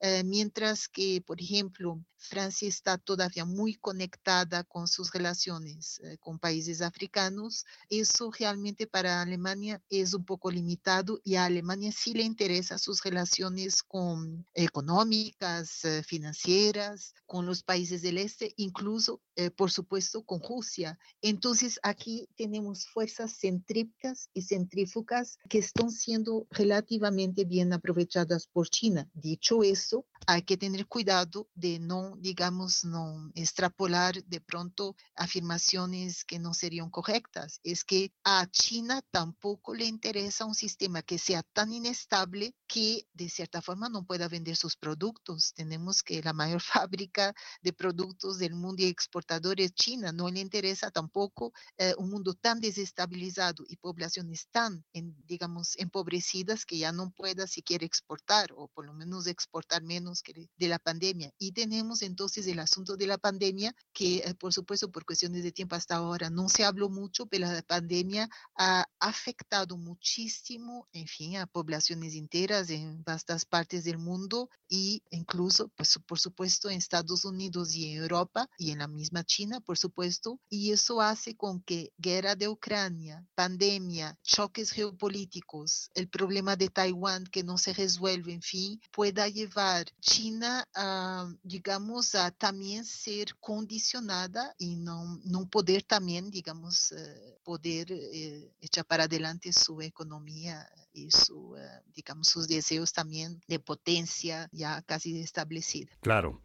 eh, 0.00 0.22
mientras 0.24 0.88
que, 0.88 1.22
por 1.26 1.40
ejemplo, 1.40 2.00
Francia 2.22 2.68
está 2.68 2.98
todavía 2.98 3.44
muy 3.44 3.74
conectada 3.74 4.62
con 4.62 4.86
sus 4.86 5.12
relaciones 5.12 6.00
eh, 6.04 6.18
con 6.18 6.38
países 6.38 6.80
africanos, 6.80 7.64
eso 7.90 8.30
realmente 8.30 8.86
para 8.86 9.20
Alemania 9.20 9.82
es 9.90 10.14
un 10.14 10.24
poco 10.24 10.50
limitado 10.50 11.20
y 11.24 11.34
a 11.34 11.46
Alemania 11.46 11.90
sí 11.90 12.14
le 12.14 12.22
interesa 12.22 12.78
sus 12.78 13.02
relaciones 13.02 13.82
con 13.82 14.46
económicas, 14.54 15.84
eh, 15.84 16.02
financieras, 16.04 17.14
con 17.26 17.44
los 17.44 17.64
países 17.64 18.02
del 18.02 18.18
este, 18.18 18.54
incluso, 18.56 19.20
por 19.56 19.70
supuesto, 19.70 20.24
con 20.24 20.40
Rusia. 20.40 20.98
Entonces, 21.20 21.78
aquí 21.82 22.28
tenemos 22.36 22.86
fuerzas 22.86 23.38
centrífugas 23.38 24.28
y 24.32 24.42
centrífugas 24.42 25.38
que 25.48 25.58
están 25.58 25.90
siendo 25.90 26.46
relativamente 26.50 27.44
bien 27.44 27.72
aprovechadas 27.72 28.46
por 28.46 28.68
China 28.68 29.08
dicho 29.14 29.62
eso, 29.62 30.06
hay 30.26 30.42
que 30.42 30.56
tener 30.56 30.86
cuidado 30.86 31.48
de 31.54 31.78
no, 31.78 32.16
digamos, 32.18 32.84
no 32.84 33.30
extrapolar 33.34 34.22
de 34.24 34.40
pronto 34.40 34.94
afirmaciones 35.16 36.24
que 36.24 36.38
no 36.38 36.54
serían 36.54 36.90
correctas. 36.90 37.60
Es 37.64 37.84
que 37.84 38.12
a 38.24 38.46
China 38.50 39.02
tampoco 39.10 39.74
le 39.74 39.86
interesa 39.86 40.44
un 40.44 40.54
sistema 40.54 41.02
que 41.02 41.18
sea 41.18 41.42
tan 41.42 41.72
inestable 41.72 42.54
que 42.66 43.06
de 43.14 43.28
cierta 43.28 43.62
forma 43.62 43.88
no 43.88 44.04
pueda 44.04 44.28
vender 44.28 44.56
sus 44.56 44.76
productos. 44.76 45.54
Tenemos 45.54 46.02
que 46.02 46.22
la 46.22 46.32
mayor 46.32 46.60
fábrica 46.88 47.34
de 47.62 47.72
productos 47.72 48.38
del 48.38 48.54
mundo 48.54 48.82
y 48.82 48.86
exportadores 49.22 49.66
es 49.66 49.74
China. 49.74 50.12
No 50.12 50.28
le 50.28 50.40
interesa 50.40 50.90
tampoco 50.90 51.52
eh, 51.78 51.94
un 51.98 52.10
mundo 52.10 52.34
tan 52.34 52.60
desestabilizado 52.60 53.64
y 53.68 53.76
poblaciones 53.76 54.48
tan, 54.50 54.84
digamos, 54.92 55.76
empobrecidas 55.78 56.66
que 56.66 56.78
ya 56.78 56.92
no 56.92 57.10
pueda 57.12 57.46
siquiera 57.46 57.86
exportar 57.86 58.50
o 58.56 58.68
por 58.68 58.86
lo 58.86 58.92
menos 58.92 59.26
exportar 59.26 59.82
menos 59.82 60.22
que 60.22 60.48
de 60.56 60.68
la 60.68 60.78
pandemia. 60.78 61.32
Y 61.38 61.52
tenemos 61.52 62.02
entonces 62.02 62.46
el 62.46 62.58
asunto 62.58 62.96
de 62.96 63.06
la 63.06 63.18
pandemia, 63.18 63.74
que 63.92 64.18
eh, 64.18 64.34
por 64.34 64.52
supuesto 64.52 64.90
por 64.90 65.04
cuestiones 65.04 65.44
de 65.44 65.52
tiempo 65.52 65.76
hasta 65.76 65.96
ahora 65.96 66.28
no 66.30 66.48
se 66.48 66.64
habló 66.64 66.88
mucho, 66.88 67.26
pero 67.26 67.46
la 67.46 67.62
pandemia 67.62 68.28
ha 68.56 68.86
afectado 68.98 69.76
muchísimo, 69.76 70.88
en 70.92 71.06
fin, 71.06 71.36
a 71.36 71.46
poblaciones 71.46 72.14
enteras 72.14 72.70
en 72.70 73.04
vastas 73.04 73.44
partes 73.44 73.84
del 73.84 73.98
mundo 73.98 74.48
y 74.68 75.02
incluso, 75.10 75.68
pues, 75.76 75.98
por 76.06 76.18
supuesto, 76.18 76.68
en 76.70 76.78
Estados 76.78 77.24
Unidos 77.24 77.74
y 77.74 77.92
en 77.92 78.02
Europa 78.02 78.48
y 78.58 78.70
en 78.70 78.78
la 78.78 78.88
China, 79.24 79.60
por 79.60 79.76
supuesto. 79.76 80.40
Y 80.48 80.72
eso 80.72 81.00
hace 81.00 81.36
con 81.36 81.62
que 81.62 81.92
guerra 81.98 82.34
de 82.34 82.48
Ucrania, 82.48 83.26
pandemia, 83.34 84.18
choques 84.22 84.70
geopolíticos, 84.70 85.90
el 85.94 86.08
problema 86.08 86.56
de 86.56 86.68
Taiwán 86.68 87.24
que 87.24 87.44
no 87.44 87.58
se 87.58 87.72
resuelve, 87.74 88.32
en 88.32 88.42
fin, 88.42 88.80
pueda 88.90 89.28
llevar 89.28 89.86
China 90.00 90.66
a, 90.74 91.30
digamos, 91.42 92.14
a 92.14 92.30
también 92.30 92.84
ser 92.84 93.36
condicionada 93.38 94.54
y 94.58 94.76
no, 94.76 95.20
no 95.24 95.48
poder 95.48 95.82
también, 95.82 96.30
digamos, 96.30 96.92
eh, 96.92 97.38
poder 97.44 97.92
eh, 97.92 98.52
echar 98.60 98.86
para 98.86 99.04
adelante 99.04 99.52
su 99.52 99.80
economía 99.82 100.68
y 100.92 101.10
su, 101.10 101.56
eh, 101.56 101.82
digamos, 101.94 102.28
sus 102.28 102.48
deseos 102.48 102.92
también 102.92 103.40
de 103.48 103.58
potencia 103.58 104.48
ya 104.52 104.82
casi 104.82 105.20
establecida. 105.20 105.92
Claro. 106.00 106.40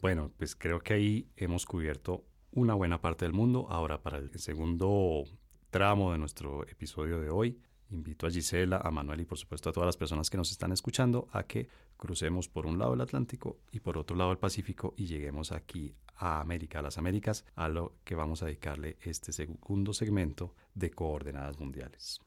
Bueno, 0.00 0.30
pues 0.36 0.54
creo 0.54 0.80
que 0.80 0.94
ahí 0.94 1.28
hemos 1.36 1.66
cubierto 1.66 2.24
una 2.52 2.74
buena 2.74 3.00
parte 3.00 3.24
del 3.24 3.32
mundo. 3.32 3.66
Ahora, 3.68 4.00
para 4.00 4.18
el 4.18 4.30
segundo 4.38 5.24
tramo 5.70 6.12
de 6.12 6.18
nuestro 6.18 6.66
episodio 6.68 7.20
de 7.20 7.30
hoy, 7.30 7.60
invito 7.90 8.26
a 8.26 8.30
Gisela, 8.30 8.80
a 8.82 8.90
Manuel 8.90 9.22
y 9.22 9.24
por 9.24 9.38
supuesto 9.38 9.70
a 9.70 9.72
todas 9.72 9.86
las 9.86 9.96
personas 9.96 10.30
que 10.30 10.36
nos 10.36 10.50
están 10.52 10.72
escuchando 10.72 11.28
a 11.32 11.42
que 11.44 11.68
crucemos 11.96 12.48
por 12.48 12.66
un 12.66 12.78
lado 12.78 12.94
el 12.94 13.00
Atlántico 13.00 13.58
y 13.72 13.80
por 13.80 13.98
otro 13.98 14.16
lado 14.16 14.30
el 14.30 14.38
Pacífico 14.38 14.94
y 14.96 15.06
lleguemos 15.06 15.50
aquí 15.52 15.94
a 16.14 16.40
América, 16.40 16.78
a 16.78 16.82
las 16.82 16.98
Américas, 16.98 17.44
a 17.54 17.68
lo 17.68 17.96
que 18.04 18.14
vamos 18.14 18.42
a 18.42 18.46
dedicarle 18.46 18.98
este 19.00 19.32
segundo 19.32 19.92
segmento 19.92 20.54
de 20.74 20.90
coordenadas 20.90 21.58
mundiales. 21.58 22.20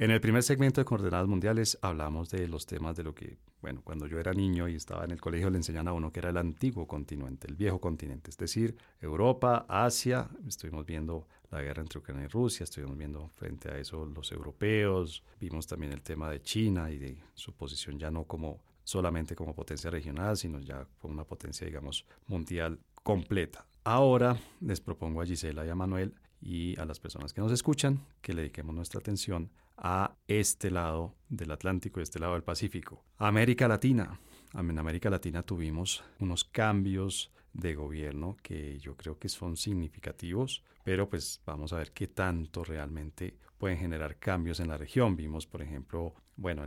En 0.00 0.10
el 0.10 0.18
primer 0.22 0.42
segmento 0.42 0.80
de 0.80 0.86
Coordenadas 0.86 1.28
Mundiales 1.28 1.78
hablamos 1.82 2.30
de 2.30 2.48
los 2.48 2.64
temas 2.64 2.96
de 2.96 3.04
lo 3.04 3.14
que 3.14 3.36
bueno, 3.60 3.82
cuando 3.84 4.06
yo 4.06 4.18
era 4.18 4.32
niño 4.32 4.66
y 4.66 4.74
estaba 4.74 5.04
en 5.04 5.10
el 5.10 5.20
colegio 5.20 5.50
le 5.50 5.58
enseñan 5.58 5.88
a 5.88 5.92
uno 5.92 6.10
que 6.10 6.20
era 6.20 6.30
el 6.30 6.38
antiguo 6.38 6.88
continente, 6.88 7.46
el 7.46 7.54
viejo 7.54 7.82
continente, 7.82 8.30
es 8.30 8.38
decir, 8.38 8.78
Europa, 9.02 9.66
Asia, 9.68 10.30
estuvimos 10.48 10.86
viendo 10.86 11.28
la 11.50 11.60
guerra 11.60 11.82
entre 11.82 11.98
Ucrania 11.98 12.24
y 12.24 12.28
Rusia, 12.28 12.64
estuvimos 12.64 12.96
viendo 12.96 13.28
frente 13.34 13.70
a 13.70 13.76
eso 13.76 14.06
los 14.06 14.32
europeos, 14.32 15.22
vimos 15.38 15.66
también 15.66 15.92
el 15.92 16.00
tema 16.00 16.30
de 16.30 16.40
China 16.40 16.90
y 16.90 16.96
de 16.96 17.18
su 17.34 17.52
posición 17.52 17.98
ya 17.98 18.10
no 18.10 18.24
como 18.24 18.62
solamente 18.82 19.36
como 19.36 19.54
potencia 19.54 19.90
regional, 19.90 20.38
sino 20.38 20.60
ya 20.60 20.86
como 20.98 21.12
una 21.12 21.24
potencia, 21.24 21.66
digamos, 21.66 22.06
mundial 22.26 22.80
completa. 23.02 23.66
Ahora 23.84 24.40
les 24.62 24.80
propongo 24.80 25.20
a 25.20 25.26
Gisela 25.26 25.66
y 25.66 25.68
a 25.68 25.74
Manuel 25.74 26.14
y 26.40 26.80
a 26.80 26.86
las 26.86 26.98
personas 26.98 27.34
que 27.34 27.42
nos 27.42 27.52
escuchan 27.52 28.00
que 28.22 28.32
le 28.32 28.40
dediquemos 28.40 28.74
nuestra 28.74 28.98
atención 28.98 29.50
a 29.80 30.16
este 30.28 30.70
lado 30.70 31.16
del 31.28 31.50
Atlántico 31.50 32.00
y 32.00 32.02
este 32.02 32.18
lado 32.18 32.34
del 32.34 32.42
Pacífico. 32.42 33.04
América 33.16 33.66
Latina. 33.66 34.20
En 34.54 34.78
América 34.78 35.10
Latina 35.10 35.42
tuvimos 35.42 36.04
unos 36.18 36.44
cambios 36.44 37.32
de 37.52 37.74
gobierno 37.74 38.36
que 38.42 38.78
yo 38.78 38.96
creo 38.96 39.18
que 39.18 39.28
son 39.28 39.56
significativos, 39.56 40.62
pero 40.84 41.08
pues 41.08 41.40
vamos 41.44 41.72
a 41.72 41.78
ver 41.78 41.92
qué 41.92 42.08
tanto 42.08 42.64
realmente 42.64 43.36
pueden 43.58 43.78
generar 43.78 44.16
cambios 44.18 44.60
en 44.60 44.68
la 44.68 44.76
región. 44.76 45.16
Vimos, 45.16 45.46
por 45.46 45.62
ejemplo, 45.62 46.14
bueno, 46.36 46.64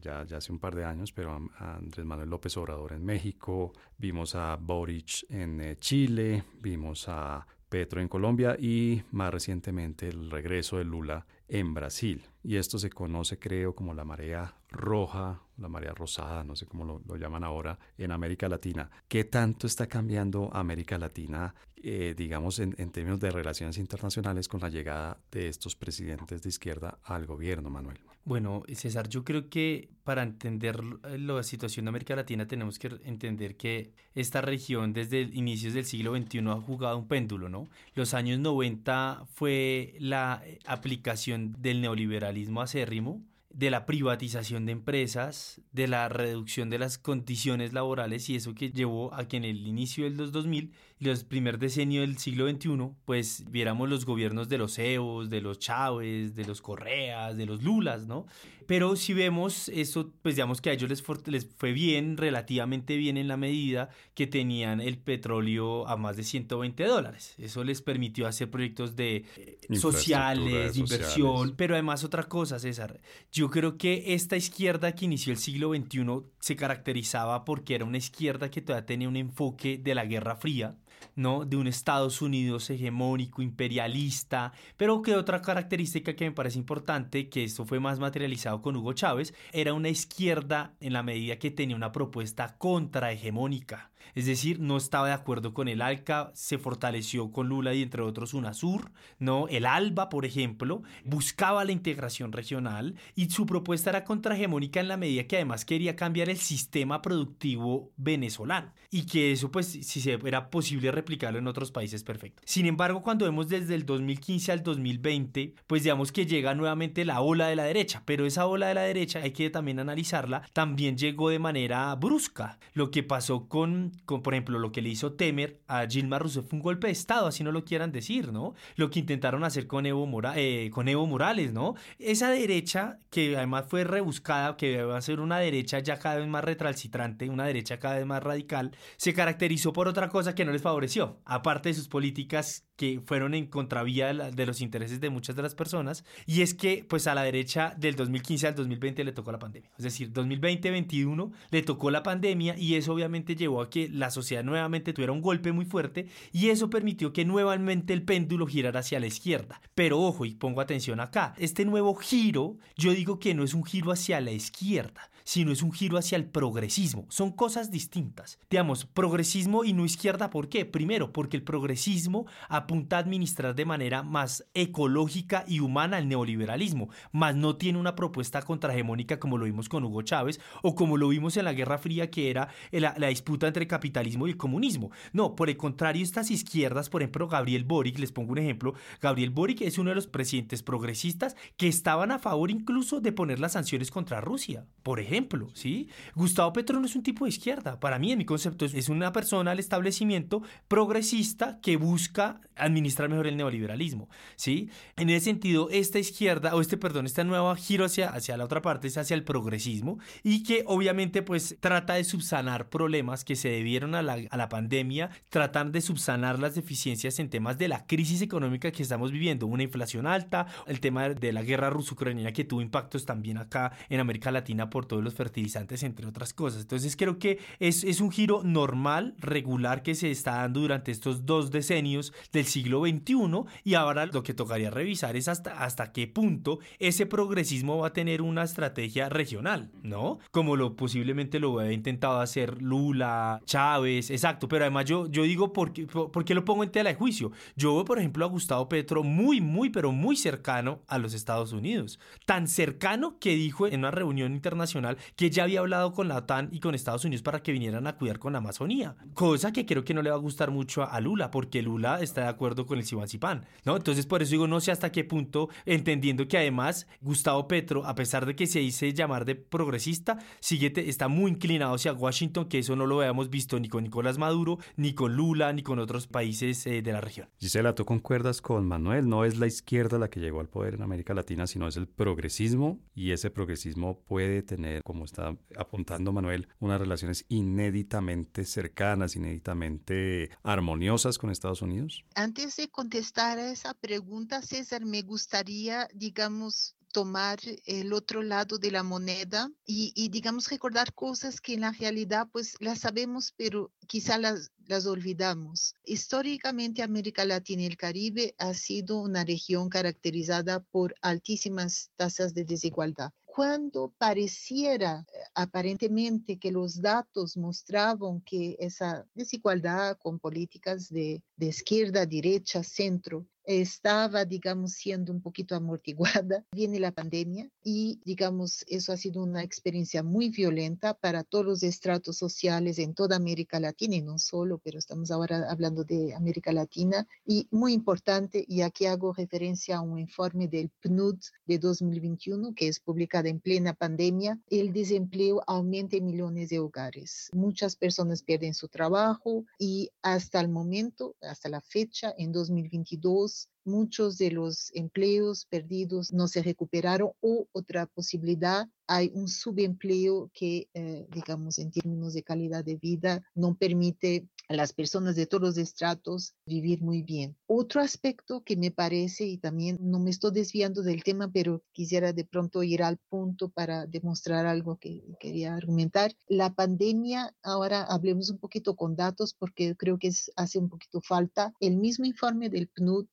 ya, 0.00 0.20
hace 0.20 0.52
un 0.52 0.58
par 0.58 0.74
de 0.74 0.84
años, 0.84 1.12
pero 1.12 1.36
Andrés 1.58 2.06
Manuel 2.06 2.30
López 2.30 2.56
Obrador 2.56 2.92
en 2.92 3.04
México, 3.04 3.72
vimos 3.98 4.34
a 4.34 4.56
Boric 4.56 5.26
en 5.28 5.60
eh, 5.60 5.76
Chile, 5.78 6.44
vimos 6.60 7.08
a 7.08 7.46
Petro 7.68 8.00
en 8.00 8.08
Colombia 8.08 8.56
y 8.58 9.02
más 9.10 9.32
recientemente 9.32 10.08
el 10.08 10.30
regreso 10.30 10.78
de 10.78 10.84
Lula 10.84 11.26
en 11.48 11.74
Brasil. 11.74 12.24
Y 12.48 12.58
esto 12.58 12.78
se 12.78 12.90
conoce, 12.90 13.40
creo, 13.40 13.74
como 13.74 13.92
la 13.92 14.04
marea 14.04 14.54
roja, 14.70 15.42
la 15.58 15.68
marea 15.68 15.92
rosada, 15.94 16.44
no 16.44 16.56
sé 16.56 16.66
cómo 16.66 17.02
lo, 17.06 17.16
llaman 17.16 17.44
ahora, 17.44 17.78
en 17.98 18.12
América 18.12 18.48
Latina. 18.48 18.90
¿Qué 19.08 19.24
tanto 19.24 19.66
está 19.66 19.86
cambiando 19.86 20.50
América 20.52 20.98
Latina, 20.98 21.54
eh, 21.76 22.14
digamos, 22.16 22.58
en, 22.58 22.74
en, 22.78 22.90
términos 22.90 23.20
de 23.20 23.30
relaciones 23.30 23.78
internacionales 23.78 24.48
con 24.48 24.60
la 24.60 24.68
llegada 24.68 25.18
de 25.30 25.48
estos 25.48 25.76
presidentes 25.76 26.42
de 26.42 26.48
izquierda 26.48 26.98
al 27.04 27.26
gobierno, 27.26 27.70
Manuel? 27.70 27.98
Bueno, 28.26 28.64
César, 28.74 29.08
yo 29.08 29.22
creo 29.22 29.48
que 29.48 29.88
para 30.02 30.24
entender 30.24 30.82
la 30.82 31.44
situación 31.44 31.84
de 31.84 31.90
América 31.90 32.16
Latina 32.16 32.48
tenemos 32.48 32.76
que 32.80 32.88
entender 33.04 33.56
que 33.56 33.92
esta 34.16 34.40
región 34.40 34.92
desde 34.92 35.20
inicios 35.20 35.74
del 35.74 35.84
siglo 35.84 36.16
XXI 36.16 36.40
ha 36.48 36.60
jugado 36.60 36.98
un 36.98 37.06
péndulo, 37.06 37.48
¿no? 37.48 37.68
Los 37.94 38.14
años 38.14 38.40
90 38.40 39.26
fue 39.32 39.94
la 40.00 40.42
aplicación 40.66 41.54
del 41.60 41.80
neoliberalismo 41.80 42.62
acérrimo, 42.62 43.22
de 43.50 43.70
la 43.70 43.86
privatización 43.86 44.66
de 44.66 44.72
empresas, 44.72 45.60
de 45.72 45.88
la 45.88 46.08
reducción 46.08 46.70
de 46.70 46.78
las 46.78 46.98
condiciones 46.98 47.72
laborales 47.72 48.28
y 48.28 48.36
eso 48.36 48.54
que 48.54 48.70
llevó 48.70 49.14
a 49.14 49.28
que 49.28 49.36
en 49.36 49.44
el 49.44 49.66
inicio 49.66 50.04
del 50.04 50.32
2000 50.32 50.72
y 50.95 50.95
los 50.98 51.24
primer 51.24 51.58
decenio 51.58 52.00
del 52.00 52.16
siglo 52.16 52.48
XXI, 52.48 52.90
pues 53.04 53.44
viéramos 53.50 53.88
los 53.88 54.06
gobiernos 54.06 54.48
de 54.48 54.58
los 54.58 54.78
EOS, 54.78 55.28
de 55.28 55.42
los 55.42 55.58
Chávez, 55.58 56.34
de 56.34 56.46
los 56.46 56.62
Correas, 56.62 57.36
de 57.36 57.44
los 57.44 57.62
Lulas, 57.62 58.06
¿no? 58.06 58.26
Pero 58.66 58.96
si 58.96 59.14
vemos 59.14 59.68
eso, 59.68 60.12
pues 60.22 60.34
digamos 60.34 60.60
que 60.60 60.70
a 60.70 60.72
ellos 60.72 60.90
les, 60.90 61.04
les 61.26 61.46
fue 61.56 61.72
bien, 61.72 62.16
relativamente 62.16 62.96
bien 62.96 63.16
en 63.16 63.28
la 63.28 63.36
medida 63.36 63.90
que 64.14 64.26
tenían 64.26 64.80
el 64.80 64.98
petróleo 64.98 65.86
a 65.86 65.96
más 65.96 66.16
de 66.16 66.24
120 66.24 66.84
dólares. 66.84 67.34
Eso 67.38 67.62
les 67.62 67.80
permitió 67.80 68.26
hacer 68.26 68.50
proyectos 68.50 68.96
de 68.96 69.24
eh, 69.36 69.76
sociales, 69.76 70.74
de 70.74 70.80
inversión, 70.80 71.54
pero 71.56 71.74
además 71.74 72.02
otra 72.02 72.24
cosa, 72.24 72.58
César. 72.58 73.00
Yo 73.30 73.50
creo 73.50 73.78
que 73.78 74.14
esta 74.14 74.36
izquierda 74.36 74.92
que 74.96 75.04
inició 75.04 75.32
el 75.32 75.38
siglo 75.38 75.72
XXI 75.72 76.04
se 76.40 76.56
caracterizaba 76.56 77.44
porque 77.44 77.76
era 77.76 77.84
una 77.84 77.98
izquierda 77.98 78.50
que 78.50 78.62
todavía 78.62 78.86
tenía 78.86 79.08
un 79.08 79.16
enfoque 79.16 79.78
de 79.78 79.94
la 79.94 80.06
Guerra 80.06 80.34
Fría 80.34 80.76
¿no? 81.14 81.44
de 81.44 81.56
un 81.56 81.66
Estados 81.66 82.22
Unidos 82.22 82.68
hegemónico, 82.70 83.42
imperialista, 83.42 84.52
pero 84.76 85.02
que 85.02 85.14
otra 85.14 85.42
característica 85.42 86.16
que 86.16 86.24
me 86.24 86.32
parece 86.32 86.58
importante, 86.58 87.28
que 87.28 87.44
esto 87.44 87.64
fue 87.64 87.80
más 87.80 87.98
materializado 87.98 88.62
con 88.62 88.76
Hugo 88.76 88.92
Chávez, 88.92 89.34
era 89.52 89.74
una 89.74 89.88
izquierda 89.88 90.74
en 90.80 90.92
la 90.92 91.02
medida 91.02 91.38
que 91.38 91.50
tenía 91.50 91.76
una 91.76 91.92
propuesta 91.92 92.56
contrahegemónica. 92.58 93.90
Es 94.14 94.26
decir, 94.26 94.60
no 94.60 94.76
estaba 94.76 95.08
de 95.08 95.12
acuerdo 95.12 95.54
con 95.54 95.68
el 95.68 95.82
ALCA, 95.82 96.30
se 96.34 96.58
fortaleció 96.58 97.32
con 97.32 97.48
Lula 97.48 97.74
y 97.74 97.82
entre 97.82 98.02
otros 98.02 98.34
UNASUR, 98.34 98.90
¿no? 99.18 99.48
El 99.48 99.66
ALBA, 99.66 100.08
por 100.08 100.24
ejemplo, 100.24 100.82
buscaba 101.04 101.64
la 101.64 101.72
integración 101.72 102.32
regional 102.32 102.94
y 103.14 103.30
su 103.30 103.46
propuesta 103.46 103.90
era 103.90 104.04
contrahegemónica 104.04 104.80
en 104.80 104.88
la 104.88 104.96
medida 104.96 105.24
que 105.24 105.36
además 105.36 105.64
quería 105.64 105.96
cambiar 105.96 106.28
el 106.28 106.38
sistema 106.38 107.02
productivo 107.02 107.92
venezolano 107.96 108.72
y 108.90 109.06
que 109.06 109.32
eso 109.32 109.50
pues 109.50 109.66
si 109.66 110.00
se 110.00 110.18
era 110.24 110.50
posible 110.50 110.90
replicarlo 110.90 111.38
en 111.38 111.46
otros 111.46 111.70
países 111.70 112.02
perfecto. 112.02 112.42
Sin 112.46 112.66
embargo, 112.66 113.02
cuando 113.02 113.24
vemos 113.24 113.48
desde 113.48 113.74
el 113.74 113.84
2015 113.84 114.52
al 114.52 114.62
2020, 114.62 115.54
pues 115.66 115.82
digamos 115.82 116.12
que 116.12 116.26
llega 116.26 116.54
nuevamente 116.54 117.04
la 117.04 117.20
ola 117.20 117.48
de 117.48 117.56
la 117.56 117.64
derecha, 117.64 118.02
pero 118.04 118.26
esa 118.26 118.46
ola 118.46 118.68
de 118.68 118.74
la 118.74 118.82
derecha 118.82 119.20
hay 119.20 119.32
que 119.32 119.50
también 119.50 119.80
analizarla, 119.80 120.42
también 120.52 120.96
llegó 120.96 121.30
de 121.30 121.38
manera 121.38 121.94
brusca. 121.94 122.58
Lo 122.74 122.90
que 122.90 123.02
pasó 123.02 123.48
con 123.48 123.92
por 124.04 124.34
ejemplo, 124.34 124.58
lo 124.58 124.72
que 124.72 124.82
le 124.82 124.88
hizo 124.88 125.14
Temer 125.14 125.60
a 125.66 125.86
Gilmar 125.86 126.22
Rousseff 126.22 126.48
fue 126.48 126.58
un 126.58 126.62
golpe 126.62 126.88
de 126.88 126.92
Estado, 126.92 127.26
así 127.26 127.42
no 127.42 127.52
lo 127.52 127.64
quieran 127.64 127.92
decir, 127.92 128.32
¿no? 128.32 128.54
Lo 128.76 128.90
que 128.90 129.00
intentaron 129.00 129.44
hacer 129.44 129.66
con 129.66 129.86
Evo, 129.86 130.08
eh, 130.34 130.70
con 130.72 130.88
Evo 130.88 131.06
Morales, 131.06 131.52
¿no? 131.52 131.74
Esa 131.98 132.30
derecha, 132.30 132.98
que 133.10 133.36
además 133.36 133.66
fue 133.68 133.84
rebuscada, 133.84 134.56
que 134.56 134.82
va 134.82 134.98
a 134.98 135.02
ser 135.02 135.20
una 135.20 135.38
derecha 135.38 135.78
ya 135.78 135.98
cada 135.98 136.16
vez 136.16 136.28
más 136.28 136.44
retralcitrante, 136.44 137.28
una 137.30 137.46
derecha 137.46 137.78
cada 137.78 137.96
vez 137.96 138.06
más 138.06 138.22
radical, 138.22 138.72
se 138.96 139.14
caracterizó 139.14 139.72
por 139.72 139.88
otra 139.88 140.08
cosa 140.08 140.34
que 140.34 140.44
no 140.44 140.52
les 140.52 140.62
favoreció, 140.62 141.20
aparte 141.24 141.70
de 141.70 141.74
sus 141.74 141.88
políticas 141.88 142.65
que 142.76 143.00
fueron 143.04 143.34
en 143.34 143.46
contravía 143.46 144.12
de 144.12 144.46
los 144.46 144.60
intereses 144.60 145.00
de 145.00 145.10
muchas 145.10 145.36
de 145.36 145.42
las 145.42 145.54
personas, 145.54 146.04
y 146.26 146.42
es 146.42 146.54
que 146.54 146.84
pues 146.88 147.06
a 147.06 147.14
la 147.14 147.22
derecha 147.22 147.74
del 147.76 147.96
2015 147.96 148.46
al 148.48 148.54
2020 148.54 149.04
le 149.04 149.12
tocó 149.12 149.32
la 149.32 149.38
pandemia, 149.38 149.70
es 149.76 149.84
decir, 149.84 150.12
2020-21 150.12 151.32
le 151.50 151.62
tocó 151.62 151.90
la 151.90 152.02
pandemia 152.02 152.56
y 152.56 152.74
eso 152.74 152.92
obviamente 152.92 153.34
llevó 153.34 153.62
a 153.62 153.70
que 153.70 153.88
la 153.88 154.10
sociedad 154.10 154.44
nuevamente 154.44 154.92
tuviera 154.92 155.12
un 155.12 155.22
golpe 155.22 155.52
muy 155.52 155.64
fuerte 155.64 156.06
y 156.32 156.50
eso 156.50 156.70
permitió 156.70 157.12
que 157.12 157.24
nuevamente 157.24 157.92
el 157.92 158.02
péndulo 158.02 158.46
girara 158.46 158.80
hacia 158.80 159.00
la 159.00 159.06
izquierda. 159.06 159.60
Pero 159.74 160.00
ojo, 160.00 160.24
y 160.24 160.34
pongo 160.34 160.60
atención 160.60 161.00
acá, 161.00 161.34
este 161.38 161.64
nuevo 161.64 161.94
giro, 161.94 162.58
yo 162.76 162.92
digo 162.92 163.18
que 163.18 163.34
no 163.34 163.44
es 163.44 163.54
un 163.54 163.64
giro 163.64 163.92
hacia 163.92 164.20
la 164.20 164.32
izquierda, 164.32 165.10
sino 165.26 165.50
es 165.50 165.62
un 165.62 165.72
giro 165.72 165.98
hacia 165.98 166.16
el 166.16 166.24
progresismo. 166.24 167.04
Son 167.10 167.32
cosas 167.32 167.72
distintas. 167.72 168.38
Digamos, 168.48 168.86
progresismo 168.86 169.64
y 169.64 169.72
no 169.72 169.84
izquierda, 169.84 170.30
¿por 170.30 170.48
qué? 170.48 170.64
Primero, 170.64 171.12
porque 171.12 171.36
el 171.36 171.42
progresismo 171.42 172.26
apunta 172.48 172.96
a 172.96 173.00
administrar 173.00 173.56
de 173.56 173.64
manera 173.64 174.04
más 174.04 174.46
ecológica 174.54 175.44
y 175.48 175.58
humana 175.58 175.98
el 175.98 176.08
neoliberalismo, 176.08 176.90
más 177.10 177.34
no 177.34 177.56
tiene 177.56 177.78
una 177.78 177.96
propuesta 177.96 178.40
contrahegemónica 178.42 179.18
como 179.18 179.36
lo 179.36 179.46
vimos 179.46 179.68
con 179.68 179.84
Hugo 179.84 180.02
Chávez 180.02 180.40
o 180.62 180.76
como 180.76 180.96
lo 180.96 181.08
vimos 181.08 181.36
en 181.36 181.44
la 181.44 181.52
Guerra 181.54 181.78
Fría, 181.78 182.08
que 182.08 182.30
era 182.30 182.48
la, 182.70 182.94
disputa 183.08 183.48
entre 183.48 183.66
capitalismo 183.66 184.28
y 184.28 184.34
comunismo. 184.34 184.92
No, 185.12 185.34
por 185.34 185.50
el 185.50 185.56
contrario, 185.56 186.04
estas 186.04 186.30
izquierdas, 186.30 186.88
por 186.88 187.02
ejemplo, 187.02 187.26
Gabriel 187.26 187.64
Boric, 187.64 187.98
les 187.98 188.12
pongo 188.12 188.30
un 188.30 188.38
ejemplo, 188.38 188.74
Gabriel 189.00 189.30
Boric 189.30 189.62
es 189.62 189.76
uno 189.76 189.90
de 189.90 189.96
los 189.96 190.06
presidentes 190.06 190.62
progresistas 190.62 191.34
que 191.56 191.66
estaban 191.66 192.12
a 192.12 192.20
favor 192.20 192.52
incluso 192.52 193.00
de 193.00 193.10
poner 193.10 193.40
las 193.40 193.54
sanciones 193.54 193.90
contra 193.90 194.20
Rusia, 194.20 194.64
por 194.84 195.00
ejemplo 195.00 195.15
ejemplo, 195.16 195.48
¿sí? 195.54 195.88
Gustavo 196.14 196.52
Petro 196.52 196.78
no 196.78 196.86
es 196.86 196.94
un 196.94 197.02
tipo 197.02 197.24
de 197.24 197.30
izquierda. 197.30 197.80
Para 197.80 197.98
mí, 197.98 198.12
en 198.12 198.18
mi 198.18 198.26
concepto, 198.26 198.66
es 198.66 198.88
una 198.88 199.12
persona 199.12 199.52
al 199.52 199.58
establecimiento 199.58 200.42
progresista 200.68 201.58
que 201.62 201.76
busca 201.76 202.40
administrar 202.56 203.08
mejor 203.08 203.26
el 203.26 203.36
neoliberalismo, 203.36 204.08
¿sí? 204.34 204.70
En 204.96 205.10
ese 205.10 205.26
sentido, 205.26 205.68
esta 205.70 205.98
izquierda, 205.98 206.54
o 206.54 206.60
este, 206.60 206.76
perdón, 206.76 207.06
esta 207.06 207.24
nueva 207.24 207.54
giro 207.56 207.84
hacia, 207.84 208.08
hacia 208.08 208.36
la 208.36 208.44
otra 208.44 208.62
parte 208.62 208.88
es 208.88 208.96
hacia 208.96 209.14
el 209.14 209.24
progresismo 209.24 209.98
y 210.22 210.42
que 210.42 210.64
obviamente 210.66 211.22
pues 211.22 211.56
trata 211.60 211.94
de 211.94 212.04
subsanar 212.04 212.68
problemas 212.68 213.24
que 213.24 213.36
se 213.36 213.48
debieron 213.48 213.94
a 213.94 214.02
la, 214.02 214.18
a 214.30 214.36
la 214.36 214.48
pandemia, 214.48 215.10
tratan 215.28 215.72
de 215.72 215.80
subsanar 215.80 216.38
las 216.38 216.54
deficiencias 216.54 217.18
en 217.18 217.28
temas 217.30 217.58
de 217.58 217.68
la 217.68 217.86
crisis 217.86 218.22
económica 218.22 218.70
que 218.70 218.82
estamos 218.82 219.12
viviendo, 219.12 219.46
una 219.46 219.62
inflación 219.62 220.06
alta, 220.06 220.46
el 220.66 220.80
tema 220.80 221.08
de 221.08 221.32
la 221.32 221.42
guerra 221.42 221.70
ruso-ucraniana 221.70 222.32
que 222.32 222.44
tuvo 222.44 222.62
impactos 222.62 223.04
también 223.04 223.38
acá 223.38 223.72
en 223.88 224.00
América 224.00 224.30
Latina 224.30 224.70
por 224.70 224.86
todos 224.86 225.04
los 225.06 225.14
fertilizantes, 225.14 225.82
entre 225.82 226.06
otras 226.06 226.34
cosas. 226.34 226.62
Entonces 226.62 226.96
creo 226.96 227.18
que 227.18 227.38
es, 227.58 227.84
es 227.84 228.00
un 228.00 228.10
giro 228.10 228.42
normal, 228.44 229.14
regular 229.18 229.82
que 229.82 229.94
se 229.94 230.10
está 230.10 230.36
dando 230.36 230.60
durante 230.60 230.92
estos 230.92 231.24
dos 231.24 231.50
decenios 231.50 232.12
del 232.32 232.46
siglo 232.46 232.82
XXI 232.82 233.16
y 233.64 233.74
ahora 233.74 234.06
lo 234.06 234.22
que 234.22 234.34
tocaría 234.34 234.70
revisar 234.70 235.16
es 235.16 235.28
hasta, 235.28 235.62
hasta 235.64 235.92
qué 235.92 236.06
punto 236.06 236.58
ese 236.78 237.06
progresismo 237.06 237.78
va 237.78 237.88
a 237.88 237.92
tener 237.92 238.22
una 238.22 238.42
estrategia 238.42 239.08
regional, 239.08 239.70
¿no? 239.82 240.18
Como 240.30 240.56
lo 240.56 240.76
posiblemente 240.76 241.38
lo 241.38 241.58
ha 241.58 241.72
intentado 241.72 242.20
hacer 242.20 242.60
Lula, 242.60 243.40
Chávez, 243.44 244.10
exacto, 244.10 244.48
pero 244.48 244.64
además 244.64 244.84
yo, 244.84 245.06
yo 245.06 245.22
digo, 245.22 245.52
¿por 245.52 245.72
qué, 245.72 245.86
por, 245.86 246.24
qué 246.24 246.34
lo 246.34 246.44
pongo 246.44 246.64
en 246.64 246.70
tela 246.70 246.90
de 246.90 246.96
juicio? 246.96 247.32
Yo 247.56 247.74
veo, 247.74 247.84
por 247.84 247.98
ejemplo, 247.98 248.24
a 248.24 248.28
Gustavo 248.28 248.68
Petro 248.68 249.02
muy, 249.02 249.40
muy, 249.40 249.70
pero 249.70 249.92
muy 249.92 250.16
cercano 250.16 250.80
a 250.86 250.98
los 250.98 251.14
Estados 251.14 251.52
Unidos. 251.52 251.98
Tan 252.24 252.48
cercano 252.48 253.18
que 253.18 253.34
dijo 253.34 253.66
en 253.66 253.80
una 253.80 253.90
reunión 253.90 254.32
internacional 254.32 254.95
que 255.16 255.30
ya 255.30 255.44
había 255.44 255.60
hablado 255.60 255.92
con 255.92 256.08
la 256.08 256.16
OTAN 256.16 256.48
y 256.52 256.60
con 256.60 256.74
Estados 256.74 257.04
Unidos 257.04 257.22
para 257.22 257.42
que 257.42 257.52
vinieran 257.52 257.86
a 257.86 257.96
cuidar 257.96 258.18
con 258.18 258.32
la 258.32 258.38
Amazonía. 258.38 258.96
Cosa 259.14 259.52
que 259.52 259.66
creo 259.66 259.84
que 259.84 259.94
no 259.94 260.02
le 260.02 260.10
va 260.10 260.16
a 260.16 260.20
gustar 260.20 260.50
mucho 260.50 260.88
a 260.88 261.00
Lula, 261.00 261.30
porque 261.30 261.62
Lula 261.62 262.00
está 262.00 262.22
de 262.22 262.28
acuerdo 262.28 262.66
con 262.66 262.78
el 262.78 262.84
Cibancipán, 262.84 263.46
¿no? 263.64 263.76
Entonces, 263.76 264.06
por 264.06 264.22
eso 264.22 264.32
digo, 264.32 264.46
no 264.46 264.60
sé 264.60 264.72
hasta 264.72 264.92
qué 264.92 265.04
punto, 265.04 265.48
entendiendo 265.64 266.28
que 266.28 266.38
además 266.38 266.86
Gustavo 267.00 267.48
Petro, 267.48 267.86
a 267.86 267.94
pesar 267.94 268.26
de 268.26 268.36
que 268.36 268.46
se 268.46 268.60
dice 268.60 268.92
llamar 268.92 269.24
de 269.24 269.34
progresista, 269.34 270.18
sigue, 270.40 270.72
está 270.88 271.08
muy 271.08 271.30
inclinado 271.30 271.74
hacia 271.74 271.92
Washington, 271.92 272.48
que 272.48 272.58
eso 272.58 272.76
no 272.76 272.86
lo 272.86 273.00
habíamos 273.00 273.30
visto 273.30 273.58
ni 273.58 273.68
con 273.68 273.84
Nicolás 273.84 274.18
Maduro, 274.18 274.58
ni 274.76 274.94
con 274.94 275.16
Lula, 275.16 275.52
ni 275.52 275.62
con 275.62 275.78
otros 275.78 276.06
países 276.06 276.66
eh, 276.66 276.82
de 276.82 276.92
la 276.92 277.00
región. 277.00 277.28
Gisela, 277.38 277.74
¿tú 277.74 277.84
concuerdas 277.84 278.40
con 278.40 278.66
Manuel? 278.66 279.08
No 279.08 279.24
es 279.24 279.38
la 279.38 279.46
izquierda 279.46 279.98
la 279.98 280.08
que 280.08 280.20
llegó 280.20 280.40
al 280.40 280.48
poder 280.48 280.74
en 280.74 280.82
América 280.82 281.14
Latina, 281.14 281.46
sino 281.46 281.68
es 281.68 281.76
el 281.76 281.88
progresismo, 281.88 282.78
y 282.94 283.12
ese 283.12 283.30
progresismo 283.30 284.00
puede 284.00 284.42
tener, 284.42 284.75
como 284.82 285.04
está 285.04 285.36
apuntando 285.56 286.12
Manuel, 286.12 286.48
unas 286.60 286.80
relaciones 286.80 287.24
inéditamente 287.28 288.44
cercanas, 288.44 289.16
inéditamente 289.16 290.30
armoniosas 290.42 291.18
con 291.18 291.30
Estados 291.30 291.62
Unidos. 291.62 292.04
Antes 292.14 292.56
de 292.56 292.68
contestar 292.68 293.38
a 293.38 293.50
esa 293.50 293.74
pregunta, 293.74 294.42
César, 294.42 294.84
me 294.84 295.02
gustaría, 295.02 295.88
digamos, 295.94 296.76
tomar 296.96 297.38
el 297.66 297.92
otro 297.92 298.22
lado 298.22 298.56
de 298.56 298.70
la 298.70 298.82
moneda 298.82 299.50
y, 299.66 300.08
digamos 300.08 300.48
recordar 300.48 300.94
cosas 300.94 301.42
que 301.42 301.52
en 301.52 301.60
la 301.60 301.72
realidad 301.72 302.26
pues 302.32 302.56
las 302.58 302.78
sabemos 302.78 303.34
pero 303.36 303.70
quizá 303.86 304.16
las, 304.16 304.50
las 304.66 304.86
olvidamos. 304.86 305.74
Históricamente 305.84 306.82
América 306.82 307.26
Latina 307.26 307.64
y 307.64 307.66
el 307.66 307.76
Caribe 307.76 308.34
ha 308.38 308.54
sido 308.54 308.98
una 308.98 309.24
región 309.24 309.68
caracterizada 309.68 310.60
por 310.60 310.94
altísimas 311.02 311.90
tasas 311.96 312.32
de 312.32 312.44
desigualdad 312.44 313.12
cuando 313.36 313.92
pareciera 313.98 315.04
eh, 315.12 315.18
aparentemente 315.34 316.38
que 316.38 316.50
los 316.50 316.80
datos 316.80 317.36
mostraban 317.36 318.22
que 318.22 318.56
esa 318.58 319.06
desigualdad 319.12 319.98
con 319.98 320.18
políticas 320.18 320.88
de, 320.88 321.22
de 321.36 321.46
izquierda, 321.46 322.06
derecha, 322.06 322.62
centro 322.62 323.26
estaba, 323.46 324.24
digamos, 324.24 324.72
siendo 324.72 325.12
un 325.12 325.22
poquito 325.22 325.54
amortiguada. 325.54 326.44
Viene 326.52 326.78
la 326.80 326.92
pandemia 326.92 327.48
y, 327.62 328.00
digamos, 328.04 328.64
eso 328.68 328.92
ha 328.92 328.96
sido 328.96 329.22
una 329.22 329.42
experiencia 329.42 330.02
muy 330.02 330.28
violenta 330.28 330.94
para 330.94 331.24
todos 331.24 331.46
los 331.46 331.62
estratos 331.62 332.18
sociales 332.18 332.78
en 332.78 332.94
toda 332.94 333.16
América 333.16 333.60
Latina 333.60 333.96
y 333.96 334.02
no 334.02 334.18
solo, 334.18 334.58
pero 334.58 334.78
estamos 334.78 335.10
ahora 335.10 335.46
hablando 335.50 335.84
de 335.84 336.14
América 336.14 336.52
Latina 336.52 337.06
y 337.24 337.48
muy 337.50 337.72
importante, 337.72 338.44
y 338.46 338.62
aquí 338.62 338.86
hago 338.86 339.12
referencia 339.12 339.76
a 339.76 339.80
un 339.80 339.98
informe 339.98 340.48
del 340.48 340.70
PNUD 340.80 341.18
de 341.46 341.58
2021 341.58 342.54
que 342.54 342.68
es 342.68 342.80
publicado 342.80 343.28
en 343.28 343.40
plena 343.40 343.74
pandemia, 343.74 344.40
el 344.50 344.72
desempleo 344.72 345.42
aumenta 345.46 345.96
en 345.96 346.06
millones 346.06 346.50
de 346.50 346.58
hogares. 346.58 347.30
Muchas 347.32 347.76
personas 347.76 348.22
pierden 348.22 348.54
su 348.54 348.68
trabajo 348.68 349.44
y 349.58 349.90
hasta 350.02 350.40
el 350.40 350.48
momento, 350.48 351.16
hasta 351.20 351.48
la 351.48 351.60
fecha, 351.60 352.14
en 352.18 352.32
2022, 352.32 353.35
house, 353.36 353.46
muchos 353.66 354.18
de 354.18 354.30
los 354.30 354.70
empleos 354.74 355.46
perdidos 355.46 356.12
no 356.12 356.28
se 356.28 356.42
recuperaron 356.42 357.10
o 357.20 357.46
otra 357.52 357.86
posibilidad 357.86 358.68
hay 358.86 359.10
un 359.14 359.28
subempleo 359.28 360.30
que, 360.32 360.68
eh, 360.74 361.06
digamos, 361.12 361.58
en 361.58 361.70
términos 361.70 362.14
de 362.14 362.22
calidad 362.22 362.64
de 362.64 362.76
vida, 362.76 363.22
no 363.34 363.54
permite 363.56 364.28
a 364.48 364.54
las 364.54 364.72
personas 364.72 365.16
de 365.16 365.26
todos 365.26 365.42
los 365.42 365.58
estratos 365.58 366.34
vivir 366.46 366.80
muy 366.80 367.02
bien. 367.02 367.36
Otro 367.46 367.80
aspecto 367.80 368.44
que 368.44 368.56
me 368.56 368.70
parece, 368.70 369.26
y 369.26 369.38
también 369.38 369.76
no 369.80 369.98
me 369.98 370.10
estoy 370.10 370.30
desviando 370.32 370.82
del 370.82 371.02
tema, 371.02 371.28
pero 371.32 371.64
quisiera 371.72 372.12
de 372.12 372.24
pronto 372.24 372.62
ir 372.62 372.84
al 372.84 372.98
punto 373.08 373.48
para 373.48 373.86
demostrar 373.86 374.46
algo 374.46 374.76
que 374.76 375.02
quería 375.18 375.54
argumentar. 375.54 376.12
La 376.28 376.54
pandemia, 376.54 377.34
ahora 377.42 377.82
hablemos 377.82 378.30
un 378.30 378.38
poquito 378.38 378.76
con 378.76 378.94
datos 378.94 379.34
porque 379.34 379.74
creo 379.74 379.98
que 379.98 380.12
hace 380.36 380.58
un 380.60 380.68
poquito 380.68 381.00
falta. 381.00 381.52
El 381.58 381.76
mismo 381.76 382.04
informe 382.04 382.48
del 382.48 382.68
PNUD 382.68 383.06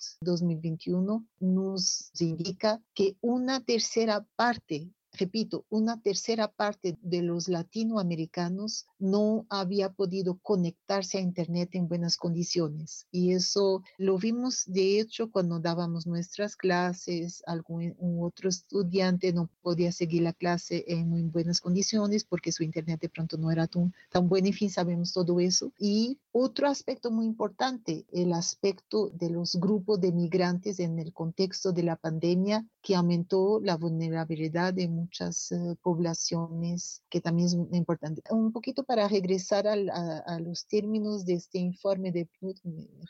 2021 0.44 1.26
nos 1.40 2.12
indica 2.20 2.82
que 2.94 3.18
una 3.22 3.64
tercera 3.64 4.26
parte 4.36 4.92
repito, 5.14 5.66
una 5.70 6.02
tercera 6.02 6.52
parte 6.52 6.98
de 7.02 7.22
los 7.22 7.48
latinoamericanos 7.48 8.88
no 9.00 9.46
había 9.50 9.92
podido 9.92 10.40
conectarse 10.40 11.18
a 11.18 11.22
Internet 11.22 11.70
en 11.74 11.88
buenas 11.88 12.18
condiciones. 12.18 13.08
Y 13.12 13.34
eso 13.34 13.84
lo 13.98 14.18
vimos, 14.18 14.64
de 14.66 15.00
hecho, 15.00 15.32
cuando 15.32 15.60
dábamos 15.60 16.08
nuestras 16.08 16.56
clases, 16.56 17.44
algún 17.46 17.96
otro 18.22 18.50
estudiante 18.50 19.34
no 19.34 19.50
podía 19.62 19.92
seguir 19.92 20.24
la 20.24 20.34
clase 20.34 20.84
en 20.88 21.10
muy 21.10 21.22
buenas 21.24 21.62
condiciones 21.62 22.24
porque 22.24 22.52
su 22.52 22.64
Internet 22.64 23.02
de 23.02 23.10
pronto 23.10 23.38
no 23.38 23.52
era 23.52 23.68
tan, 23.68 23.94
tan 24.10 24.28
bueno. 24.28 24.48
En 24.48 24.54
fin, 24.54 24.70
sabemos 24.70 25.14
todo 25.14 25.40
eso. 25.40 25.72
Y 25.78 26.20
otro 26.36 26.68
aspecto 26.68 27.12
muy 27.12 27.28
importante, 27.28 28.06
el 28.12 28.34
aspecto 28.34 29.10
de 29.14 29.30
los 29.30 29.56
grupos 29.56 30.02
de 30.02 30.12
migrantes 30.12 30.80
en 30.80 30.98
el 30.98 31.14
contexto 31.14 31.72
de 31.72 31.84
la 31.84 31.96
pandemia 31.96 32.66
que 32.82 32.96
aumentó 32.96 33.60
la 33.62 33.78
vulnerabilidad 33.78 34.74
de 34.74 34.88
muchas 34.88 35.52
eh, 35.52 35.76
poblaciones, 35.82 37.04
que 37.08 37.22
también 37.22 37.48
es 37.48 37.54
importante. 37.54 38.24
Un 38.32 38.52
poquito 38.52 38.84
para 38.84 39.08
regresar 39.08 39.68
a, 39.68 40.40
los 40.40 40.66
términos 40.66 41.24
de 41.24 41.36
este 41.36 41.60
informe 41.60 42.12
de 42.12 42.26
PNUD, 42.26 42.58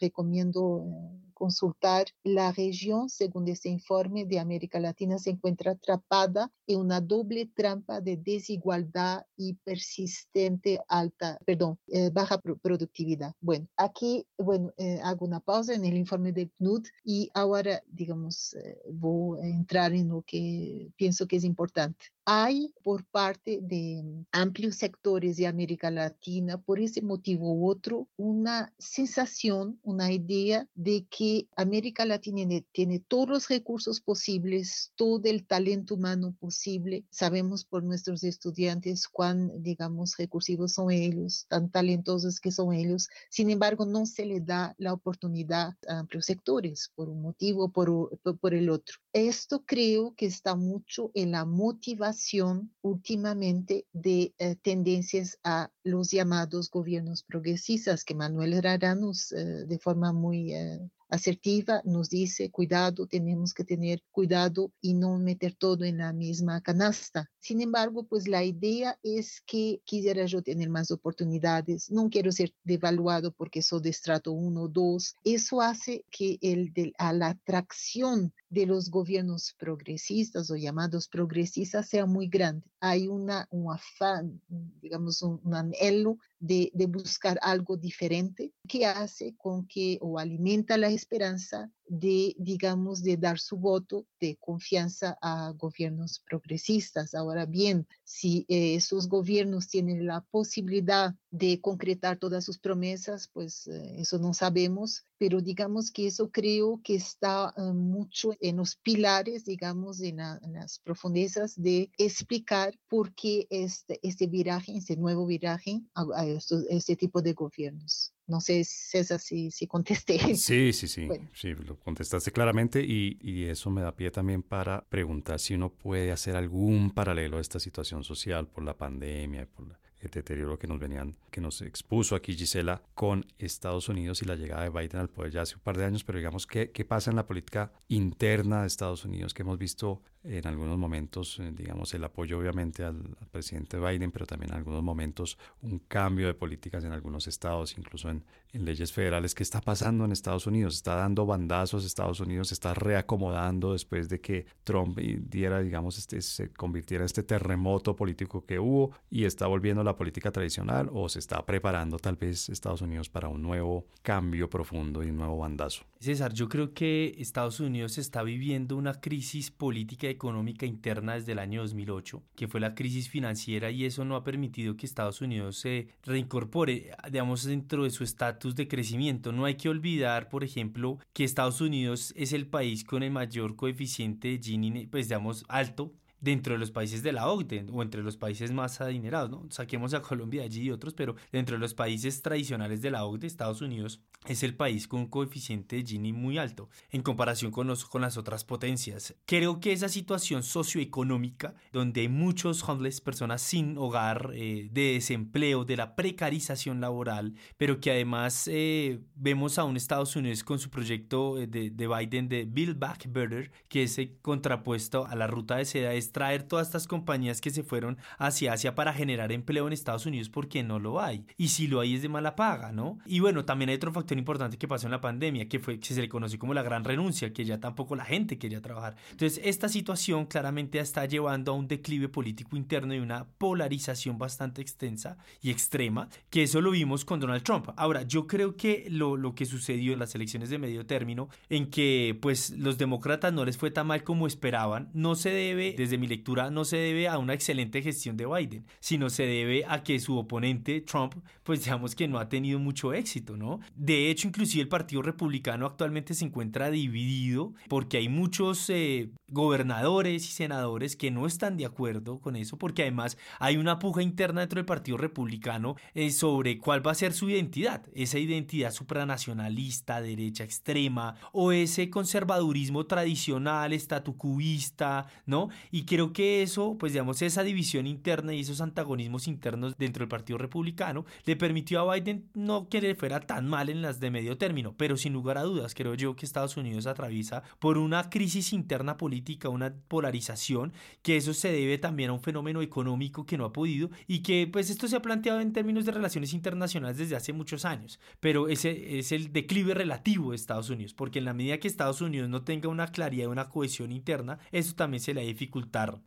recomiendo 0.01 0.83
eh, 0.85 1.32
consultar, 1.33 2.07
la 2.23 2.51
región, 2.51 3.09
según 3.09 3.47
este 3.47 3.69
informe 3.69 4.25
de 4.25 4.39
América 4.39 4.79
Latina, 4.79 5.17
se 5.17 5.31
encuentra 5.31 5.71
atrapada 5.71 6.51
en 6.67 6.79
una 6.79 7.01
doble 7.01 7.49
trampa 7.53 8.01
de 8.01 8.17
desigualdad 8.17 9.25
y 9.35 9.55
persistente 9.55 10.79
alta, 10.87 11.37
perdón, 11.45 11.77
eh, 11.87 12.09
baja 12.11 12.39
productividad. 12.39 13.33
Bueno, 13.41 13.67
aquí, 13.77 14.25
bueno, 14.37 14.71
eh, 14.77 14.99
hago 15.03 15.25
una 15.25 15.39
pausa 15.39 15.73
en 15.73 15.85
el 15.85 15.97
informe 15.97 16.31
de 16.31 16.47
PNUD 16.47 16.87
y 17.03 17.29
ahora, 17.33 17.81
digamos, 17.87 18.53
eh, 18.53 18.81
voy 18.91 19.41
a 19.41 19.47
entrar 19.47 19.93
en 19.93 20.09
lo 20.09 20.21
que 20.21 20.91
pienso 20.95 21.27
que 21.27 21.37
es 21.37 21.43
importante 21.43 22.13
hay 22.25 22.73
por 22.83 23.05
parte 23.05 23.59
de 23.61 24.01
mm, 24.03 24.25
amplios 24.31 24.75
sectores 24.75 25.37
de 25.37 25.47
América 25.47 25.91
Latina, 25.91 26.57
por 26.57 26.79
ese 26.79 27.01
motivo 27.01 27.53
u 27.53 27.69
otro, 27.69 28.07
una 28.17 28.73
sensación, 28.77 29.79
una 29.83 30.11
idea 30.11 30.67
de 30.75 31.05
que 31.09 31.22
América 31.55 32.05
Latina 32.05 32.47
tiene, 32.71 32.99
todos 32.99 33.29
los 33.29 33.47
recursos 33.47 34.01
posibles, 34.01 34.91
todo 34.95 35.21
el 35.25 35.45
talento 35.45 35.95
humano 35.95 36.35
posible. 36.39 37.05
Sabemos 37.09 37.65
por 37.65 37.83
nuestros 37.83 38.23
estudiantes 38.23 39.07
cuán, 39.07 39.61
digamos, 39.61 40.17
recursivos 40.17 40.73
son 40.73 40.91
ellos, 40.91 41.45
tan 41.49 41.69
talentosos 41.69 42.39
que 42.39 42.51
son 42.51 42.73
ellos. 42.73 43.09
Sin 43.29 43.49
embargo, 43.49 43.85
no 43.85 44.05
se 44.05 44.25
le 44.25 44.39
da 44.39 44.75
la 44.77 44.93
oportunidad 44.93 45.75
a 45.87 45.99
amplios 45.99 46.25
sectores 46.25 46.91
por 46.95 47.09
un 47.09 47.21
motivo 47.21 47.65
o 47.65 47.69
por, 47.69 48.19
por 48.39 48.53
el 48.53 48.69
otro. 48.69 48.97
Esto 49.13 49.63
creo 49.65 50.13
que 50.15 50.25
está 50.25 50.55
mucho 50.55 51.11
en 51.13 51.31
la 51.31 51.45
motivación 51.45 52.71
últimamente 52.81 53.85
de 53.93 54.33
eh, 54.37 54.55
tendencias 54.61 55.37
a 55.43 55.71
los 55.83 56.11
llamados 56.11 56.69
gobiernos 56.69 57.23
progresistas 57.23 58.03
que 58.03 58.15
Manuel 58.15 58.61
Rara 58.61 58.95
nos, 58.95 59.31
eh, 59.31 59.65
de 59.65 59.79
forma 59.79 60.13
muy 60.13 60.53
eh, 60.53 60.79
asertiva 61.13 61.81
nos 61.85 62.09
dice, 62.09 62.49
cuidado, 62.49 63.05
tenemos 63.05 63.53
que 63.53 63.63
tener 63.63 64.01
cuidado 64.11 64.71
y 64.81 64.95
no 64.95 65.19
meter 65.19 65.53
todo 65.53 65.85
en 65.85 65.99
la 65.99 66.11
misma 66.11 66.61
canasta. 66.61 67.29
Sin 67.39 67.61
embargo, 67.61 68.03
pues 68.03 68.27
la 68.27 68.43
idea 68.43 68.97
es 69.03 69.41
que 69.45 69.81
quisiera 69.85 70.25
yo 70.25 70.41
tener 70.41 70.69
más 70.69 70.89
oportunidades, 70.89 71.91
no 71.91 72.09
quiero 72.09 72.31
ser 72.31 72.53
devaluado 72.63 73.31
porque 73.31 73.61
soy 73.61 73.81
de 73.81 73.89
estrato 73.91 74.31
1 74.31 74.61
o 74.61 74.67
2. 74.67 75.15
Eso 75.23 75.61
hace 75.61 76.03
que 76.09 76.39
el 76.41 76.73
de, 76.73 76.93
a 76.97 77.13
la 77.13 77.29
atracción 77.29 78.33
de 78.53 78.67
los 78.67 78.91
gobiernos 78.91 79.55
progresistas 79.57 80.51
o 80.51 80.55
llamados 80.55 81.07
progresistas 81.07 81.89
sea 81.89 82.05
muy 82.05 82.27
grande. 82.27 82.69
Hay 82.79 83.07
una, 83.07 83.47
un 83.49 83.73
afán, 83.73 84.39
digamos, 84.79 85.23
un, 85.23 85.41
anhelo 85.55 86.19
de, 86.39 86.69
de, 86.75 86.85
buscar 86.85 87.39
algo 87.41 87.77
diferente 87.77 88.53
que 88.67 88.85
hace 88.85 89.35
con 89.37 89.65
que 89.65 89.97
o 90.01 90.19
alimenta 90.19 90.77
la 90.77 90.89
esperanza 90.89 91.71
de, 91.87 92.35
digamos, 92.37 93.03
de 93.03 93.17
dar 93.17 93.39
su 93.39 93.57
voto 93.57 94.05
de 94.19 94.37
confianza 94.39 95.17
a 95.21 95.51
gobiernos 95.51 96.19
progresistas. 96.19 97.13
Ahora 97.13 97.45
bien, 97.45 97.87
si 98.03 98.45
eh, 98.47 98.75
esos 98.75 99.07
gobiernos 99.07 99.67
tienen 99.67 100.05
la 100.05 100.21
posibilidad 100.21 101.15
de 101.29 101.59
concretar 101.61 102.17
todas 102.17 102.45
sus 102.45 102.59
promesas, 102.59 103.29
pues 103.33 103.67
eh, 103.67 103.95
eso 103.97 104.19
no 104.19 104.33
sabemos, 104.33 105.05
pero 105.17 105.41
digamos 105.41 105.91
que 105.91 106.07
eso 106.07 106.29
creo 106.29 106.79
que 106.83 106.95
está 106.95 107.53
uh, 107.57 107.73
mucho 107.73 108.31
en 108.39 108.57
los 108.57 108.75
pilares, 108.75 109.45
digamos, 109.45 110.01
en, 110.01 110.17
las 110.17 110.79
profundezas 110.79 111.59
de 111.61 111.91
explicar 111.97 112.77
por 112.87 113.13
qué 113.13 113.47
este, 113.49 113.99
este 114.03 114.27
viraje, 114.27 114.75
este 114.75 114.95
nuevo 114.95 115.25
viraje 115.25 115.81
a, 115.93 116.05
a 116.15 116.25
estos, 116.27 116.65
este 116.69 116.95
tipo 116.95 117.21
de 117.21 117.33
gobiernos. 117.33 118.12
No 118.25 118.39
sé, 118.39 118.63
César, 118.63 119.19
si, 119.19 119.51
si 119.51 119.67
contesté. 119.67 120.17
Sí, 120.35 120.73
sí, 120.73 120.87
sí. 120.87 121.05
Bueno. 121.05 121.29
Sí, 121.33 121.53
lo 121.53 121.77
contestaste 121.77 122.31
claramente 122.31 122.81
y, 122.81 123.17
y, 123.21 123.45
eso 123.45 123.69
me 123.69 123.81
da 123.81 123.95
pie 123.95 124.11
también 124.11 124.43
para 124.43 124.85
preguntar 124.89 125.39
si 125.39 125.55
uno 125.55 125.69
puede 125.69 126.11
hacer 126.11 126.35
algún 126.35 126.91
paralelo 126.91 127.37
a 127.37 127.41
esta 127.41 127.59
situación 127.59 128.03
social 128.03 128.47
por 128.47 128.63
la 128.63 128.77
pandemia, 128.77 129.45
por 129.47 129.67
la, 129.67 129.79
el 130.03 130.11
deterioro 130.11 130.59
que 130.59 130.67
nos 130.67 130.79
venían, 130.79 131.17
que 131.31 131.41
nos 131.41 131.61
expuso 131.61 132.15
aquí 132.15 132.35
Gisela 132.35 132.81
con 132.93 133.25
Estados 133.37 133.89
Unidos 133.89 134.21
y 134.21 134.25
la 134.25 134.35
llegada 134.35 134.63
de 134.63 134.69
Biden 134.69 135.01
al 135.01 135.09
poder 135.09 135.31
ya 135.31 135.41
hace 135.41 135.55
un 135.55 135.61
par 135.61 135.77
de 135.77 135.85
años, 135.85 136.03
pero 136.03 136.17
digamos, 136.17 136.45
¿qué, 136.45 136.71
qué 136.71 136.85
pasa 136.85 137.09
en 137.09 137.15
la 137.15 137.25
política 137.25 137.71
interna 137.87 138.61
de 138.61 138.67
Estados 138.67 139.05
Unidos 139.05 139.33
que 139.33 139.43
hemos 139.43 139.57
visto 139.57 140.01
en 140.23 140.47
algunos 140.47 140.77
momentos, 140.77 141.41
digamos, 141.51 141.93
el 141.93 142.03
apoyo 142.03 142.39
obviamente 142.39 142.83
al, 142.83 143.01
presidente 143.31 143.77
Biden, 143.77 144.11
pero 144.11 144.25
también 144.25 144.51
en 144.51 144.57
algunos 144.57 144.83
momentos 144.83 145.37
un 145.61 145.79
cambio 145.79 146.27
de 146.27 146.33
políticas 146.33 146.83
en 146.83 146.91
algunos 146.91 147.27
estados, 147.27 147.77
incluso 147.77 148.09
en, 148.09 148.23
en 148.53 148.63
leyes 148.65 148.93
federales. 148.93 149.35
¿Qué 149.35 149.43
está 149.43 149.59
pasando 149.59 150.05
en 150.05 150.11
Estados 150.11 150.47
Unidos? 150.47 150.75
¿Está 150.75 150.95
dando 150.95 151.25
bandazos 151.25 151.83
Estados 151.83 152.19
Unidos? 152.19 152.49
¿Se 152.49 152.53
está 152.53 152.73
reacomodando 152.73 153.73
después 153.73 154.07
de 154.09 154.21
que 154.21 154.45
Trump 154.63 154.97
diera, 154.97 155.59
digamos, 155.59 155.97
este, 155.97 156.21
se 156.21 156.51
convirtiera 156.51 157.03
en 157.03 157.07
este 157.07 157.23
terremoto 157.23 157.95
político 157.95 158.45
que 158.45 158.59
hubo 158.59 158.91
y 159.09 159.25
está 159.25 159.47
volviendo 159.47 159.81
a 159.81 159.83
la 159.83 159.95
política 159.95 160.31
tradicional 160.31 160.89
o 160.93 161.09
se 161.09 161.19
está 161.19 161.45
preparando 161.45 161.99
tal 161.99 162.15
vez 162.15 162.49
Estados 162.49 162.81
Unidos 162.81 163.09
para 163.09 163.27
un 163.27 163.41
nuevo 163.41 163.85
cambio 164.01 164.49
profundo 164.49 165.03
y 165.03 165.09
un 165.09 165.17
nuevo 165.17 165.37
bandazo? 165.37 165.83
César, 165.99 166.33
yo 166.33 166.49
creo 166.49 166.73
que 166.73 167.15
Estados 167.17 167.59
Unidos 167.59 167.97
está 167.97 168.23
viviendo 168.23 168.77
una 168.77 168.99
crisis 168.99 169.51
política 169.51 170.12
económica 170.13 170.65
interna 170.65 171.15
desde 171.15 171.33
el 171.33 171.39
año 171.39 171.61
2008, 171.61 172.23
que 172.35 172.47
fue 172.47 172.59
la 172.59 172.75
crisis 172.75 173.09
financiera 173.09 173.71
y 173.71 173.85
eso 173.85 174.05
no 174.05 174.15
ha 174.15 174.23
permitido 174.23 174.75
que 174.75 174.85
Estados 174.85 175.21
Unidos 175.21 175.57
se 175.57 175.89
reincorpore, 176.03 176.91
digamos, 177.11 177.43
dentro 177.43 177.83
de 177.83 177.89
su 177.89 178.03
estatus 178.03 178.55
de 178.55 178.67
crecimiento. 178.67 179.31
No 179.31 179.45
hay 179.45 179.55
que 179.55 179.69
olvidar, 179.69 180.29
por 180.29 180.43
ejemplo, 180.43 180.99
que 181.13 181.23
Estados 181.23 181.61
Unidos 181.61 182.13
es 182.15 182.33
el 182.33 182.47
país 182.47 182.83
con 182.83 183.03
el 183.03 183.11
mayor 183.11 183.55
coeficiente 183.55 184.29
de 184.29 184.39
Gini, 184.39 184.87
pues 184.87 185.07
digamos, 185.07 185.45
alto 185.47 185.93
dentro 186.23 186.53
de 186.53 186.59
los 186.59 186.71
países 186.71 187.03
de 187.03 187.11
la 187.11 187.29
OCDE 187.29 187.65
o 187.71 187.83
entre 187.83 188.01
los 188.01 188.15
países 188.15 188.51
más 188.51 188.79
adinerados, 188.79 189.29
¿no? 189.29 189.45
Saquemos 189.49 189.93
a 189.93 190.01
Colombia 190.01 190.43
allí 190.43 190.61
y 190.61 190.71
otros, 190.71 190.93
pero 190.93 191.15
dentro 191.33 191.57
de 191.57 191.59
los 191.59 191.73
países 191.73 192.21
tradicionales 192.21 192.81
de 192.81 192.91
la 192.91 193.05
OCDE, 193.05 193.27
Estados 193.27 193.61
Unidos 193.61 193.99
es 194.25 194.41
el 194.41 194.55
país 194.55 194.87
con 194.87 195.01
un 195.01 195.07
coeficiente 195.07 195.75
de 195.75 195.83
Gini 195.83 196.13
muy 196.13 196.37
alto 196.37 196.69
en 196.91 197.01
comparación 197.01 197.51
con, 197.51 197.67
los, 197.67 197.83
con 197.83 198.01
las 198.01 198.15
otras 198.15 198.45
potencias. 198.45 199.13
Creo 199.25 199.59
que 199.59 199.73
esa 199.73 199.89
situación 199.89 200.43
socioeconómica, 200.43 201.55
donde 201.73 202.01
hay 202.01 202.07
muchos 202.07 202.63
homeless, 202.67 203.01
personas 203.01 203.41
sin 203.41 203.77
hogar, 203.77 204.31
eh, 204.33 204.69
de 204.71 204.93
desempleo, 204.93 205.65
de 205.65 205.75
la 205.75 205.97
precarización 205.97 206.79
laboral, 206.79 207.35
pero 207.57 207.81
que 207.81 207.91
además 207.91 208.47
eh, 208.49 209.01
vemos 209.15 209.59
a 209.59 209.65
un 209.65 209.75
Estados 209.75 210.15
Unidos 210.15 210.45
con 210.45 210.57
su 210.57 210.69
proyecto 210.69 211.35
de, 211.35 211.69
de 211.69 211.87
Biden 211.87 212.29
de 212.29 212.45
Build 212.45 212.79
Back 212.79 213.07
Better, 213.09 213.51
que 213.67 213.83
es 213.83 213.99
contrapuesto 214.21 215.05
a 215.05 215.15
la 215.15 215.27
ruta 215.27 215.57
de 215.57 215.65
seda, 215.65 215.93
es 215.93 216.12
traer 216.13 216.43
todas 216.43 216.67
estas 216.67 216.87
compañías 216.87 217.41
que 217.41 217.49
se 217.49 217.63
fueron 217.63 217.97
hacia 218.17 218.53
Asia 218.53 218.75
para 218.75 218.93
generar 218.93 219.33
empleo 219.33 219.67
en 219.67 219.73
Estados 219.73 220.05
Unidos 220.05 220.29
porque 220.29 220.63
no 220.63 220.79
lo 220.79 221.01
hay. 221.01 221.25
Y 221.37 221.49
si 221.49 221.67
lo 221.67 221.81
hay 221.81 221.95
es 221.95 222.01
de 222.01 222.09
mala 222.09 222.37
paga, 222.37 222.71
¿no? 222.71 222.99
Y 223.05 223.19
bueno, 223.19 223.43
también 223.43 223.69
hay 223.69 223.75
otro 223.75 223.91
factor 223.91 224.17
importante 224.17 224.57
que 224.57 224.67
pasó 224.67 224.87
en 224.87 224.91
la 224.91 225.01
pandemia, 225.01 225.49
que 225.49 225.59
fue 225.59 225.79
que 225.79 225.93
se 225.93 226.01
le 226.01 226.07
conoció 226.07 226.39
como 226.39 226.53
la 226.53 226.63
gran 226.63 226.83
renuncia, 226.83 227.33
que 227.33 227.43
ya 227.43 227.59
tampoco 227.59 227.95
la 227.95 228.05
gente 228.05 228.37
quería 228.37 228.61
trabajar. 228.61 228.95
Entonces, 229.11 229.41
esta 229.43 229.67
situación 229.67 230.25
claramente 230.25 230.79
está 230.79 231.05
llevando 231.05 231.51
a 231.51 231.55
un 231.55 231.67
declive 231.67 232.07
político 232.07 232.55
interno 232.55 232.93
y 232.93 232.99
una 232.99 233.25
polarización 233.37 234.17
bastante 234.17 234.61
extensa 234.61 235.17
y 235.41 235.49
extrema, 235.49 236.07
que 236.29 236.43
eso 236.43 236.61
lo 236.61 236.71
vimos 236.71 237.03
con 237.03 237.19
Donald 237.19 237.43
Trump. 237.43 237.69
Ahora, 237.75 238.03
yo 238.03 238.27
creo 238.27 238.55
que 238.55 238.85
lo, 238.89 239.17
lo 239.17 239.33
que 239.33 239.45
sucedió 239.45 239.93
en 239.93 239.99
las 239.99 240.13
elecciones 240.15 240.49
de 240.49 240.59
medio 240.59 240.85
término, 240.85 241.29
en 241.49 241.69
que 241.69 242.17
pues 242.21 242.51
los 242.51 242.77
demócratas 242.77 243.33
no 243.33 243.45
les 243.45 243.57
fue 243.57 243.71
tan 243.71 243.87
mal 243.87 244.03
como 244.03 244.27
esperaban, 244.27 244.89
no 244.93 245.15
se 245.15 245.29
debe, 245.29 245.75
desde 245.77 245.97
mi 245.97 246.02
lectura, 246.07 246.49
no 246.51 246.65
se 246.65 246.77
debe 246.77 247.07
a 247.07 247.17
una 247.17 247.33
excelente 247.33 247.81
gestión 247.81 248.17
de 248.17 248.25
Biden, 248.25 248.65
sino 248.79 249.09
se 249.09 249.25
debe 249.25 249.65
a 249.67 249.83
que 249.83 249.99
su 249.99 250.17
oponente, 250.17 250.81
Trump, 250.81 251.15
pues 251.43 251.63
digamos 251.63 251.95
que 251.95 252.07
no 252.07 252.19
ha 252.19 252.29
tenido 252.29 252.59
mucho 252.59 252.93
éxito, 252.93 253.37
¿no? 253.37 253.59
De 253.75 254.09
hecho, 254.09 254.27
inclusive 254.27 254.61
el 254.61 254.69
Partido 254.69 255.01
Republicano 255.01 255.65
actualmente 255.65 256.13
se 256.13 256.25
encuentra 256.25 256.69
dividido 256.69 257.53
porque 257.67 257.97
hay 257.97 258.09
muchos 258.09 258.69
eh, 258.69 259.09
gobernadores 259.27 260.25
y 260.25 260.31
senadores 260.31 260.95
que 260.95 261.11
no 261.11 261.25
están 261.25 261.57
de 261.57 261.65
acuerdo 261.65 262.19
con 262.19 262.35
eso, 262.35 262.57
porque 262.57 262.83
además 262.83 263.17
hay 263.39 263.57
una 263.57 263.79
puja 263.79 264.01
interna 264.01 264.41
dentro 264.41 264.57
del 264.57 264.65
Partido 264.65 264.97
Republicano 264.97 265.75
eh, 265.93 266.11
sobre 266.11 266.59
cuál 266.59 266.85
va 266.85 266.91
a 266.91 266.95
ser 266.95 267.13
su 267.13 267.29
identidad, 267.29 267.83
esa 267.93 268.19
identidad 268.19 268.71
supranacionalista, 268.71 270.01
derecha 270.01 270.43
extrema, 270.43 271.15
o 271.31 271.51
ese 271.51 271.89
conservadurismo 271.89 272.85
tradicional, 272.85 273.73
estatucubista, 273.73 275.07
¿no? 275.25 275.49
Y 275.71 275.83
creo 275.93 276.11
que 276.11 276.41
eso, 276.41 276.75
pues 276.79 276.93
digamos, 276.93 277.21
esa 277.21 277.43
división 277.43 277.85
interna 277.85 278.33
y 278.33 278.39
esos 278.39 278.61
antagonismos 278.61 279.27
internos 279.27 279.77
dentro 279.77 280.01
del 280.01 280.09
Partido 280.09 280.39
Republicano 280.39 281.05
le 281.25 281.35
permitió 281.35 281.79
a 281.79 281.93
Biden 281.93 282.25
no 282.33 282.67
que 282.67 282.81
le 282.81 282.95
fuera 282.95 283.19
tan 283.19 283.47
mal 283.47 283.69
en 283.69 283.83
las 283.83 283.99
de 283.99 284.09
medio 284.09 284.35
término, 284.39 284.73
pero 284.75 284.97
sin 284.97 285.13
lugar 285.13 285.37
a 285.37 285.43
dudas 285.43 285.75
creo 285.75 285.93
yo 285.93 286.15
que 286.15 286.25
Estados 286.25 286.57
Unidos 286.57 286.87
atraviesa 286.87 287.43
por 287.59 287.77
una 287.77 288.09
crisis 288.09 288.53
interna 288.53 288.97
política, 288.97 289.49
una 289.49 289.71
polarización, 289.87 290.73
que 291.03 291.17
eso 291.17 291.31
se 291.35 291.51
debe 291.51 291.77
también 291.77 292.09
a 292.09 292.13
un 292.13 292.21
fenómeno 292.21 292.63
económico 292.63 293.27
que 293.27 293.37
no 293.37 293.45
ha 293.45 293.53
podido 293.53 293.91
y 294.07 294.23
que 294.23 294.49
pues 294.51 294.71
esto 294.71 294.87
se 294.87 294.95
ha 294.95 295.01
planteado 295.03 295.41
en 295.41 295.53
términos 295.53 295.85
de 295.85 295.91
relaciones 295.91 296.33
internacionales 296.33 296.97
desde 296.97 297.17
hace 297.17 297.33
muchos 297.33 297.65
años, 297.65 297.99
pero 298.19 298.47
ese 298.47 298.97
es 298.97 299.11
el 299.11 299.31
declive 299.31 299.75
relativo 299.75 300.31
de 300.31 300.37
Estados 300.37 300.71
Unidos, 300.71 300.95
porque 300.95 301.19
en 301.19 301.25
la 301.25 301.35
medida 301.35 301.59
que 301.59 301.67
Estados 301.67 302.01
Unidos 302.01 302.29
no 302.29 302.41
tenga 302.41 302.67
una 302.67 302.87
claridad 302.87 303.27
una 303.27 303.49
cohesión 303.49 303.91
interna, 303.91 304.39
eso 304.51 304.73
también 304.73 304.99
se 304.99 305.13
le 305.13 305.21
ha 305.21 305.23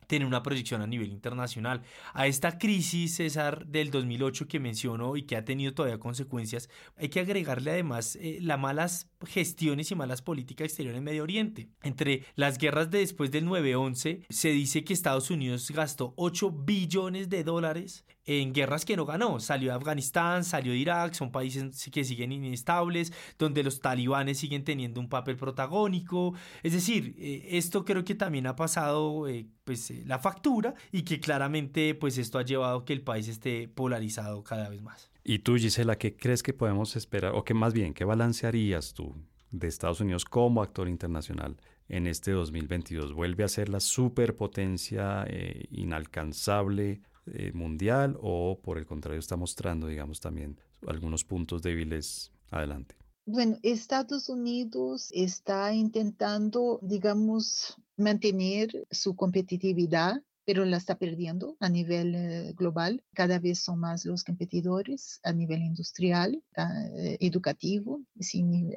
tener 0.06 0.26
una 0.26 0.42
proyección 0.42 0.80
a 0.80 0.86
nivel 0.86 1.10
internacional. 1.12 1.82
A 2.14 2.26
esta 2.26 2.58
crisis, 2.58 3.16
César, 3.16 3.66
del 3.66 3.90
2008 3.90 4.46
que 4.48 4.60
mencionó 4.60 5.16
y 5.16 5.22
que 5.22 5.36
ha 5.36 5.44
tenido 5.44 5.74
todavía 5.74 5.98
consecuencias, 5.98 6.70
hay 6.96 7.08
que 7.08 7.20
agregarle 7.20 7.72
además 7.72 8.16
eh, 8.16 8.38
las 8.40 8.58
malas 8.58 9.10
gestiones 9.26 9.90
y 9.90 9.94
malas 9.94 10.22
políticas 10.22 10.66
exteriores 10.66 10.98
en 10.98 11.04
Medio 11.04 11.22
Oriente. 11.22 11.68
Entre 11.82 12.24
las 12.34 12.58
guerras 12.58 12.90
de 12.90 12.98
después 12.98 13.30
del 13.30 13.46
9-11, 13.46 14.24
se 14.28 14.48
dice 14.50 14.84
que 14.84 14.92
Estados 14.92 15.30
Unidos 15.30 15.70
gastó 15.70 16.14
8 16.16 16.50
billones 16.50 17.28
de 17.28 17.44
dólares 17.44 18.04
en 18.26 18.52
guerras 18.52 18.84
que 18.84 18.96
no 18.96 19.06
ganó. 19.06 19.40
Salió 19.40 19.70
de 19.70 19.76
Afganistán, 19.76 20.44
salió 20.44 20.72
de 20.72 20.78
Irak, 20.78 21.14
son 21.14 21.30
países 21.30 21.88
que 21.90 22.04
siguen 22.04 22.32
inestables, 22.32 23.12
donde 23.38 23.62
los 23.62 23.80
talibanes 23.80 24.38
siguen 24.38 24.64
teniendo 24.64 25.00
un 25.00 25.08
papel 25.08 25.36
protagónico. 25.36 26.34
Es 26.62 26.72
decir, 26.72 27.14
eh, 27.18 27.46
esto 27.52 27.84
creo 27.84 28.04
que 28.04 28.16
también 28.16 28.46
ha 28.48 28.56
pasado 28.56 29.28
eh, 29.28 29.46
pues, 29.64 29.90
eh, 29.92 30.02
la 30.06 30.18
factura 30.18 30.74
y 30.90 31.02
que 31.02 31.20
claramente 31.20 31.94
pues, 31.94 32.18
esto 32.18 32.38
ha 32.38 32.42
llevado 32.42 32.78
a 32.78 32.84
que 32.84 32.92
el 32.92 33.02
país 33.02 33.28
esté 33.28 33.68
polarizado 33.68 34.42
cada 34.42 34.68
vez 34.68 34.82
más. 34.82 35.10
Y 35.22 35.38
tú, 35.40 35.56
Gisela, 35.56 35.96
¿qué 35.96 36.16
crees 36.16 36.42
que 36.42 36.52
podemos 36.52 36.96
esperar, 36.96 37.32
o 37.34 37.44
qué 37.44 37.54
más 37.54 37.72
bien, 37.72 37.94
qué 37.94 38.04
balancearías 38.04 38.92
tú 38.92 39.14
de 39.50 39.68
Estados 39.68 40.00
Unidos 40.00 40.24
como 40.24 40.62
actor 40.62 40.88
internacional 40.88 41.56
en 41.88 42.06
este 42.06 42.32
2022? 42.32 43.12
¿Vuelve 43.12 43.44
a 43.44 43.48
ser 43.48 43.68
la 43.68 43.80
superpotencia 43.80 45.26
inalcanzable 45.70 47.02
eh, 47.26 47.52
mundial 47.52 48.16
o 48.20 48.60
por 48.62 48.78
el 48.78 48.86
contrario 48.86 49.18
está 49.18 49.36
mostrando, 49.36 49.86
digamos, 49.86 50.20
también 50.20 50.58
algunos 50.86 51.24
puntos 51.24 51.62
débiles 51.62 52.32
adelante? 52.50 52.96
Bueno, 53.24 53.58
Estados 53.62 54.28
Unidos 54.28 55.10
está 55.12 55.74
intentando, 55.74 56.78
digamos, 56.82 57.76
mantener 57.96 58.86
su 58.90 59.16
competitividad 59.16 60.22
pero 60.46 60.64
la 60.64 60.76
está 60.76 60.96
perdiendo 60.96 61.56
a 61.60 61.68
nivel 61.68 62.14
eh, 62.14 62.52
global. 62.56 63.02
Cada 63.12 63.40
vez 63.40 63.58
son 63.58 63.80
más 63.80 64.06
los 64.06 64.22
competidores 64.22 65.20
a 65.24 65.32
nivel 65.32 65.60
industrial, 65.60 66.42
eh, 66.56 67.16
educativo. 67.20 68.00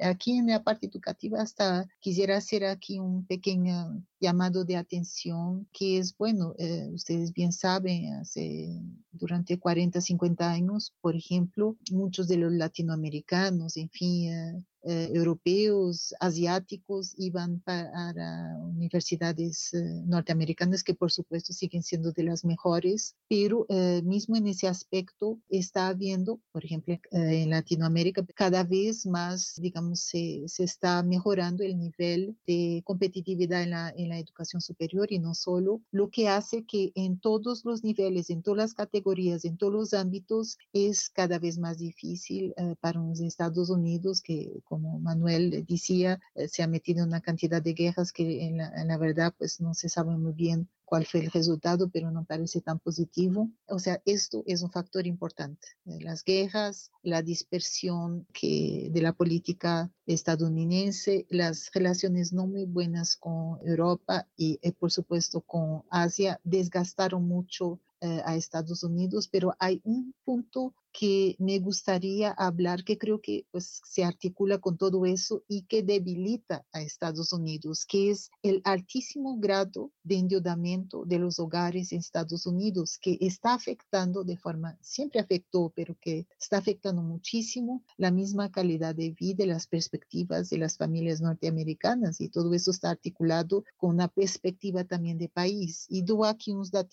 aquí 0.02 0.32
en 0.32 0.48
la 0.48 0.62
parte 0.64 0.86
educativa 0.86 1.40
hasta 1.40 1.86
quisiera 2.00 2.36
hacer 2.36 2.64
aquí 2.64 2.98
un 2.98 3.24
pequeño 3.24 4.04
llamado 4.18 4.64
de 4.64 4.76
atención 4.76 5.68
que 5.72 5.98
es, 5.98 6.16
bueno, 6.16 6.54
eh, 6.58 6.88
ustedes 6.92 7.32
bien 7.32 7.52
saben, 7.52 8.14
hace, 8.14 8.82
durante 9.12 9.58
40, 9.58 10.00
50 10.00 10.50
años, 10.50 10.92
por 11.00 11.14
ejemplo, 11.14 11.76
muchos 11.92 12.26
de 12.26 12.36
los 12.36 12.52
latinoamericanos, 12.52 13.76
en 13.76 13.90
fin, 13.90 14.66
eh, 14.82 15.10
europeos, 15.12 16.14
asiáticos 16.20 17.12
iban 17.18 17.60
para 17.60 18.56
universidades 18.62 19.74
eh, 19.74 20.02
norteamericanas 20.06 20.82
que 20.82 20.94
por 20.94 21.12
supuesto 21.12 21.52
siguen 21.52 21.82
siendo 21.82 22.12
de 22.12 22.22
las 22.22 22.46
mejores, 22.46 23.14
pero 23.28 23.66
eh, 23.68 24.00
mismo 24.02 24.36
en 24.36 24.46
ese 24.46 24.68
aspecto 24.68 25.38
está 25.50 25.88
habiendo, 25.88 26.40
por 26.50 26.64
ejemplo, 26.64 26.98
en 27.10 27.50
Latinoamérica 27.50 28.24
cada 28.34 28.64
vez 28.64 29.04
más, 29.04 29.54
digamos, 29.60 30.00
se, 30.00 30.44
se, 30.46 30.64
está 30.64 31.02
mejorando 31.02 31.62
el 31.62 31.76
nivel 31.76 32.38
de 32.46 32.82
competitividad 32.86 33.62
en 33.62 33.70
la, 33.70 33.92
en 33.94 34.08
la 34.08 34.18
educación 34.18 34.62
superior 34.62 35.12
y 35.12 35.18
no 35.18 35.34
solo, 35.34 35.82
lo 35.90 36.08
que 36.08 36.28
hace 36.28 36.64
que 36.64 36.92
en 36.94 37.20
todos 37.20 37.66
los 37.66 37.84
niveles, 37.84 38.30
en 38.30 38.42
todas 38.42 38.58
las 38.58 38.74
categorías, 38.74 39.44
en 39.44 39.58
todos 39.58 39.72
los 39.74 39.94
ámbitos, 39.94 40.56
es 40.72 41.10
cada 41.10 41.38
vez 41.38 41.58
más 41.58 41.76
difícil 41.76 42.54
para 42.80 43.00
los 43.00 43.20
Estados 43.20 43.68
Unidos 43.68 44.22
que 44.22 44.62
como 44.70 45.00
Manuel 45.00 45.66
decía, 45.68 46.20
eh, 46.36 46.46
se 46.46 46.62
ha 46.62 46.68
metido 46.68 47.02
en 47.02 47.08
una 47.08 47.20
cantidad 47.20 47.60
de 47.60 47.74
guerras 47.74 48.12
que 48.12 48.44
en 48.44 48.58
la, 48.58 48.96
verdad 48.98 49.34
pues 49.36 49.60
no 49.60 49.74
se 49.74 49.88
sabe 49.88 50.16
muy 50.16 50.32
bien 50.32 50.68
cuál 50.90 51.06
fue 51.06 51.20
el 51.20 51.30
resultado, 51.30 51.88
pero 51.88 52.10
no 52.10 52.24
parece 52.24 52.60
tan 52.60 52.80
positivo. 52.80 53.48
O 53.68 53.78
sea, 53.78 54.02
esto 54.04 54.42
es 54.44 54.62
un 54.62 54.72
factor 54.72 55.06
importante. 55.06 55.68
Eh, 55.86 56.00
las 56.00 56.24
guerras, 56.24 56.90
la 57.04 57.22
dispersión 57.22 58.26
que, 58.32 58.88
de 58.90 59.00
la 59.00 59.12
política 59.12 59.88
estadounidense, 60.06 61.26
las 61.30 61.70
relaciones 61.72 62.32
no 62.32 62.48
muy 62.48 62.64
buenas 62.64 63.16
con 63.16 63.60
Europa 63.64 64.26
y, 64.36 64.58
eh, 64.62 64.72
por 64.72 64.90
supuesto 64.90 65.42
con 65.42 65.84
Asia 65.90 66.40
desgastaron 66.42 67.22
mucho 67.26 67.78
a 68.24 68.34
Estados 68.34 68.82
Unidos, 68.82 69.28
pero 69.28 69.54
hay 69.58 69.82
un 69.84 70.14
punto 70.24 70.74
que 70.92 71.36
me 71.38 71.58
gustaría 71.58 72.30
hablar, 72.30 72.84
que 72.84 72.98
creo 72.98 73.20
que 73.20 73.46
pues, 73.50 73.80
se 73.84 74.04
articula 74.04 74.58
con 74.58 74.76
todo 74.76 75.04
eso 75.06 75.44
y 75.48 75.62
que 75.62 75.82
debilita 75.82 76.64
a 76.72 76.80
Estados 76.80 77.32
Unidos, 77.32 77.86
que 77.86 78.10
es 78.10 78.30
el 78.42 78.60
altísimo 78.64 79.38
grado 79.38 79.92
de 80.02 80.16
endeudamiento 80.16 80.79
de 81.06 81.18
los 81.18 81.38
hogares 81.38 81.92
en 81.92 81.98
Estados 81.98 82.46
Unidos, 82.46 82.98
que 83.00 83.18
está 83.20 83.54
afectando 83.54 84.24
de 84.24 84.36
forma, 84.36 84.76
siempre 84.80 85.20
afectó, 85.20 85.72
pero 85.74 85.96
que 86.00 86.26
está 86.38 86.58
afectando 86.58 87.02
muchísimo 87.02 87.82
la 87.96 88.10
misma 88.10 88.50
calidad 88.50 88.94
de 88.94 89.10
vida 89.10 89.44
y 89.44 89.46
las 89.46 89.66
perspectivas 89.66 90.50
de 90.50 90.58
las 90.58 90.76
familias 90.76 91.20
norteamericanas. 91.20 92.20
Y 92.20 92.28
todo 92.28 92.52
eso 92.54 92.70
está 92.70 92.90
articulado 92.90 93.64
con 93.76 93.90
una 93.90 94.08
perspectiva 94.08 94.84
también 94.84 95.18
de 95.18 95.28
país. 95.28 95.86
Y 95.88 96.02
doy 96.02 96.28
aquí 96.28 96.52
unos 96.52 96.70
datos. 96.70 96.90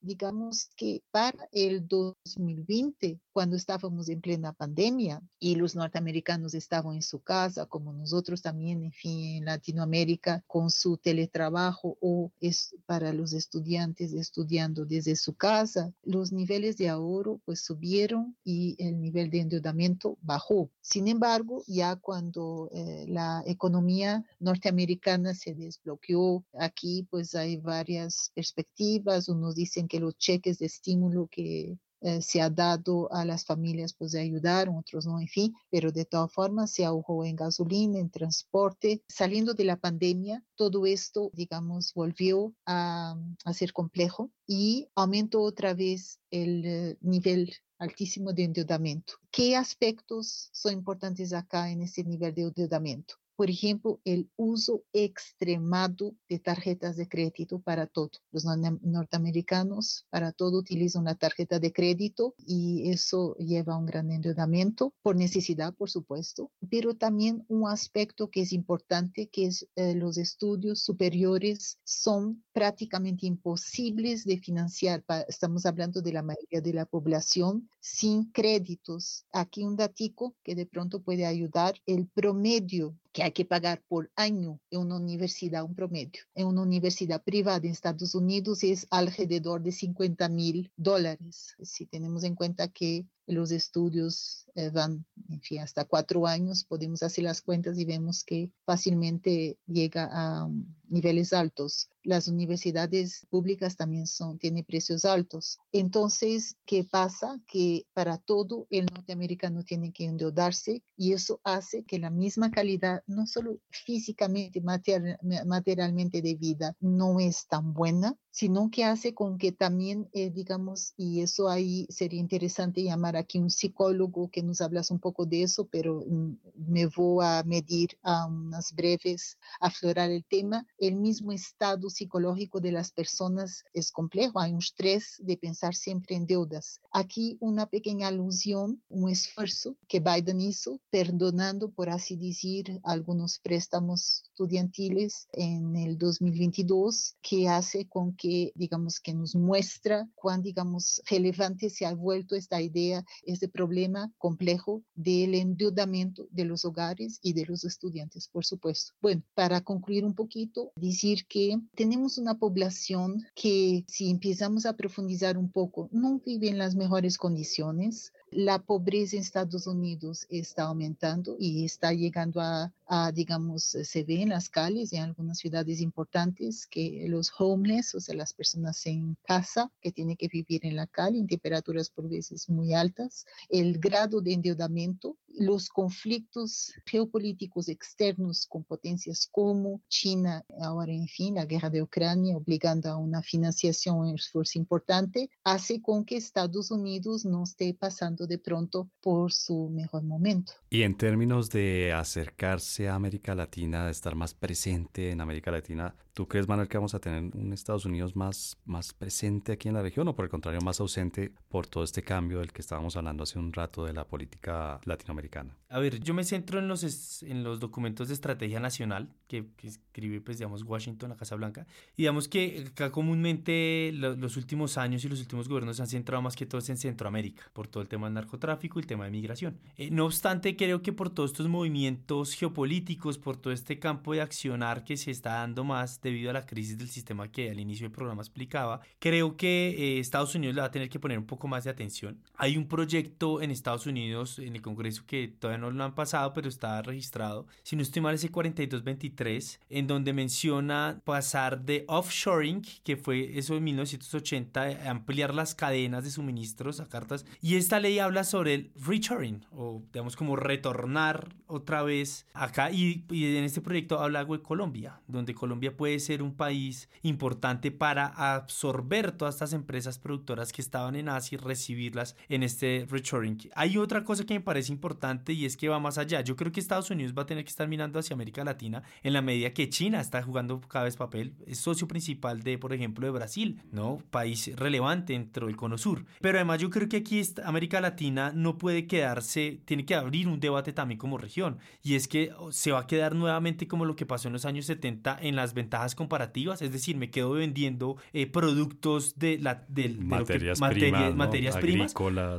Digamos 0.00 0.70
que 0.76 1.02
para 1.10 1.48
el 1.52 1.86
2020, 1.86 3.20
cuando 3.32 3.56
estábamos 3.56 4.08
en 4.08 4.20
plena 4.20 4.52
pandemia 4.52 5.20
y 5.38 5.56
los 5.56 5.74
norteamericanos 5.76 6.54
estaban 6.54 6.94
en 6.94 7.02
su 7.02 7.20
casa, 7.20 7.66
como 7.66 7.92
nosotros 7.92 8.40
también, 8.40 8.82
en 8.82 8.92
fin, 8.92 9.36
en 9.36 9.44
Latinoamérica, 9.44 10.42
con 10.46 10.70
su 10.70 10.96
teletrabajo 10.96 11.98
o 12.00 12.32
es 12.40 12.74
para 12.86 13.12
los 13.16 13.32
estudiantes 13.32 14.12
estudiando 14.12 14.84
desde 14.84 15.16
su 15.16 15.34
casa, 15.34 15.92
los 16.02 16.32
niveles 16.32 16.76
de 16.76 16.88
ahorro 16.88 17.40
pues 17.44 17.62
subieron 17.62 18.36
y 18.44 18.76
el 18.78 19.00
nivel 19.00 19.30
de 19.30 19.40
endeudamiento 19.40 20.18
bajó. 20.20 20.70
Sin 20.80 21.08
embargo, 21.08 21.62
ya 21.66 21.96
cuando 21.96 22.68
eh, 22.72 23.06
la 23.08 23.42
economía 23.46 24.24
norteamericana 24.38 25.34
se 25.34 25.54
desbloqueó, 25.54 26.44
aquí 26.52 27.06
pues 27.10 27.34
hay 27.34 27.56
varias 27.56 28.30
perspectivas. 28.34 29.28
Unos 29.28 29.54
dicen 29.54 29.88
que 29.88 30.00
los 30.00 30.16
cheques 30.16 30.58
de 30.58 30.66
estímulo 30.66 31.28
que 31.28 31.78
eh, 32.06 32.22
se 32.22 32.40
ha 32.40 32.48
dado 32.48 33.12
a 33.12 33.24
las 33.24 33.44
familias 33.44 33.92
pues 33.92 34.12
de 34.12 34.20
ayudar, 34.20 34.68
otros 34.68 35.06
no, 35.06 35.18
en 35.18 35.26
fin, 35.26 35.52
pero 35.70 35.90
de 35.90 36.04
todas 36.04 36.32
formas 36.32 36.70
se 36.70 36.84
ahorró 36.84 37.24
en 37.24 37.34
gasolina, 37.34 37.98
en 37.98 38.10
transporte. 38.10 39.02
Saliendo 39.08 39.54
de 39.54 39.64
la 39.64 39.76
pandemia, 39.76 40.44
todo 40.54 40.86
esto, 40.86 41.32
digamos, 41.32 41.92
volvió 41.94 42.54
a, 42.64 43.16
a 43.44 43.52
ser 43.52 43.72
complejo 43.72 44.30
y 44.46 44.88
aumentó 44.94 45.42
otra 45.42 45.74
vez 45.74 46.20
el 46.30 46.64
eh, 46.64 46.96
nivel 47.00 47.52
altísimo 47.76 48.32
de 48.32 48.44
endeudamiento. 48.44 49.14
¿Qué 49.32 49.56
aspectos 49.56 50.48
son 50.52 50.74
importantes 50.74 51.32
acá 51.32 51.72
en 51.72 51.82
ese 51.82 52.04
nivel 52.04 52.32
de 52.32 52.42
endeudamiento? 52.42 53.16
Por 53.36 53.50
ejemplo, 53.50 54.00
el 54.04 54.30
uso 54.36 54.82
extremado 54.92 56.14
de 56.28 56.38
tarjetas 56.38 56.96
de 56.96 57.08
crédito 57.08 57.60
para 57.60 57.86
todo. 57.86 58.10
Los 58.32 58.44
norteamericanos 58.44 60.06
para 60.10 60.32
todo 60.32 60.58
utilizan 60.58 61.04
la 61.04 61.14
tarjeta 61.14 61.58
de 61.58 61.72
crédito 61.72 62.34
y 62.38 62.90
eso 62.90 63.36
lleva 63.36 63.74
a 63.74 63.78
un 63.78 63.86
gran 63.86 64.10
endeudamiento 64.10 64.94
por 65.02 65.16
necesidad, 65.16 65.74
por 65.74 65.90
supuesto, 65.90 66.50
pero 66.70 66.94
también 66.94 67.44
un 67.48 67.68
aspecto 67.68 68.30
que 68.30 68.42
es 68.42 68.52
importante, 68.52 69.28
que 69.28 69.46
es 69.46 69.68
eh, 69.76 69.94
los 69.94 70.16
estudios 70.16 70.80
superiores 70.82 71.78
son 71.84 72.42
prácticamente 72.52 73.26
imposibles 73.26 74.24
de 74.24 74.38
financiar. 74.38 75.04
Estamos 75.28 75.66
hablando 75.66 76.00
de 76.00 76.12
la 76.12 76.22
mayoría 76.22 76.60
de 76.60 76.72
la 76.72 76.86
población 76.86 77.68
sin 77.80 78.30
créditos. 78.32 79.26
Aquí 79.32 79.62
un 79.62 79.76
datico 79.76 80.34
que 80.42 80.54
de 80.54 80.66
pronto 80.66 81.02
puede 81.02 81.26
ayudar. 81.26 81.74
El 81.86 82.08
promedio 82.08 82.96
que 83.16 83.22
hay 83.22 83.32
que 83.32 83.46
pagar 83.46 83.82
por 83.88 84.10
año 84.14 84.60
en 84.70 84.80
una 84.80 84.96
universidad, 84.96 85.64
un 85.64 85.74
promedio, 85.74 86.20
en 86.34 86.48
una 86.48 86.60
universidad 86.60 87.24
privada 87.24 87.64
en 87.64 87.72
Estados 87.72 88.14
Unidos 88.14 88.62
es 88.62 88.86
alrededor 88.90 89.62
de 89.62 89.72
50 89.72 90.28
mil 90.28 90.70
dólares. 90.76 91.56
Si 91.62 91.86
tenemos 91.86 92.24
en 92.24 92.34
cuenta 92.34 92.68
que 92.68 93.06
los 93.26 93.50
estudios 93.50 94.46
eh, 94.54 94.70
van, 94.70 95.04
en 95.28 95.40
fin, 95.40 95.60
hasta 95.60 95.84
cuatro 95.84 96.26
años, 96.26 96.64
podemos 96.64 97.02
hacer 97.02 97.24
las 97.24 97.42
cuentas 97.42 97.78
y 97.78 97.84
vemos 97.84 98.24
que 98.24 98.50
fácilmente 98.64 99.58
llega 99.66 100.08
a 100.10 100.46
um, 100.46 100.64
niveles 100.88 101.32
altos. 101.32 101.90
Las 102.02 102.28
universidades 102.28 103.26
públicas 103.28 103.76
también 103.76 104.06
son, 104.06 104.38
tienen 104.38 104.64
precios 104.64 105.04
altos. 105.04 105.58
Entonces, 105.72 106.56
¿qué 106.64 106.84
pasa? 106.84 107.40
Que 107.46 107.84
para 107.92 108.18
todo 108.18 108.66
el 108.70 108.86
norteamericano 108.86 109.64
tiene 109.64 109.92
que 109.92 110.04
endeudarse 110.04 110.82
y 110.96 111.12
eso 111.12 111.40
hace 111.42 111.84
que 111.84 111.98
la 111.98 112.10
misma 112.10 112.50
calidad, 112.50 113.02
no 113.06 113.26
solo 113.26 113.58
físicamente, 113.70 114.62
materialmente 114.62 116.22
de 116.22 116.34
vida, 116.36 116.76
no 116.80 117.18
es 117.18 117.46
tan 117.48 117.74
buena, 117.74 118.16
sino 118.30 118.70
que 118.70 118.84
hace 118.84 119.12
con 119.14 119.38
que 119.38 119.50
también, 119.50 120.08
eh, 120.12 120.30
digamos, 120.30 120.92
y 120.96 121.22
eso 121.22 121.48
ahí 121.48 121.86
sería 121.90 122.20
interesante 122.20 122.82
llamar 122.82 123.15
aquí 123.16 123.38
un 123.38 123.50
psicólogo 123.50 124.28
que 124.30 124.42
nos 124.42 124.60
hablas 124.60 124.90
un 124.90 124.98
poco 124.98 125.26
de 125.26 125.42
eso, 125.42 125.66
pero 125.66 126.04
mm, 126.06 126.36
me 126.68 126.86
voy 126.86 127.24
a 127.24 127.42
medir 127.44 127.98
a 128.02 128.26
unas 128.26 128.72
breves, 128.74 129.38
aflorar 129.60 130.10
el 130.10 130.24
tema. 130.24 130.66
El 130.78 130.96
mismo 130.96 131.32
estado 131.32 131.88
psicológico 131.90 132.60
de 132.60 132.72
las 132.72 132.92
personas 132.92 133.64
es 133.72 133.90
complejo, 133.92 134.40
hay 134.40 134.52
un 134.52 134.58
estrés 134.58 135.16
de 135.18 135.36
pensar 135.36 135.74
siempre 135.74 136.16
en 136.16 136.26
deudas. 136.26 136.80
Aquí 136.92 137.36
una 137.40 137.66
pequeña 137.66 138.08
alusión, 138.08 138.82
un 138.88 139.10
esfuerzo 139.10 139.76
que 139.88 140.00
Biden 140.00 140.40
hizo, 140.40 140.80
perdonando, 140.90 141.70
por 141.70 141.90
así 141.90 142.16
decir, 142.16 142.80
algunos 142.82 143.38
préstamos 143.38 144.22
estudiantiles 144.24 145.28
en 145.32 145.76
el 145.76 145.98
2022, 145.98 147.16
que 147.22 147.48
hace 147.48 147.88
con 147.88 148.14
que 148.14 148.52
digamos, 148.54 149.00
que 149.00 149.14
nos 149.14 149.34
muestra 149.34 150.08
cuán, 150.14 150.42
digamos, 150.42 151.02
relevante 151.08 151.70
se 151.70 151.86
ha 151.86 151.94
vuelto 151.94 152.34
esta 152.34 152.60
idea, 152.60 153.04
este 153.24 153.48
problema 153.48 154.12
complejo 154.18 154.82
del 154.94 155.34
endeudamiento 155.34 156.26
de 156.30 156.44
los 156.44 156.64
hogares 156.64 157.18
y 157.22 157.32
de 157.32 157.46
los 157.46 157.64
estudiantes, 157.64 158.28
por 158.28 158.44
supuesto. 158.44 158.94
Bueno, 159.00 159.22
para 159.34 159.60
concluir 159.60 160.04
un 160.04 160.14
poquito, 160.14 160.72
decir 160.76 161.26
que 161.26 161.58
tenemos 161.74 162.18
una 162.18 162.38
población 162.38 163.24
que 163.34 163.84
si 163.86 164.10
empezamos 164.10 164.66
a 164.66 164.76
profundizar 164.76 165.38
un 165.38 165.50
poco, 165.50 165.88
no 165.92 166.20
vive 166.24 166.48
en 166.48 166.58
las 166.58 166.74
mejores 166.74 167.18
condiciones, 167.18 168.12
la 168.30 168.58
pobreza 168.58 169.16
en 169.16 169.22
Estados 169.22 169.66
Unidos 169.66 170.26
está 170.28 170.64
aumentando 170.64 171.36
y 171.38 171.64
está 171.64 171.92
llegando 171.92 172.40
a, 172.40 173.12
digamos, 173.12 173.64
se 173.64 174.04
ve 174.04 174.22
en 174.22 174.30
las 174.30 174.48
calles, 174.48 174.92
en 174.92 175.02
algunas 175.02 175.38
ciudades 175.38 175.80
importantes, 175.80 176.66
que 176.66 177.06
los 177.08 177.32
homeless, 177.38 177.94
o 177.94 178.00
sea, 178.00 178.14
las 178.14 178.32
personas 178.32 178.84
en 178.86 179.16
casa 179.26 179.70
que 179.80 179.92
tienen 179.92 180.16
que 180.16 180.28
vivir 180.28 180.66
en 180.66 180.76
la 180.76 180.86
calle 180.86 181.18
en 181.18 181.26
temperaturas 181.26 181.90
por 181.90 182.08
veces 182.08 182.48
muy 182.48 182.74
altas, 182.74 183.26
el 183.48 183.78
grado 183.78 184.20
de 184.20 184.32
endeudamiento 184.32 185.16
los 185.36 185.68
conflictos 185.68 186.72
geopolíticos 186.86 187.68
externos 187.68 188.46
con 188.46 188.64
potencias 188.64 189.28
como 189.30 189.82
China, 189.88 190.44
ahora 190.60 190.92
en 190.92 191.06
fin, 191.06 191.34
la 191.34 191.44
guerra 191.44 191.70
de 191.70 191.82
Ucrania, 191.82 192.36
obligando 192.36 192.88
a 192.90 192.96
una 192.96 193.22
financiación, 193.22 193.98
un 193.98 194.14
esfuerzo 194.14 194.58
importante, 194.58 195.30
hace 195.44 195.80
con 195.82 196.04
que 196.04 196.16
Estados 196.16 196.70
Unidos 196.70 197.24
no 197.24 197.44
esté 197.44 197.74
pasando 197.74 198.26
de 198.26 198.38
pronto 198.38 198.88
por 199.00 199.32
su 199.32 199.68
mejor 199.70 200.02
momento. 200.02 200.52
Y 200.70 200.82
en 200.82 200.96
términos 200.96 201.50
de 201.50 201.92
acercarse 201.92 202.88
a 202.88 202.94
América 202.94 203.34
Latina, 203.34 203.86
de 203.86 203.92
estar 203.92 204.14
más 204.14 204.34
presente 204.34 205.10
en 205.10 205.20
América 205.20 205.50
Latina, 205.50 205.94
¿tú 206.12 206.26
crees, 206.26 206.48
Manuel, 206.48 206.68
que 206.68 206.78
vamos 206.78 206.94
a 206.94 207.00
tener 207.00 207.22
un 207.36 207.52
Estados 207.52 207.84
Unidos 207.84 208.16
más, 208.16 208.58
más 208.64 208.92
presente 208.92 209.52
aquí 209.52 209.68
en 209.68 209.74
la 209.74 209.82
región 209.82 210.08
o 210.08 210.14
por 210.14 210.24
el 210.24 210.30
contrario 210.30 210.60
más 210.60 210.80
ausente 210.80 211.32
por 211.48 211.66
todo 211.66 211.84
este 211.84 212.02
cambio 212.02 212.38
del 212.38 212.52
que 212.52 212.62
estábamos 212.62 212.96
hablando 212.96 213.22
hace 213.22 213.38
un 213.38 213.52
rato 213.52 213.84
de 213.84 213.92
la 213.92 214.06
política 214.06 214.80
latinoamericana? 214.84 215.25
A 215.68 215.78
ver, 215.80 216.00
yo 216.00 216.14
me 216.14 216.22
centro 216.24 216.60
en 216.60 216.68
los, 216.68 217.22
en 217.22 217.42
los 217.42 217.58
documentos 217.58 218.08
de 218.08 218.14
estrategia 218.14 218.60
nacional 218.60 219.08
que, 219.26 219.46
que 219.56 219.66
escribe, 219.66 220.20
pues, 220.20 220.38
digamos, 220.38 220.62
Washington, 220.62 221.10
la 221.10 221.16
Casa 221.16 221.34
Blanca. 221.34 221.66
Y 221.96 222.02
digamos 222.02 222.28
que 222.28 222.66
acá 222.68 222.92
comúnmente 222.92 223.90
los 223.92 224.36
últimos 224.36 224.78
años 224.78 225.04
y 225.04 225.08
los 225.08 225.20
últimos 225.20 225.48
gobiernos 225.48 225.76
se 225.76 225.82
han 225.82 225.88
centrado 225.88 226.22
más 226.22 226.36
que 226.36 226.46
todo 226.46 226.60
en 226.68 226.76
Centroamérica, 226.76 227.50
por 227.52 227.66
todo 227.66 227.82
el 227.82 227.88
tema 227.88 228.06
del 228.06 228.14
narcotráfico 228.14 228.78
y 228.78 228.82
el 228.82 228.86
tema 228.86 229.04
de 229.04 229.10
migración. 229.10 229.58
Eh, 229.76 229.90
no 229.90 230.04
obstante, 230.06 230.56
creo 230.56 230.82
que 230.82 230.92
por 230.92 231.10
todos 231.10 231.32
estos 231.32 231.48
movimientos 231.48 232.34
geopolíticos, 232.34 233.18
por 233.18 233.36
todo 233.36 233.52
este 233.52 233.78
campo 233.78 234.12
de 234.12 234.20
accionar 234.20 234.84
que 234.84 234.96
se 234.96 235.10
está 235.10 235.34
dando 235.34 235.64
más 235.64 236.00
debido 236.00 236.30
a 236.30 236.32
la 236.32 236.46
crisis 236.46 236.78
del 236.78 236.88
sistema 236.88 237.30
que 237.30 237.50
al 237.50 237.58
inicio 237.58 237.84
del 237.84 237.92
programa 237.92 238.22
explicaba, 238.22 238.80
creo 238.98 239.36
que 239.36 239.74
eh, 239.76 239.98
Estados 239.98 240.34
Unidos 240.34 240.54
le 240.54 240.60
va 240.60 240.68
a 240.68 240.70
tener 240.70 240.88
que 240.88 241.00
poner 241.00 241.18
un 241.18 241.26
poco 241.26 241.48
más 241.48 241.64
de 241.64 241.70
atención. 241.70 242.20
Hay 242.36 242.56
un 242.56 242.68
proyecto 242.68 243.42
en 243.42 243.50
Estados 243.50 243.86
Unidos, 243.86 244.38
en 244.38 244.54
el 244.54 244.62
Congreso, 244.62 245.04
que 245.06 245.15
todavía 245.38 245.58
no 245.58 245.70
lo 245.70 245.84
han 245.84 245.94
pasado, 245.94 246.32
pero 246.32 246.48
está 246.48 246.82
registrado, 246.82 247.46
si 247.62 247.76
no 247.76 247.82
estoy 247.82 248.02
mal, 248.02 248.14
ese 248.14 248.30
4223, 248.30 249.60
en 249.68 249.86
donde 249.86 250.12
menciona 250.12 251.00
pasar 251.04 251.62
de 251.62 251.84
offshoring, 251.88 252.62
que 252.84 252.96
fue 252.96 253.38
eso 253.38 253.56
en 253.56 253.64
1980, 253.64 254.90
ampliar 254.90 255.34
las 255.34 255.54
cadenas 255.54 256.04
de 256.04 256.10
suministros 256.10 256.80
a 256.80 256.88
cartas, 256.88 257.24
y 257.40 257.56
esta 257.56 257.80
ley 257.80 257.98
habla 257.98 258.24
sobre 258.24 258.54
el 258.54 258.72
reshoring, 258.76 259.44
o 259.52 259.82
digamos 259.92 260.16
como 260.16 260.36
retornar 260.36 261.34
otra 261.46 261.82
vez 261.82 262.26
acá, 262.34 262.70
y, 262.70 263.04
y 263.10 263.36
en 263.36 263.44
este 263.44 263.60
proyecto 263.60 264.00
habla 264.00 264.20
algo 264.20 264.36
de 264.36 264.42
Colombia, 264.42 265.00
donde 265.06 265.34
Colombia 265.34 265.76
puede 265.76 265.98
ser 266.00 266.22
un 266.22 266.34
país 266.34 266.88
importante 267.02 267.70
para 267.70 268.06
absorber 268.06 269.12
todas 269.12 269.36
estas 269.36 269.52
empresas 269.52 269.98
productoras 269.98 270.52
que 270.52 270.62
estaban 270.62 270.96
en 270.96 271.08
Asia 271.08 271.36
y 271.36 271.38
recibirlas 271.38 272.16
en 272.28 272.42
este 272.42 272.86
reshoring. 272.88 273.38
Hay 273.54 273.78
otra 273.78 274.04
cosa 274.04 274.24
que 274.24 274.34
me 274.34 274.40
parece 274.40 274.72
importante 274.72 274.95
y 275.28 275.44
es 275.44 275.56
que 275.56 275.68
va 275.68 275.78
más 275.78 275.98
allá. 275.98 276.20
Yo 276.20 276.36
creo 276.36 276.52
que 276.52 276.60
Estados 276.60 276.90
Unidos 276.90 277.14
va 277.16 277.22
a 277.22 277.26
tener 277.26 277.44
que 277.44 277.50
estar 277.50 277.68
mirando 277.68 277.98
hacia 277.98 278.14
América 278.14 278.44
Latina 278.44 278.82
en 279.02 279.12
la 279.12 279.22
medida 279.22 279.50
que 279.50 279.68
China 279.68 280.00
está 280.00 280.22
jugando 280.22 280.60
cada 280.60 280.84
vez 280.84 280.96
papel. 280.96 281.34
Es 281.46 281.58
socio 281.58 281.86
principal 281.86 282.42
de, 282.42 282.58
por 282.58 282.72
ejemplo, 282.72 283.06
de 283.06 283.12
Brasil, 283.12 283.60
¿no? 283.72 283.98
País 284.10 284.50
relevante 284.56 285.12
dentro 285.12 285.46
del 285.46 285.56
cono 285.56 285.78
sur. 285.78 286.04
Pero 286.20 286.38
además 286.38 286.60
yo 286.60 286.70
creo 286.70 286.88
que 286.88 286.98
aquí 286.98 287.22
América 287.44 287.80
Latina 287.80 288.32
no 288.34 288.58
puede 288.58 288.86
quedarse, 288.86 289.60
tiene 289.64 289.84
que 289.84 289.94
abrir 289.94 290.28
un 290.28 290.40
debate 290.40 290.72
también 290.72 290.98
como 290.98 291.18
región. 291.18 291.58
Y 291.82 291.94
es 291.94 292.08
que 292.08 292.32
se 292.50 292.72
va 292.72 292.80
a 292.80 292.86
quedar 292.86 293.14
nuevamente 293.14 293.68
como 293.68 293.84
lo 293.84 293.96
que 293.96 294.06
pasó 294.06 294.28
en 294.28 294.32
los 294.32 294.44
años 294.44 294.66
70 294.66 295.18
en 295.20 295.36
las 295.36 295.54
ventajas 295.54 295.94
comparativas. 295.94 296.62
Es 296.62 296.72
decir, 296.72 296.96
me 296.96 297.10
quedo 297.10 297.32
vendiendo 297.32 297.96
eh, 298.12 298.26
productos 298.26 299.18
de, 299.18 299.38
la, 299.38 299.64
de, 299.68 299.90
materias, 299.90 300.60
primas, 300.60 301.14
materias 301.14 301.56
primas. 301.56 301.94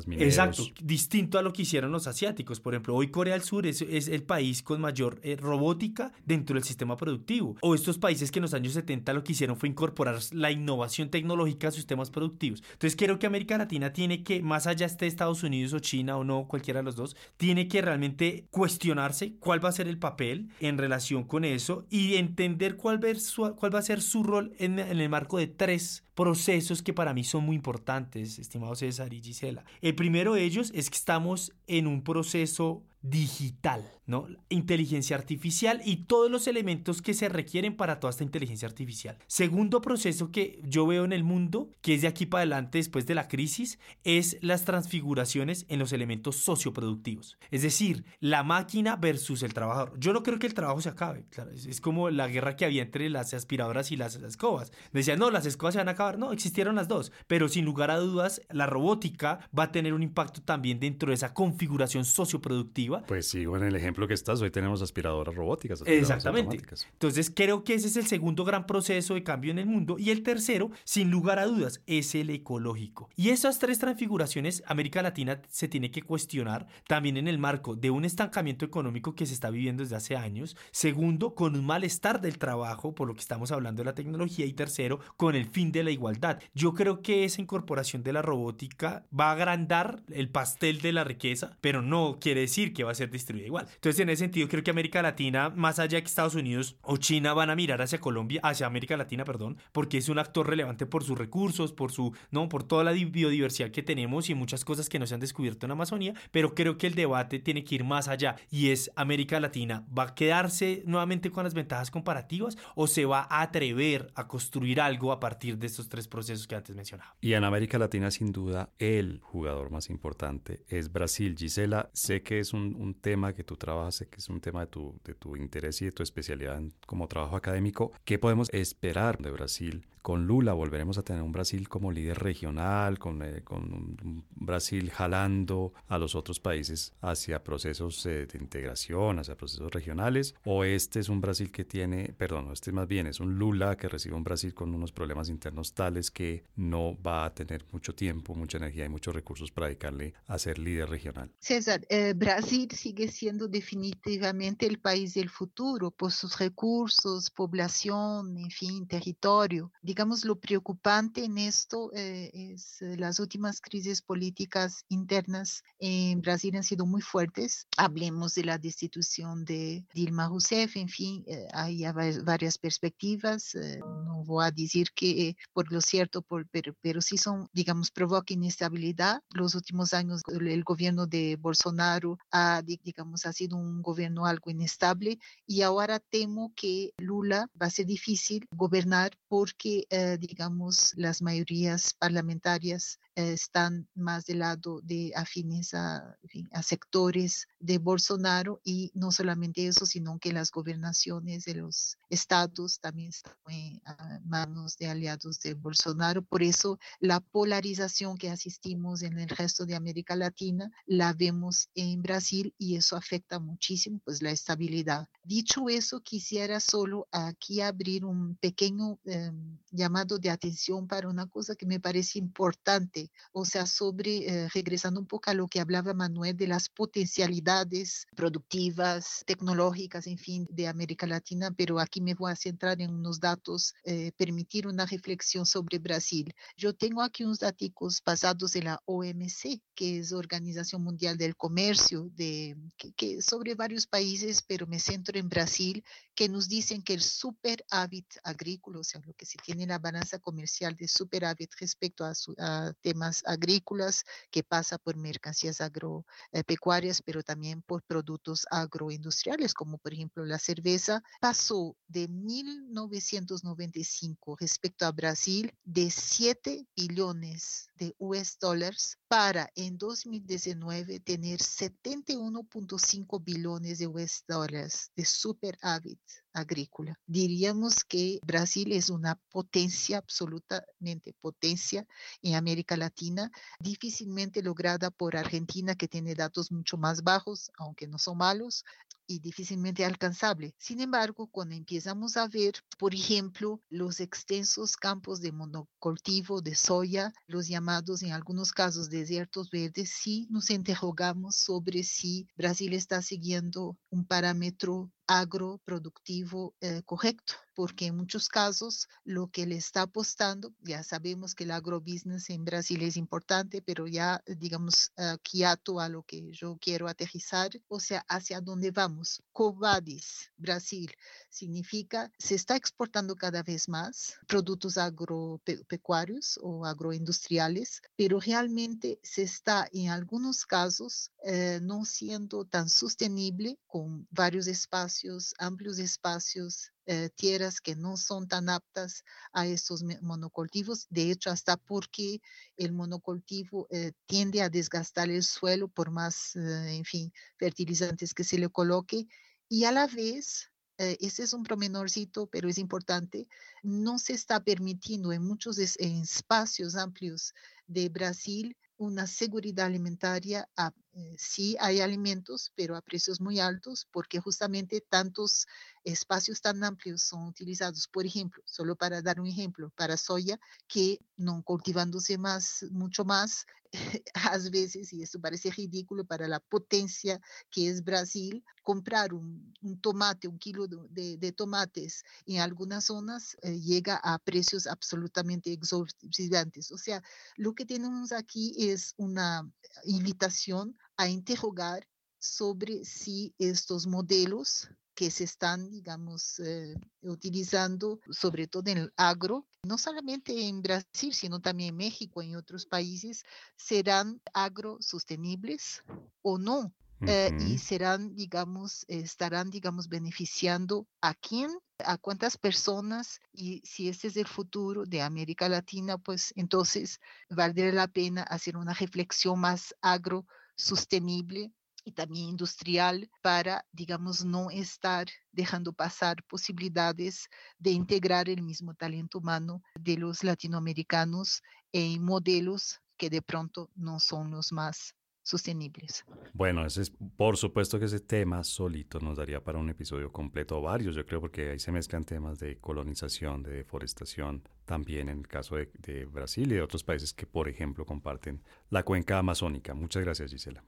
Mineros. 0.07 0.27
Exacto, 0.27 0.63
distinto 0.81 1.37
a 1.37 1.41
lo 1.41 1.53
que 1.53 1.63
hicieron 1.63 1.91
los 1.91 2.07
asiáticos. 2.07 2.46
Por 2.47 2.73
ejemplo, 2.73 2.95
hoy 2.95 3.09
Corea 3.09 3.33
del 3.33 3.43
Sur 3.43 3.67
es, 3.67 3.81
el 3.81 4.23
país 4.23 4.63
con 4.63 4.79
mayor 4.79 5.19
eh, 5.21 5.35
robótica 5.35 6.13
dentro 6.25 6.53
del 6.53 6.63
sistema 6.63 6.95
productivo. 6.95 7.57
O 7.61 7.75
estos 7.75 7.97
países 7.97 8.31
que 8.31 8.39
en 8.39 8.43
los 8.43 8.53
años 8.53 8.73
70 8.73 9.13
lo 9.13 9.23
que 9.23 9.33
hicieron 9.33 9.57
fue 9.57 9.69
incorporar 9.69 10.19
la 10.31 10.51
innovación 10.51 11.09
tecnológica 11.09 11.67
a 11.67 11.71
sus 11.71 11.81
sistemas 11.81 12.09
productivos. 12.09 12.63
Entonces 12.73 12.95
creo 12.95 13.19
que 13.19 13.27
América 13.27 13.57
Latina 13.57 13.91
tiene 13.91 14.23
que, 14.23 14.41
más 14.41 14.65
allá 14.65 14.85
esté 14.85 15.07
Estados 15.07 15.43
Unidos 15.43 15.73
o 15.73 15.79
China 15.79 16.17
o 16.17 16.23
no, 16.23 16.47
cualquiera 16.47 16.79
de 16.79 16.85
los 16.85 16.95
dos, 16.95 17.17
tiene 17.35 17.67
que 17.67 17.81
realmente 17.81 18.47
cuestionarse 18.51 19.35
cuál 19.39 19.63
va 19.63 19.69
a 19.69 19.73
ser 19.73 19.87
el 19.87 19.99
papel 19.99 20.49
en 20.59 20.77
relación 20.77 21.23
con 21.25 21.43
eso 21.43 21.85
y 21.89 22.15
entender 22.15 22.77
cuál, 22.77 23.03
va, 23.03 23.13
su, 23.15 23.53
cuál 23.55 23.75
va 23.75 23.79
a 23.79 23.83
ser 23.83 24.01
su 24.01 24.23
rol 24.23 24.53
en 24.57 24.79
el 24.79 25.09
marco 25.09 25.37
de 25.37 25.47
tres 25.47 26.06
procesos 26.17 26.81
que 26.81 26.93
para 26.93 27.13
mí 27.13 27.23
son 27.23 27.43
muy 27.43 27.55
importantes, 27.55 28.39
estimado 28.39 28.73
César 28.73 29.13
y 29.13 29.21
Gisela. 29.21 29.63
El 29.81 29.93
primero 29.93 30.33
de 30.33 30.43
ellos 30.43 30.71
es 30.73 30.89
que 30.89 30.97
estamos 30.97 31.53
en 31.67 31.85
un 31.85 32.03
proceso 32.03 32.83
digital, 33.03 33.83
¿no? 34.07 34.27
Inteligencia 34.49 35.15
artificial 35.15 35.81
y 35.85 36.05
todos 36.05 36.31
los 36.31 36.47
elementos 36.47 37.01
que 37.01 37.13
se 37.13 37.29
requieren 37.29 37.75
para 37.75 37.99
toda 37.99 38.11
esta 38.11 38.23
inteligencia 38.23 38.67
artificial. 38.67 39.17
Segundo 39.27 39.81
proceso 39.81 40.31
que 40.31 40.59
yo 40.63 40.87
veo 40.87 41.05
en 41.05 41.13
el 41.13 41.23
mundo, 41.23 41.69
que 41.81 41.93
es 41.93 42.01
de 42.01 42.07
aquí 42.07 42.25
para 42.25 42.41
adelante 42.41 42.79
después 42.79 43.05
de 43.05 43.15
la 43.15 43.27
crisis, 43.27 43.79
es 44.03 44.37
las 44.41 44.65
transfiguraciones 44.65 45.65
en 45.69 45.79
los 45.79 45.93
elementos 45.93 46.37
socioproductivos. 46.37 47.37
Es 47.51 47.61
decir, 47.61 48.05
la 48.19 48.43
máquina 48.43 48.95
versus 48.95 49.43
el 49.43 49.53
trabajador. 49.53 49.93
Yo 49.99 50.13
no 50.13 50.23
creo 50.23 50.39
que 50.39 50.47
el 50.47 50.53
trabajo 50.53 50.81
se 50.81 50.89
acabe, 50.89 51.25
es, 51.53 51.81
como 51.81 52.09
la 52.09 52.27
guerra 52.27 52.55
que 52.55 52.65
había 52.65 52.81
entre 52.81 53.09
las 53.09 53.33
aspiradoras 53.33 53.91
y 53.91 53.97
las 53.97 54.15
escobas. 54.15 54.71
Decían, 54.91 55.19
no, 55.19 55.29
las 55.29 55.45
escobas 55.45 55.73
se 55.73 55.79
van 55.79 55.89
a 55.89 55.91
acabar. 55.91 56.17
No, 56.17 56.31
existieron 56.31 56.75
las 56.75 56.87
dos, 56.87 57.11
pero 57.27 57.49
sin 57.49 57.65
lugar 57.65 57.91
a 57.91 57.97
dudas, 57.97 58.41
la 58.49 58.65
robótica 58.65 59.39
va 59.57 59.63
a 59.63 59.71
tener 59.71 59.93
un 59.93 60.03
impacto 60.03 60.41
también 60.41 60.79
dentro 60.79 61.09
de 61.09 61.15
esa 61.15 61.33
configuración 61.33 62.05
socioproductiva 62.05 62.67
pues 63.07 63.27
sí, 63.27 63.43
en 63.43 63.63
el 63.63 63.75
ejemplo 63.75 63.96
que 64.05 64.13
estás, 64.13 64.41
hoy 64.41 64.51
tenemos 64.51 64.81
aspiradoras 64.81 65.33
robóticas. 65.33 65.81
Exactamente. 65.85 66.59
Entonces 66.91 67.31
creo 67.33 67.63
que 67.63 67.75
ese 67.75 67.87
es 67.87 67.95
el 67.95 68.07
segundo 68.07 68.43
gran 68.43 68.67
proceso 68.67 69.13
de 69.13 69.23
cambio 69.23 69.51
en 69.51 69.59
el 69.59 69.65
mundo. 69.65 69.95
Y 69.97 70.09
el 70.09 70.23
tercero, 70.23 70.71
sin 70.83 71.09
lugar 71.09 71.39
a 71.39 71.45
dudas, 71.45 71.81
es 71.87 72.13
el 72.15 72.29
ecológico. 72.29 73.09
Y 73.15 73.29
esas 73.29 73.59
tres 73.59 73.79
transfiguraciones, 73.79 74.61
América 74.67 75.01
Latina 75.01 75.41
se 75.49 75.69
tiene 75.69 75.89
que 75.89 76.01
cuestionar 76.01 76.67
también 76.85 77.15
en 77.15 77.29
el 77.29 77.37
marco 77.37 77.75
de 77.75 77.89
un 77.89 78.03
estancamiento 78.03 78.65
económico 78.65 79.15
que 79.15 79.25
se 79.25 79.33
está 79.33 79.49
viviendo 79.49 79.83
desde 79.83 79.95
hace 79.95 80.17
años. 80.17 80.57
Segundo, 80.71 81.33
con 81.33 81.55
un 81.55 81.65
malestar 81.65 82.19
del 82.19 82.37
trabajo, 82.37 82.93
por 82.93 83.07
lo 83.07 83.13
que 83.13 83.21
estamos 83.21 83.51
hablando 83.51 83.81
de 83.81 83.85
la 83.85 83.95
tecnología. 83.95 84.45
Y 84.45 84.53
tercero, 84.53 84.99
con 85.15 85.35
el 85.35 85.45
fin 85.45 85.71
de 85.71 85.83
la 85.83 85.91
igualdad. 85.91 86.39
Yo 86.53 86.73
creo 86.73 87.01
que 87.01 87.23
esa 87.23 87.41
incorporación 87.41 88.03
de 88.03 88.11
la 88.11 88.21
robótica 88.21 89.05
va 89.17 89.29
a 89.29 89.33
agrandar 89.33 90.01
el 90.11 90.29
pastel 90.29 90.81
de 90.81 90.91
la 90.91 91.03
riqueza, 91.03 91.57
pero 91.61 91.81
no 91.81 92.17
quiere 92.19 92.41
decir 92.41 92.73
que 92.73 92.83
va 92.83 92.91
a 92.91 92.95
ser 92.95 93.09
distribuida 93.09 93.47
igual. 93.47 93.67
Entonces, 93.75 93.86
en 93.87 94.09
ese 94.09 94.23
sentido, 94.23 94.47
creo 94.47 94.63
que 94.63 94.71
América 94.71 95.01
Latina, 95.01 95.49
más 95.49 95.79
allá 95.79 96.01
que 96.01 96.07
Estados 96.07 96.35
Unidos 96.35 96.75
o 96.81 96.97
China, 96.97 97.33
van 97.33 97.49
a 97.49 97.55
mirar 97.55 97.81
hacia 97.81 97.99
Colombia, 97.99 98.41
hacia 98.43 98.67
América 98.67 98.97
Latina, 98.97 99.23
perdón, 99.23 99.57
porque 99.71 99.97
es 99.97 100.09
un 100.09 100.19
actor 100.19 100.47
relevante 100.47 100.85
por 100.85 101.03
sus 101.03 101.17
recursos, 101.17 101.71
por 101.71 101.91
su, 101.91 102.13
no, 102.29 102.49
por 102.49 102.63
toda 102.63 102.83
la 102.83 102.91
biodiversidad 102.91 103.71
que 103.71 103.83
tenemos 103.83 104.29
y 104.29 104.35
muchas 104.35 104.65
cosas 104.65 104.89
que 104.89 104.99
no 104.99 105.07
se 105.07 105.13
han 105.13 105.19
descubierto 105.19 105.65
en 105.65 105.71
Amazonía, 105.71 106.13
pero 106.31 106.53
creo 106.53 106.77
que 106.77 106.87
el 106.87 106.95
debate 106.95 107.39
tiene 107.39 107.63
que 107.63 107.75
ir 107.75 107.83
más 107.83 108.07
allá 108.07 108.35
y 108.51 108.69
es 108.71 108.91
América 108.95 109.39
Latina 109.39 109.85
va 109.97 110.03
a 110.03 110.15
quedarse 110.15 110.83
nuevamente 110.85 111.31
con 111.31 111.43
las 111.43 111.53
ventajas 111.53 111.89
comparativas 111.89 112.57
o 112.75 112.87
se 112.87 113.05
va 113.05 113.27
a 113.29 113.41
atrever 113.41 114.11
a 114.15 114.27
construir 114.27 114.81
algo 114.81 115.11
a 115.11 115.19
partir 115.19 115.57
de 115.57 115.67
estos 115.67 115.87
tres 115.87 116.07
procesos 116.07 116.47
que 116.47 116.55
antes 116.55 116.75
mencionaba. 116.75 117.15
Y 117.21 117.33
en 117.33 117.43
América 117.43 117.77
Latina, 117.77 118.11
sin 118.11 118.31
duda, 118.31 118.69
el 118.79 119.19
jugador 119.21 119.71
más 119.71 119.89
importante 119.89 120.63
es 120.67 120.91
Brasil. 120.91 121.35
Gisela, 121.37 121.89
sé 121.93 122.21
que 122.21 122.39
es 122.39 122.53
un, 122.53 122.75
un 122.75 122.93
tema 122.93 123.33
que 123.33 123.43
tú 123.43 123.55
trabajas, 123.55 123.76
que 123.85 124.17
es 124.17 124.29
un 124.29 124.41
tema 124.41 124.61
de 124.61 124.67
tu, 124.67 124.99
de 125.03 125.13
tu 125.13 125.35
interés 125.35 125.81
y 125.81 125.85
de 125.85 125.91
tu 125.91 126.03
especialidad 126.03 126.61
como 126.85 127.07
trabajo 127.07 127.35
académico. 127.35 127.91
¿Qué 128.05 128.19
podemos 128.19 128.49
esperar 128.51 129.17
de 129.19 129.31
Brasil 129.31 129.85
con 130.07 130.25
Lula 130.25 130.53
volveremos 130.53 130.97
a 130.97 131.03
tener 131.03 131.21
un 131.21 131.33
Brasil 131.33 131.67
como 131.67 131.91
líder 131.91 132.17
regional, 132.19 132.97
con, 132.97 133.21
eh, 133.23 133.41
con 133.43 134.23
Brasil 134.31 134.89
jalando 134.89 135.73
a 135.89 135.97
los 135.97 136.15
otros 136.15 136.39
países 136.39 136.93
hacia 137.01 137.43
procesos 137.43 138.05
eh, 138.05 138.25
de 138.25 138.39
integración, 138.39 139.19
hacia 139.19 139.35
procesos 139.35 139.69
regionales, 139.69 140.33
o 140.45 140.63
este 140.63 141.01
es 141.01 141.09
un 141.09 141.19
Brasil 141.19 141.51
que 141.51 141.65
tiene, 141.65 142.13
perdón, 142.17 142.53
este 142.53 142.71
más 142.71 142.87
bien 142.87 143.05
es 143.05 143.19
un 143.19 143.37
Lula 143.37 143.75
que 143.75 143.89
recibe 143.89 144.15
un 144.15 144.23
Brasil 144.23 144.53
con 144.53 144.73
unos 144.73 144.93
problemas 144.93 145.27
internos 145.27 145.73
tales 145.73 146.09
que 146.09 146.45
no 146.55 146.97
va 147.05 147.25
a 147.25 147.33
tener 147.33 147.65
mucho 147.73 147.93
tiempo, 147.93 148.33
mucha 148.33 148.59
energía 148.59 148.85
y 148.85 148.89
muchos 148.89 149.13
recursos 149.13 149.51
para 149.51 149.67
dedicarle 149.67 150.13
a 150.27 150.39
ser 150.39 150.57
líder 150.57 150.89
regional. 150.89 151.33
César, 151.39 151.85
eh, 151.89 152.13
Brasil 152.15 152.71
sigue 152.71 153.09
siendo 153.09 153.49
definitivamente 153.49 154.67
el 154.67 154.79
país 154.79 155.15
del 155.15 155.29
futuro 155.29 155.91
por 155.91 156.13
sus 156.13 156.39
recursos, 156.39 157.29
población, 157.29 158.37
en 158.37 158.51
fin, 158.51 158.87
territorio 158.87 159.69
digamos, 159.97 160.25
lo 160.25 160.35
preocupante 160.35 161.25
en 161.25 161.39
esto 161.39 161.89
eh, 161.91 162.29
es 162.31 162.83
eh, 162.83 162.97
las 162.97 163.19
últimas 163.19 163.59
crisis 163.59 164.03
políticas 164.03 164.85
internas 164.89 165.63
en 165.79 166.21
Brasil 166.21 166.55
han 166.55 166.63
sido 166.63 166.85
muy 166.85 167.01
fuertes. 167.01 167.65
Hablemos 167.77 168.35
de 168.35 168.43
la 168.43 168.59
destitución 168.59 169.43
de 169.43 169.87
Dilma 169.95 170.27
Rousseff, 170.27 170.77
en 170.77 170.87
fin, 170.87 171.23
eh, 171.25 171.47
hay 171.51 171.83
varias 172.23 172.59
perspectivas. 172.59 173.55
Eh, 173.55 173.79
no 173.79 174.23
voy 174.23 174.45
a 174.45 174.51
decir 174.51 174.89
que 174.93 175.35
por 175.51 175.71
lo 175.71 175.81
cierto, 175.81 176.21
por, 176.21 176.47
pero, 176.51 176.75
pero 176.79 177.01
sí 177.01 177.17
son, 177.17 177.49
digamos, 177.51 177.89
provoca 177.89 178.35
inestabilidad. 178.35 179.23
Los 179.31 179.55
últimos 179.55 179.95
años 179.95 180.21
el 180.27 180.63
gobierno 180.63 181.07
de 181.07 181.37
Bolsonaro 181.37 182.19
ha, 182.29 182.61
digamos, 182.61 183.25
ha 183.25 183.33
sido 183.33 183.57
un 183.57 183.81
gobierno 183.81 184.27
algo 184.27 184.51
inestable 184.51 185.17
y 185.47 185.63
ahora 185.63 185.99
temo 185.99 186.53
que 186.55 186.91
Lula 186.99 187.49
va 187.59 187.65
a 187.65 187.71
ser 187.71 187.87
difícil 187.87 188.45
gobernar 188.51 189.17
porque, 189.27 189.86
eh, 189.89 190.17
digamos, 190.19 190.93
las 190.95 191.21
mayorías 191.21 191.93
parlamentarias 191.93 192.99
están 193.17 193.87
más 193.95 194.25
del 194.25 194.39
lado 194.39 194.79
de 194.83 195.11
afines 195.15 195.73
a, 195.73 196.17
sectores 196.61 197.47
de 197.59 197.79
Bolsonaro 197.79 198.61
y 198.63 198.91
no 198.93 199.11
solamente 199.11 199.65
eso, 199.67 199.85
sino 199.85 200.19
que 200.19 200.33
las 200.33 200.51
gobernaciones 200.51 201.45
de 201.45 201.55
los 201.55 201.97
estados 202.09 202.79
también 202.79 203.09
están 203.09 203.33
en 203.49 203.81
manos 204.25 204.77
de 204.77 204.87
aliados 204.87 205.39
de 205.39 205.55
Bolsonaro. 205.55 206.21
Por 206.21 206.43
eso 206.43 206.77
la 206.99 207.19
polarización 207.19 208.17
que 208.17 208.29
asistimos 208.29 209.01
en 209.01 209.17
el 209.17 209.29
resto 209.29 209.65
de 209.65 209.75
América 209.75 210.15
Latina 210.15 210.71
la 210.85 211.13
vemos 211.13 211.69
en 211.73 212.01
Brasil 212.01 212.53
y 212.57 212.75
eso 212.75 212.95
afecta 212.95 213.39
muchísimo 213.39 213.99
pues 214.05 214.21
la 214.21 214.31
estabilidad. 214.31 215.07
Dicho 215.23 215.69
eso, 215.69 216.01
quisiera 216.01 216.59
solo 216.59 217.07
aquí 217.11 217.61
abrir 217.61 218.05
un 218.05 218.35
pequeño 218.35 218.99
em, 219.05 219.57
llamado 219.71 220.19
de 220.19 220.29
atención 220.29 220.87
para 220.87 221.09
una 221.09 221.27
cosa 221.27 221.55
que 221.55 221.65
me 221.65 221.79
parece 221.79 222.19
importante 222.19 223.06
o 223.31 223.45
sea, 223.45 223.65
sobre, 223.65 224.27
eh, 224.27 224.49
regresando 224.53 224.99
un 224.99 225.07
poco 225.07 225.29
a 225.29 225.33
lo 225.33 225.47
que 225.47 225.59
hablaba 225.59 225.93
Manuel 225.93 226.35
de 226.37 226.47
las 226.47 226.69
potencialidades 226.69 228.05
productivas, 228.15 229.23
tecnológicas, 229.25 230.07
en 230.07 230.17
fin, 230.17 230.47
de 230.49 230.67
América 230.67 231.07
Latina, 231.07 231.51
pero 231.51 231.79
aquí 231.79 232.01
me 232.01 232.13
voy 232.13 232.31
a 232.31 232.35
centrar 232.35 232.81
en 232.81 232.91
unos 232.91 233.19
datos, 233.19 233.73
eh, 233.83 234.11
permitir 234.17 234.67
una 234.67 234.85
reflexión 234.85 235.45
sobre 235.45 235.79
Brasil. 235.79 236.33
Yo 236.55 236.73
tengo 236.73 237.01
aquí 237.01 237.23
unos 237.23 237.39
datos 237.39 238.01
basados 238.05 238.55
en 238.55 238.65
la 238.65 238.81
OMC, 238.85 239.61
que 239.75 239.99
es 239.99 240.11
Organización 240.13 240.83
Mundial 240.83 241.17
del 241.17 241.35
Comercio, 241.35 242.09
de, 242.15 242.55
que, 242.95 243.21
sobre 243.21 243.55
varios 243.55 243.87
países, 243.87 244.41
pero 244.41 244.67
me 244.67 244.79
centro 244.79 245.17
en 245.19 245.29
Brasil, 245.29 245.83
que 246.17 246.27
nos 246.27 246.49
dicen 246.49 246.81
que 246.81 246.95
el 246.95 247.03
superávit 247.03 248.17
agrícola, 248.23 248.79
o 248.79 248.83
sea, 248.83 248.99
lo 249.05 249.13
que 249.13 249.27
se 249.27 249.37
tiene 249.37 249.61
en 249.63 249.69
la 249.69 249.77
balanza 249.77 250.17
comercial 250.17 250.75
de 250.75 250.87
superávit 250.87 251.51
respecto 251.59 252.03
a, 252.03 252.15
su, 252.15 252.33
a 252.39 252.73
temas 252.81 253.21
agrícolas, 253.27 254.03
que 254.31 254.41
pasa 254.41 254.79
por 254.79 254.97
mercancías 254.97 255.61
agropecuarias, 255.61 257.03
pero 257.03 257.21
también 257.21 257.61
por 257.61 257.83
productos 257.83 258.47
agroindustriales, 258.49 259.53
como 259.53 259.77
por 259.77 259.93
ejemplo 259.93 260.25
la 260.25 260.39
cerveza, 260.39 261.03
pasó 261.21 261.77
de 261.87 262.07
1995 262.07 264.37
respecto 264.39 264.87
a 264.87 264.91
Brasil 264.91 265.53
de 265.65 265.91
7 265.91 266.65
billones 266.75 267.69
de 267.75 267.93
US 267.99 268.39
dólares 268.39 268.97
para 269.07 269.51
en 269.53 269.77
2019 269.77 270.99
tener 271.01 271.41
71.5 271.41 273.23
billones 273.23 273.77
de 273.77 273.85
US 273.85 274.23
dólares 274.27 274.91
de 274.95 275.05
superávit 275.05 275.99
agrícola. 276.33 276.99
Diríamos 277.05 277.83
que 277.83 278.19
Brasil 278.23 278.71
es 278.71 278.89
una 278.89 279.15
potencia, 279.29 279.97
absolutamente 279.97 281.13
potencia 281.19 281.85
en 282.21 282.35
América 282.35 282.77
Latina, 282.77 283.31
difícilmente 283.59 284.43
lograda 284.43 284.91
por 284.91 285.17
Argentina, 285.17 285.75
que 285.75 285.87
tiene 285.87 286.15
datos 286.15 286.51
mucho 286.51 286.77
más 286.77 287.03
bajos, 287.03 287.51
aunque 287.57 287.87
no 287.87 287.97
son 287.97 288.17
malos, 288.17 288.63
y 289.07 289.19
difícilmente 289.19 289.85
alcanzable. 289.85 290.53
Sin 290.57 290.81
embargo, 290.81 291.27
cuando 291.27 291.55
empezamos 291.55 292.17
a 292.17 292.27
ver, 292.27 292.55
por 292.77 292.93
ejemplo, 292.93 293.61
los 293.69 293.99
extensos 294.01 294.75
campos 294.75 295.21
de 295.21 295.31
monocultivo 295.31 296.41
de 296.41 296.55
soya, 296.55 297.13
los 297.25 297.47
llamados 297.47 298.03
en 298.03 298.11
algunos 298.11 298.51
casos 298.51 298.89
desiertos 298.89 299.49
verdes, 299.49 299.91
sí 299.91 300.27
nos 300.29 300.49
interrogamos 300.49 301.37
sobre 301.37 301.83
si 301.83 302.27
Brasil 302.35 302.73
está 302.73 303.01
siguiendo 303.01 303.77
un 303.89 304.05
parámetro 304.05 304.91
agroproductivo 305.07 306.53
eh, 306.61 306.81
correcto, 306.85 307.33
porque 307.55 307.87
en 307.87 307.97
muchos 307.97 308.29
casos 308.29 308.87
lo 309.03 309.29
que 309.29 309.47
le 309.47 309.55
está 309.55 309.83
apostando, 309.83 310.53
ya 310.61 310.83
sabemos 310.83 311.33
que 311.33 311.45
el 311.45 311.51
agrobusiness 311.51 312.29
en 312.29 312.45
Brasil 312.45 312.83
es 312.83 312.97
importante, 312.97 313.61
pero 313.61 313.87
ya 313.87 314.21
digamos 314.27 314.91
uh, 314.97 315.79
a 315.79 315.89
lo 315.89 316.03
que 316.03 316.29
yo 316.31 316.57
quiero 316.61 316.87
aterrizar, 316.87 317.49
o 317.67 317.79
sea, 317.79 318.05
hacia 318.09 318.41
dónde 318.41 318.71
vamos. 318.71 319.23
Covadis, 319.31 320.31
Brasil, 320.37 320.93
significa 321.29 322.11
se 322.19 322.35
está 322.35 322.55
exportando 322.55 323.15
cada 323.15 323.41
vez 323.43 323.69
más 323.69 324.15
productos 324.27 324.77
agropecuarios 324.77 326.39
o 326.43 326.65
agroindustriales, 326.65 327.81
pero 327.95 328.19
realmente 328.19 328.99
se 329.03 329.23
está 329.23 329.67
en 329.71 329.89
algunos 329.89 330.45
casos 330.45 331.11
eh, 331.23 331.59
no 331.61 331.85
siendo 331.85 332.45
tan 332.45 332.69
sostenible 332.69 333.57
con 333.67 334.07
varios 334.11 334.47
espacios, 334.47 334.96
amplios 335.39 335.79
espacios 335.79 336.71
eh, 336.85 337.09
tierras 337.15 337.59
que 337.61 337.75
no 337.75 337.97
son 337.97 338.27
tan 338.27 338.49
aptas 338.49 339.03
a 339.33 339.45
estos 339.45 339.83
monocultivos, 340.01 340.87
de 340.89 341.11
hecho 341.11 341.29
hasta 341.29 341.57
porque 341.57 342.21
el 342.55 342.73
monocultivo 342.73 343.67
eh, 343.69 343.91
tiende 344.05 344.41
a 344.41 344.49
desgastar 344.49 345.09
el 345.09 345.23
suelo 345.23 345.67
por 345.67 345.91
más, 345.91 346.35
en 346.35 346.85
fin, 346.85 347.11
fertilizantes 347.37 348.13
que 348.13 348.23
se 348.23 348.37
le 348.37 348.49
coloque. 348.49 349.07
Y 349.49 349.63
a 349.65 349.71
la 349.71 349.87
vez 349.87 350.51
ese 350.77 351.23
es 351.23 351.33
un 351.33 351.41
promenorcito, 351.41 352.27
pero 352.27 352.47
es 352.49 352.59
importante, 352.59 353.27
no 353.63 353.97
se 353.97 354.13
está 354.13 354.43
permitiendo 354.43 355.11
en 355.11 355.23
muchos 355.23 355.57
espacios 355.57 356.75
amplios 356.75 357.33
de 357.65 357.89
Brasil 357.89 358.55
una 358.77 359.07
seguridad 359.07 359.65
alimentaria. 359.65 360.49
Eh, 360.93 361.15
sí 361.17 361.55
hay 361.59 361.81
alimentos, 361.81 362.51
pero 362.55 362.75
a 362.75 362.81
precios 362.81 363.19
muy 363.21 363.39
altos, 363.39 363.87
porque 363.91 364.19
justamente 364.19 364.81
tantos 364.81 365.47
espacios 365.83 366.41
tan 366.41 366.63
amplios 366.63 367.03
son 367.03 367.27
utilizados, 367.27 367.87
por 367.87 368.05
ejemplo, 368.05 368.41
solo 368.45 368.75
para 368.75 369.01
dar 369.01 369.19
un 369.19 369.27
ejemplo, 369.27 369.71
para 369.75 369.97
soya, 369.97 370.39
que 370.67 370.99
no 371.15 371.43
cultivándose 371.43 372.17
más, 372.17 372.65
mucho 372.71 373.05
más, 373.05 373.45
a 374.13 374.37
veces, 374.51 374.93
y 374.93 375.03
esto 375.03 375.19
parece 375.19 375.51
ridículo 375.51 376.05
para 376.05 376.27
la 376.27 376.39
potencia 376.39 377.19
que 377.49 377.69
es 377.69 377.83
Brasil, 377.83 378.43
comprar 378.63 379.13
un, 379.13 379.53
tomate, 379.81 380.27
un 380.27 380.37
kilo 380.39 380.67
de, 380.67 381.31
tomates 381.31 382.03
en 382.25 382.39
algunas 382.39 382.85
zonas 382.85 383.37
eh, 383.41 383.59
llega 383.59 383.97
a 383.97 384.19
precios 384.19 384.67
absolutamente 384.67 385.51
exorbitantes. 385.51 386.71
O 386.71 386.77
sea, 386.77 387.01
lo 387.35 387.53
que 387.53 387.65
tenemos 387.65 388.11
aquí 388.11 388.55
es 388.57 388.93
una 388.97 389.49
invitación 389.85 390.77
a 390.97 391.07
interrogar 391.07 391.87
sobre 392.19 392.83
si 392.83 393.33
estos 393.37 393.87
modelos 393.87 394.69
que 394.97 395.11
se 395.11 395.25
están, 395.25 395.69
digamos, 395.69 396.39
eh, 396.39 396.73
utilizando, 397.03 397.99
sobre 398.09 398.47
todo 398.47 398.71
en 398.71 398.79
el 398.79 398.93
agro, 398.97 399.45
no 399.61 399.77
solamente 399.77 400.47
en 400.47 400.63
Brasil, 400.63 401.13
sino 401.13 401.39
también 401.39 401.69
en 401.69 401.77
México 401.77 402.23
en 402.23 402.35
otros 402.35 402.65
países, 402.65 403.23
serán 403.55 404.19
agrosostenibles 404.33 405.83
o 406.23 406.39
no. 406.39 406.73
Eh, 407.05 407.29
y 407.47 407.59
serán, 407.59 408.15
digamos, 408.15 408.85
estarán, 408.87 409.51
digamos, 409.51 409.87
beneficiando 409.87 410.87
a 410.99 411.13
quién, 411.13 411.51
a 411.85 411.99
cuántas 411.99 412.39
personas, 412.39 413.19
y 413.31 413.61
si 413.63 413.89
este 413.89 414.07
es 414.07 414.17
el 414.17 414.25
futuro 414.25 414.83
de 414.83 415.03
América 415.03 415.47
Latina, 415.47 415.99
pues 415.99 416.33
entonces 416.35 416.99
valdría 417.29 417.71
la 417.71 417.87
pena 417.87 418.23
hacer 418.23 418.57
una 418.57 418.73
reflexión 418.73 419.39
más 419.39 419.75
agrosostenible 419.79 421.53
y 421.87 421.93
también 421.93 422.27
industrial 422.27 423.09
para, 423.21 423.65
digamos, 423.71 424.25
no 424.25 424.49
estar 424.51 425.07
dejando 425.31 425.71
pasar 425.71 426.21
posibilidades 426.27 427.29
de 427.57 427.71
integrar 427.71 428.27
el 428.27 428.41
mismo 428.41 428.73
talento 428.73 429.19
humano 429.19 429.63
de 429.79 429.95
los 429.95 430.21
latinoamericanos 430.21 431.41
en 431.71 432.03
modelos 432.03 432.81
que 432.97 433.09
de 433.09 433.21
pronto 433.21 433.69
no 433.75 434.01
son 434.01 434.31
los 434.31 434.51
más 434.51 434.95
sostenibles. 435.23 436.03
Bueno, 436.33 436.65
ese 436.65 436.81
es, 436.81 436.91
por 437.15 437.37
supuesto 437.37 437.79
que 437.79 437.85
ese 437.85 438.01
tema 438.01 438.43
solito 438.43 438.99
nos 438.99 439.17
daría 439.17 439.41
para 439.41 439.57
un 439.57 439.69
episodio 439.69 440.11
completo 440.11 440.57
o 440.57 440.61
varios, 440.61 440.93
yo 440.93 441.05
creo, 441.05 441.21
porque 441.21 441.51
ahí 441.51 441.59
se 441.59 441.71
mezclan 441.71 442.03
temas 442.03 442.37
de 442.37 442.57
colonización, 442.59 443.43
de 443.43 443.51
deforestación, 443.51 444.43
también 444.65 445.07
en 445.07 445.19
el 445.19 445.27
caso 445.27 445.55
de, 445.55 445.69
de 445.79 446.05
Brasil 446.05 446.51
y 446.51 446.55
de 446.55 446.61
otros 446.61 446.83
países 446.83 447.13
que, 447.13 447.25
por 447.25 447.47
ejemplo, 447.47 447.85
comparten 447.85 448.41
la 448.69 448.83
cuenca 448.83 449.19
amazónica. 449.19 449.73
Muchas 449.73 450.03
gracias, 450.03 450.31
Gisela. 450.31 450.63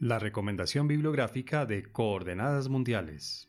La 0.00 0.18
recomendación 0.18 0.88
bibliográfica 0.88 1.66
de 1.66 1.84
Coordenadas 1.84 2.68
Mundiales. 2.68 3.48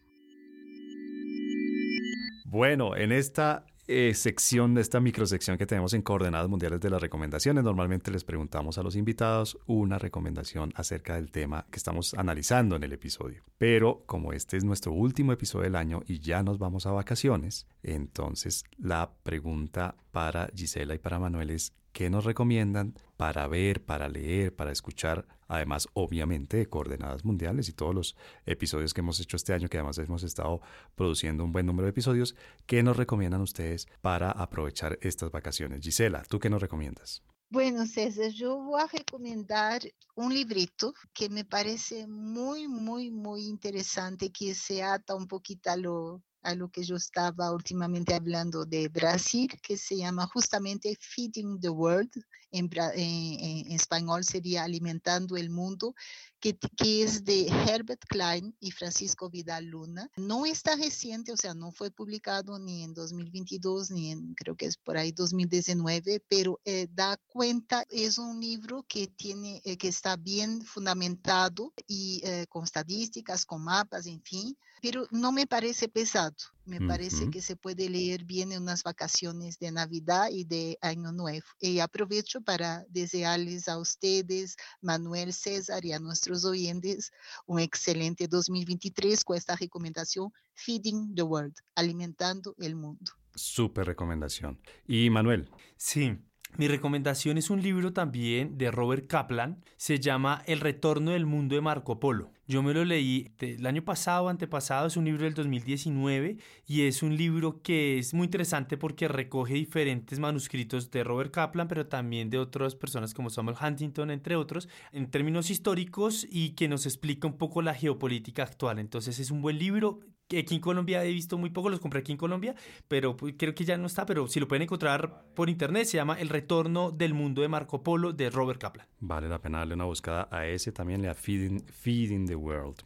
Bueno, 2.45 2.95
en 2.95 3.11
esta 3.11 3.65
eh, 3.87 4.15
sección, 4.15 4.73
de 4.73 4.81
esta 4.81 4.99
microsección 4.99 5.59
que 5.59 5.67
tenemos 5.67 5.93
en 5.93 6.01
Coordenadas 6.01 6.49
Mundiales 6.49 6.81
de 6.81 6.89
las 6.89 6.99
Recomendaciones. 6.99 7.63
Normalmente 7.63 8.09
les 8.09 8.23
preguntamos 8.23 8.79
a 8.79 8.83
los 8.83 8.95
invitados 8.95 9.59
una 9.67 9.99
recomendación 9.99 10.71
acerca 10.75 11.15
del 11.15 11.29
tema 11.29 11.67
que 11.69 11.77
estamos 11.77 12.15
analizando 12.15 12.75
en 12.75 12.83
el 12.83 12.93
episodio. 12.93 13.43
Pero 13.59 14.03
como 14.07 14.33
este 14.33 14.57
es 14.57 14.63
nuestro 14.63 14.91
último 14.91 15.33
episodio 15.33 15.65
del 15.65 15.75
año 15.75 16.01
y 16.07 16.19
ya 16.19 16.41
nos 16.41 16.57
vamos 16.57 16.87
a 16.87 16.91
vacaciones, 16.91 17.67
entonces 17.83 18.63
la 18.79 19.11
pregunta 19.21 19.95
para 20.11 20.49
Gisela 20.55 20.95
y 20.95 20.99
para 20.99 21.19
Manuel 21.19 21.51
es 21.51 21.73
qué 21.95 22.09
nos 22.09 22.25
recomiendan 22.25 22.93
para 23.15 23.47
ver, 23.47 23.85
para 23.85 24.09
leer, 24.09 24.53
para 24.53 24.73
escuchar, 24.73 25.25
además 25.47 25.87
obviamente 25.93 26.57
de 26.57 26.65
coordenadas 26.67 27.23
mundiales 27.23 27.69
y 27.69 27.71
todos 27.71 27.95
los 27.95 28.17
episodios 28.45 28.93
que 28.93 28.99
hemos 28.99 29.17
hecho 29.21 29.37
este 29.37 29.53
año, 29.53 29.69
que 29.69 29.77
además 29.77 29.97
hemos 29.99 30.21
estado 30.23 30.59
produciendo 30.95 31.45
un 31.45 31.53
buen 31.53 31.65
número 31.65 31.85
de 31.85 31.91
episodios, 31.91 32.35
¿qué 32.65 32.83
nos 32.83 32.97
recomiendan 32.97 33.39
ustedes 33.39 33.87
para 34.01 34.29
aprovechar 34.29 34.99
estas 35.01 35.31
vacaciones? 35.31 35.79
Gisela, 35.83 36.23
¿tú 36.27 36.37
qué 36.37 36.49
nos 36.49 36.61
recomiendas? 36.61 37.23
Bueno, 37.49 37.85
César, 37.85 38.31
yo 38.31 38.57
voy 38.57 38.81
a 38.81 38.87
recomendar 38.87 39.81
un 40.15 40.33
librito 40.33 40.93
que 41.13 41.29
me 41.29 41.45
parece 41.45 42.07
muy, 42.07 42.67
muy, 42.67 43.09
muy 43.09 43.45
interesante, 43.45 44.33
que 44.33 44.53
se 44.53 44.83
ata 44.83 45.15
un 45.15 45.27
poquito 45.27 45.71
a 45.71 45.77
lo, 45.77 46.21
a 46.45 46.53
lo 46.53 46.69
que 46.69 46.83
yo 46.83 46.95
estaba 46.95 47.51
últimamente 47.51 48.13
hablando 48.13 48.65
de 48.65 48.87
Brasil, 48.87 49.49
que 49.61 49.77
se 49.77 49.97
llama 49.97 50.27
justamente 50.27 50.95
Feeding 50.99 51.59
the 51.59 51.69
World, 51.69 52.11
en, 52.51 52.69
en, 52.73 53.71
español 53.71 54.23
sería 54.23 54.63
Alimentando 54.63 55.37
el 55.37 55.49
Mundo, 55.49 55.95
que, 56.39 56.57
que, 56.57 57.03
es 57.03 57.25
de 57.25 57.47
Herbert 57.47 58.03
Klein 58.07 58.55
y 58.59 58.71
Francisco 58.71 59.29
Vidal 59.29 59.65
Luna. 59.65 60.09
No 60.15 60.45
está 60.45 60.75
reciente, 60.75 61.31
o 61.31 61.37
sea, 61.37 61.53
no 61.53 61.71
fue 61.71 61.91
publicado 61.91 62.59
ni 62.59 62.83
en 62.83 62.93
2022 62.93 63.91
ni 63.91 64.11
en, 64.11 64.33
creo 64.35 64.55
que 64.55 64.67
es 64.67 64.77
por 64.77 64.97
ahí 64.97 65.11
2019, 65.11 66.23
pero 66.27 66.59
eh, 66.65 66.87
da 66.91 67.17
cuenta, 67.27 67.85
es 67.89 68.17
un 68.17 68.39
libro 68.39 68.85
que 68.87 69.07
tiene, 69.07 69.61
eh, 69.65 69.77
que 69.77 69.87
está 69.87 70.15
bien 70.15 70.61
fundamentado 70.61 71.73
y 71.87 72.21
eh, 72.23 72.45
con 72.47 72.63
estadísticas, 72.63 73.45
con 73.45 73.63
mapas, 73.63 74.05
en 74.05 74.21
fin, 74.21 74.57
pero 74.81 75.07
no 75.11 75.31
me 75.31 75.47
parece 75.47 75.87
pesado. 75.87 76.35
Me 76.65 76.79
parece 76.81 77.29
que 77.29 77.41
se 77.41 77.55
puede 77.55 77.89
leer 77.89 78.23
bien 78.23 78.51
en 78.51 78.63
unas 78.63 78.83
vacaciones 78.83 79.59
de 79.59 79.71
Navidad 79.71 80.29
y 80.31 80.45
de 80.45 80.77
Año 80.81 81.11
Nuevo. 81.11 81.45
Y 81.59 81.79
aprovecho 81.79 82.41
para 82.41 82.85
desearles 82.89 83.67
a 83.67 83.77
ustedes, 83.77 84.57
Manuel 84.81 85.31
César 85.31 85.85
y 85.85 85.93
a 85.93 85.99
nuestros 85.99 86.43
oyentes 86.43 87.11
un 87.45 87.59
excelente 87.59 88.27
2023 88.27 89.23
con 89.23 89.37
esta 89.37 89.55
recomendación 89.55 90.31
Feeding 90.53 91.13
the 91.13 91.21
World, 91.21 91.55
alimentando 91.75 92.55
el 92.59 92.75
mundo. 92.75 93.11
Súper 93.35 93.85
recomendación. 93.85 94.59
Y 94.87 95.09
Manuel. 95.09 95.49
Sí, 95.77 96.17
mi 96.57 96.67
recomendación 96.69 97.37
es 97.37 97.49
un 97.49 97.61
libro 97.61 97.91
también 97.91 98.57
de 98.57 98.71
Robert 98.71 99.07
Kaplan, 99.07 99.61
se 99.75 99.99
llama 99.99 100.41
El 100.45 100.61
retorno 100.61 101.11
del 101.11 101.25
mundo 101.25 101.55
de 101.55 101.61
Marco 101.61 101.99
Polo. 101.99 102.31
Yo 102.47 102.61
me 102.61 102.75
lo 102.75 102.85
leí 102.85 103.31
el 103.39 103.65
año 103.65 103.83
pasado, 103.83 104.29
antepasado, 104.29 104.85
es 104.85 104.97
un 104.97 105.05
libro 105.05 105.23
del 105.23 105.33
2019 105.33 106.37
y 106.67 106.81
es 106.83 107.01
un 107.01 107.17
libro 107.17 107.63
que 107.63 107.97
es 107.97 108.13
muy 108.13 108.25
interesante 108.25 108.77
porque 108.77 109.07
recoge 109.07 109.55
diferentes 109.55 110.19
manuscritos 110.19 110.91
de 110.91 111.03
Robert 111.03 111.31
Kaplan, 111.31 111.67
pero 111.67 111.87
también 111.87 112.29
de 112.29 112.37
otras 112.37 112.75
personas 112.75 113.15
como 113.15 113.31
Samuel 113.31 113.57
Huntington, 113.59 114.11
entre 114.11 114.35
otros, 114.35 114.69
en 114.91 115.09
términos 115.09 115.49
históricos 115.49 116.27
y 116.29 116.51
que 116.51 116.67
nos 116.67 116.85
explica 116.85 117.27
un 117.27 117.39
poco 117.39 117.63
la 117.63 117.73
geopolítica 117.73 118.43
actual. 118.43 118.77
Entonces 118.77 119.17
es 119.17 119.31
un 119.31 119.41
buen 119.41 119.57
libro, 119.57 120.01
que 120.27 120.39
aquí 120.39 120.55
en 120.55 120.61
Colombia 120.61 121.03
he 121.03 121.11
visto 121.11 121.37
muy 121.37 121.49
poco, 121.49 121.69
los 121.69 121.79
compré 121.79 121.99
aquí 121.99 122.11
en 122.11 122.17
Colombia, 122.17 122.55
pero 122.87 123.15
pues, 123.15 123.35
creo 123.37 123.53
que 123.53 123.65
ya 123.65 123.77
no 123.77 123.87
está, 123.87 124.05
pero 124.05 124.27
si 124.27 124.39
lo 124.39 124.47
pueden 124.47 124.63
encontrar 124.63 125.23
por 125.35 125.49
internet, 125.49 125.85
se 125.85 125.97
llama 125.97 126.19
El 126.19 126.29
retorno 126.29 126.91
del 126.91 127.13
mundo 127.13 127.41
de 127.41 127.47
Marco 127.47 127.83
Polo 127.83 128.13
de 128.13 128.29
Robert 128.29 128.59
Kaplan. 128.59 128.87
Vale 128.99 129.29
la 129.29 129.39
pena 129.39 129.59
darle 129.59 129.75
una 129.75 129.85
buscada 129.85 130.27
a 130.31 130.47
ese 130.47 130.71
también, 130.71 131.01
le 131.01 131.09
a 131.09 131.13
Feeding, 131.13 131.63
Feeding 131.67 132.25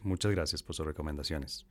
Muchas 0.02 0.32
gracias 0.32 0.62
por 0.62 0.74
sus 0.74 0.86
recomendaciones. 0.86 1.66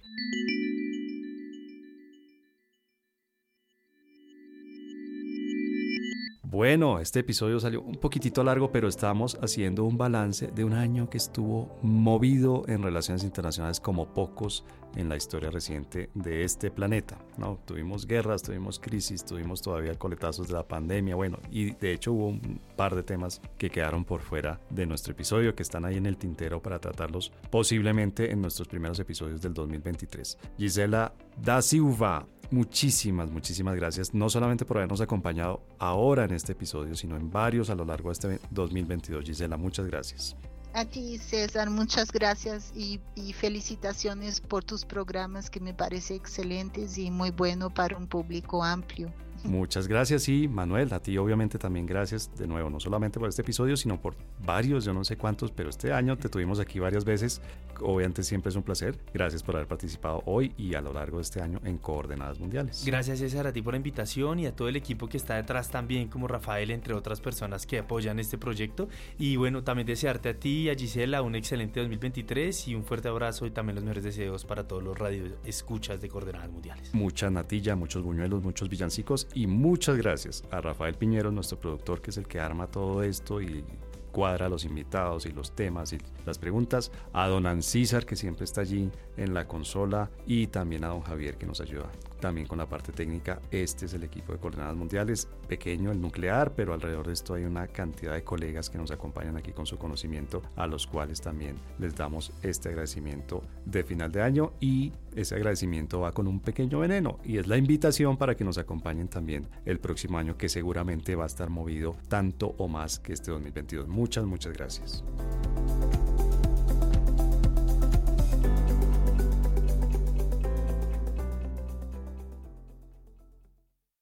Bueno, 6.52 7.00
este 7.00 7.20
episodio 7.20 7.60
salió 7.60 7.84
un 7.84 7.98
poquitito 7.98 8.44
largo, 8.44 8.72
pero 8.72 8.88
estamos 8.88 9.38
haciendo 9.40 9.84
un 9.84 10.00
balance 10.00 10.48
de 10.48 10.64
un 10.64 10.74
año 10.74 11.08
que 11.08 11.20
estuvo 11.20 11.78
movido 11.84 12.64
en 12.68 12.82
relaciones 12.82 13.24
internacionales 13.24 13.80
como 13.80 14.16
pocos 14.16 14.66
en 14.96 15.10
la 15.10 15.16
historia 15.16 15.52
reciente 15.52 16.10
de 16.16 16.44
este 16.44 16.72
planeta. 16.72 17.20
¿no? 17.38 17.60
Tuvimos 17.66 18.08
guerras, 18.08 18.42
tuvimos 18.42 18.80
crisis, 18.80 19.24
tuvimos 19.24 19.62
todavía 19.62 19.94
coletazos 19.94 20.48
de 20.48 20.56
la 20.56 20.68
pandemia, 20.68 21.14
bueno, 21.14 21.38
y 21.52 21.76
de 21.76 21.94
hecho 21.94 22.14
hubo 22.14 22.30
un 22.30 22.60
par 22.76 22.96
de 22.96 23.04
temas 23.04 23.44
que 23.60 23.70
quedaron 23.70 24.04
por 24.04 24.22
fuera 24.22 24.60
de 24.72 24.88
nuestro 24.88 25.14
episodio, 25.14 25.54
que 25.54 25.62
están 25.62 25.86
ahí 25.86 25.98
en 25.98 26.08
el 26.08 26.18
tintero 26.18 26.64
para 26.64 26.80
tratarlos 26.80 27.32
posiblemente 27.52 28.32
en 28.32 28.42
nuestros 28.42 28.68
primeros 28.68 29.00
episodios 29.00 29.40
del 29.40 29.54
2023. 29.54 30.40
Gisela 30.58 31.14
da 31.40 31.62
Silva 31.62 32.26
Muchísimas, 32.52 33.30
muchísimas 33.30 33.76
gracias, 33.76 34.14
no 34.14 34.28
solamente 34.28 34.66
por 34.66 34.78
habernos 34.78 35.02
acompañado 35.02 35.62
ahora 35.78 36.26
en 36.26 36.32
este 36.32 36.54
episodio, 36.54 36.96
sino 36.96 37.16
en 37.16 37.30
varios 37.30 37.70
a 37.70 37.76
lo 37.76 37.86
largo 37.86 38.10
de 38.10 38.14
este 38.14 38.40
2022. 38.50 39.24
Gisela, 39.24 39.56
muchas 39.56 39.86
gracias. 39.86 40.36
A 40.74 40.86
ti, 40.86 41.18
César, 41.18 41.70
muchas 41.70 42.12
gracias 42.12 42.72
y, 42.76 43.00
felicitaciones 43.34 44.40
por 44.42 44.64
tus 44.64 44.86
programas 44.86 45.50
que 45.50 45.60
me 45.60 45.74
parecen 45.74 46.18
excelentes 46.18 46.98
y 46.98 47.10
muy 47.10 47.32
bueno 47.32 47.72
para 47.72 47.98
un 47.98 48.08
público 48.08 48.64
amplio. 48.64 49.12
Muchas 49.44 49.88
gracias 49.88 50.28
y 50.30 50.48
Manuel, 50.48 50.94
a 50.94 51.00
ti 51.00 51.18
obviamente 51.18 51.58
también 51.58 51.86
gracias 51.86 52.36
de 52.38 52.48
nuevo, 52.48 52.70
no 52.70 52.80
solamente 52.80 53.20
por 53.20 53.30
este 53.30 53.42
episodio, 53.42 53.78
sino 53.78 54.02
por 54.02 54.16
varios, 54.46 54.86
yo 54.86 54.94
no 54.94 55.04
sé 55.04 55.18
cuántos, 55.18 55.52
pero 55.52 55.70
este 55.70 55.94
año 55.94 56.18
te 56.18 56.30
tuvimos 56.30 56.60
aquí 56.60 56.80
varias 56.80 57.06
veces. 57.06 57.42
Obviamente 57.82 58.24
siempre 58.24 58.50
es 58.50 58.58
un 58.58 58.64
placer. 58.64 59.00
Gracias 59.14 59.42
por 59.42 59.56
haber 59.56 59.68
participado 59.68 60.22
hoy 60.26 60.54
y 60.58 60.76
a 60.76 60.82
lo 60.82 60.92
largo 60.92 61.18
de 61.18 61.24
este 61.24 61.42
año 61.42 61.62
en 61.64 61.78
Coordenadas 61.78 62.40
Mundiales. 62.40 62.84
Gracias 62.86 63.20
César 63.20 63.48
a 63.48 63.54
ti 63.54 63.62
por 63.62 63.74
la 63.74 63.78
invitación 63.78 64.40
y 64.40 64.48
a 64.48 64.56
todo 64.56 64.68
el 64.68 64.76
equipo 64.76 65.08
que 65.08 65.16
está 65.16 65.36
detrás 65.36 65.70
también, 65.70 66.10
como 66.10 66.28
Rafael, 66.28 66.72
entre 66.72 66.94
otras 66.94 67.22
personas 67.22 67.66
que 67.66 67.80
apoyan 67.80 68.20
este 68.20 68.38
proyecto. 68.38 68.90
Y 69.18 69.38
bueno, 69.38 69.64
también 69.64 69.88
desearte 69.88 70.30
a 70.30 70.40
ti 70.40 70.64
y 70.64 70.70
a 70.70 70.76
Gisela 70.76 71.22
un 71.22 71.36
excelente 71.36 71.80
2023 71.80 72.68
y 72.68 72.76
un 72.76 72.84
fuerte 72.84 73.08
abrazo 73.08 73.46
y 73.46 73.52
también 73.52 73.76
los 73.76 73.84
mejores 73.84 74.04
deseos 74.04 74.44
para 74.44 74.68
todos 74.68 74.84
los 74.84 74.98
radios 74.98 75.32
escuchas 75.46 76.02
de 76.02 76.10
Coordenadas 76.10 76.50
Mundiales. 76.50 76.94
Mucha 76.94 77.30
natilla, 77.30 77.76
muchos 77.76 78.04
buñuelos, 78.04 78.44
muchos 78.44 78.68
villancicos 78.68 79.29
y 79.34 79.48
muchas 79.48 79.98
gracias 79.98 80.44
a 80.52 80.62
Rafael 80.62 80.96
Piñero, 80.96 81.32
nuestro 81.32 81.60
productor, 81.60 82.02
que 82.02 82.12
es 82.12 82.18
el 82.18 82.28
que 82.28 82.40
arma 82.40 82.68
todo 82.68 83.04
esto 83.04 83.42
y 83.42 83.64
cuadra 84.12 84.50
los 84.50 84.66
invitados 84.66 85.26
y 85.26 85.32
los 85.32 85.56
temas 85.56 85.94
y 85.94 86.00
las 86.26 86.40
preguntas, 86.40 86.92
a 87.14 87.28
don 87.28 87.46
Ancísar 87.46 88.06
que 88.06 88.16
siempre 88.16 88.46
está 88.46 88.62
allí 88.62 88.90
en 89.18 89.34
la 89.34 89.48
consola 89.48 90.10
y 90.26 90.48
también 90.48 90.84
a 90.84 90.88
don 90.88 91.02
Javier 91.02 91.38
que 91.38 91.46
nos 91.46 91.62
ayuda 91.62 91.90
también 92.20 92.48
con 92.48 92.58
la 92.58 92.68
parte 92.68 92.92
técnica. 92.92 93.40
Este 93.52 93.86
es 93.86 93.94
el 93.94 94.04
equipo 94.04 94.34
de 94.34 94.40
coordenadas 94.40 94.76
mundiales, 94.76 95.28
pequeño 95.48 95.92
el 95.92 96.02
nuclear, 96.02 96.54
pero 96.56 96.74
alrededor 96.74 97.08
de 97.08 97.14
esto 97.14 97.34
hay 97.34 97.44
una 97.44 97.68
cantidad 97.68 98.14
de 98.14 98.24
colegas 98.24 98.70
que 98.70 98.78
nos 98.78 98.92
acompañan 98.92 99.38
aquí 99.38 99.52
con 99.52 99.66
su 99.66 99.78
conocimiento, 99.78 100.42
a 100.56 100.68
los 100.68 100.88
cuales 100.88 101.22
también 101.22 101.58
les 101.80 101.96
damos 101.96 102.32
este 102.42 102.70
agradecimiento 102.70 103.44
de 103.66 103.84
final 103.84 104.12
de 104.12 104.22
año 104.22 104.54
y 104.60 104.92
ese 105.16 105.36
agradecimiento 105.36 106.02
va 106.02 106.12
con 106.12 106.28
un 106.28 106.40
pequeño 106.40 106.80
veneno 106.80 107.20
y 107.24 107.38
es 107.38 107.48
la 107.48 107.58
invitación 107.58 108.18
para 108.18 108.36
que 108.36 108.44
nos 108.44 108.58
acompañen 108.58 109.08
también 109.08 109.48
el 109.66 109.80
próximo 109.80 110.18
año 110.18 110.38
que 110.38 110.50
seguramente 110.50 111.16
va 111.16 111.24
a 111.24 111.28
estar 111.28 111.50
movido 111.50 111.96
tanto 112.08 112.56
o 112.58 112.68
más 112.68 113.00
que 113.00 113.14
este 113.14 113.32
2022. 113.32 113.88
Muchas, 113.88 114.26
muchas 114.26 114.54
gracias. 114.54 115.04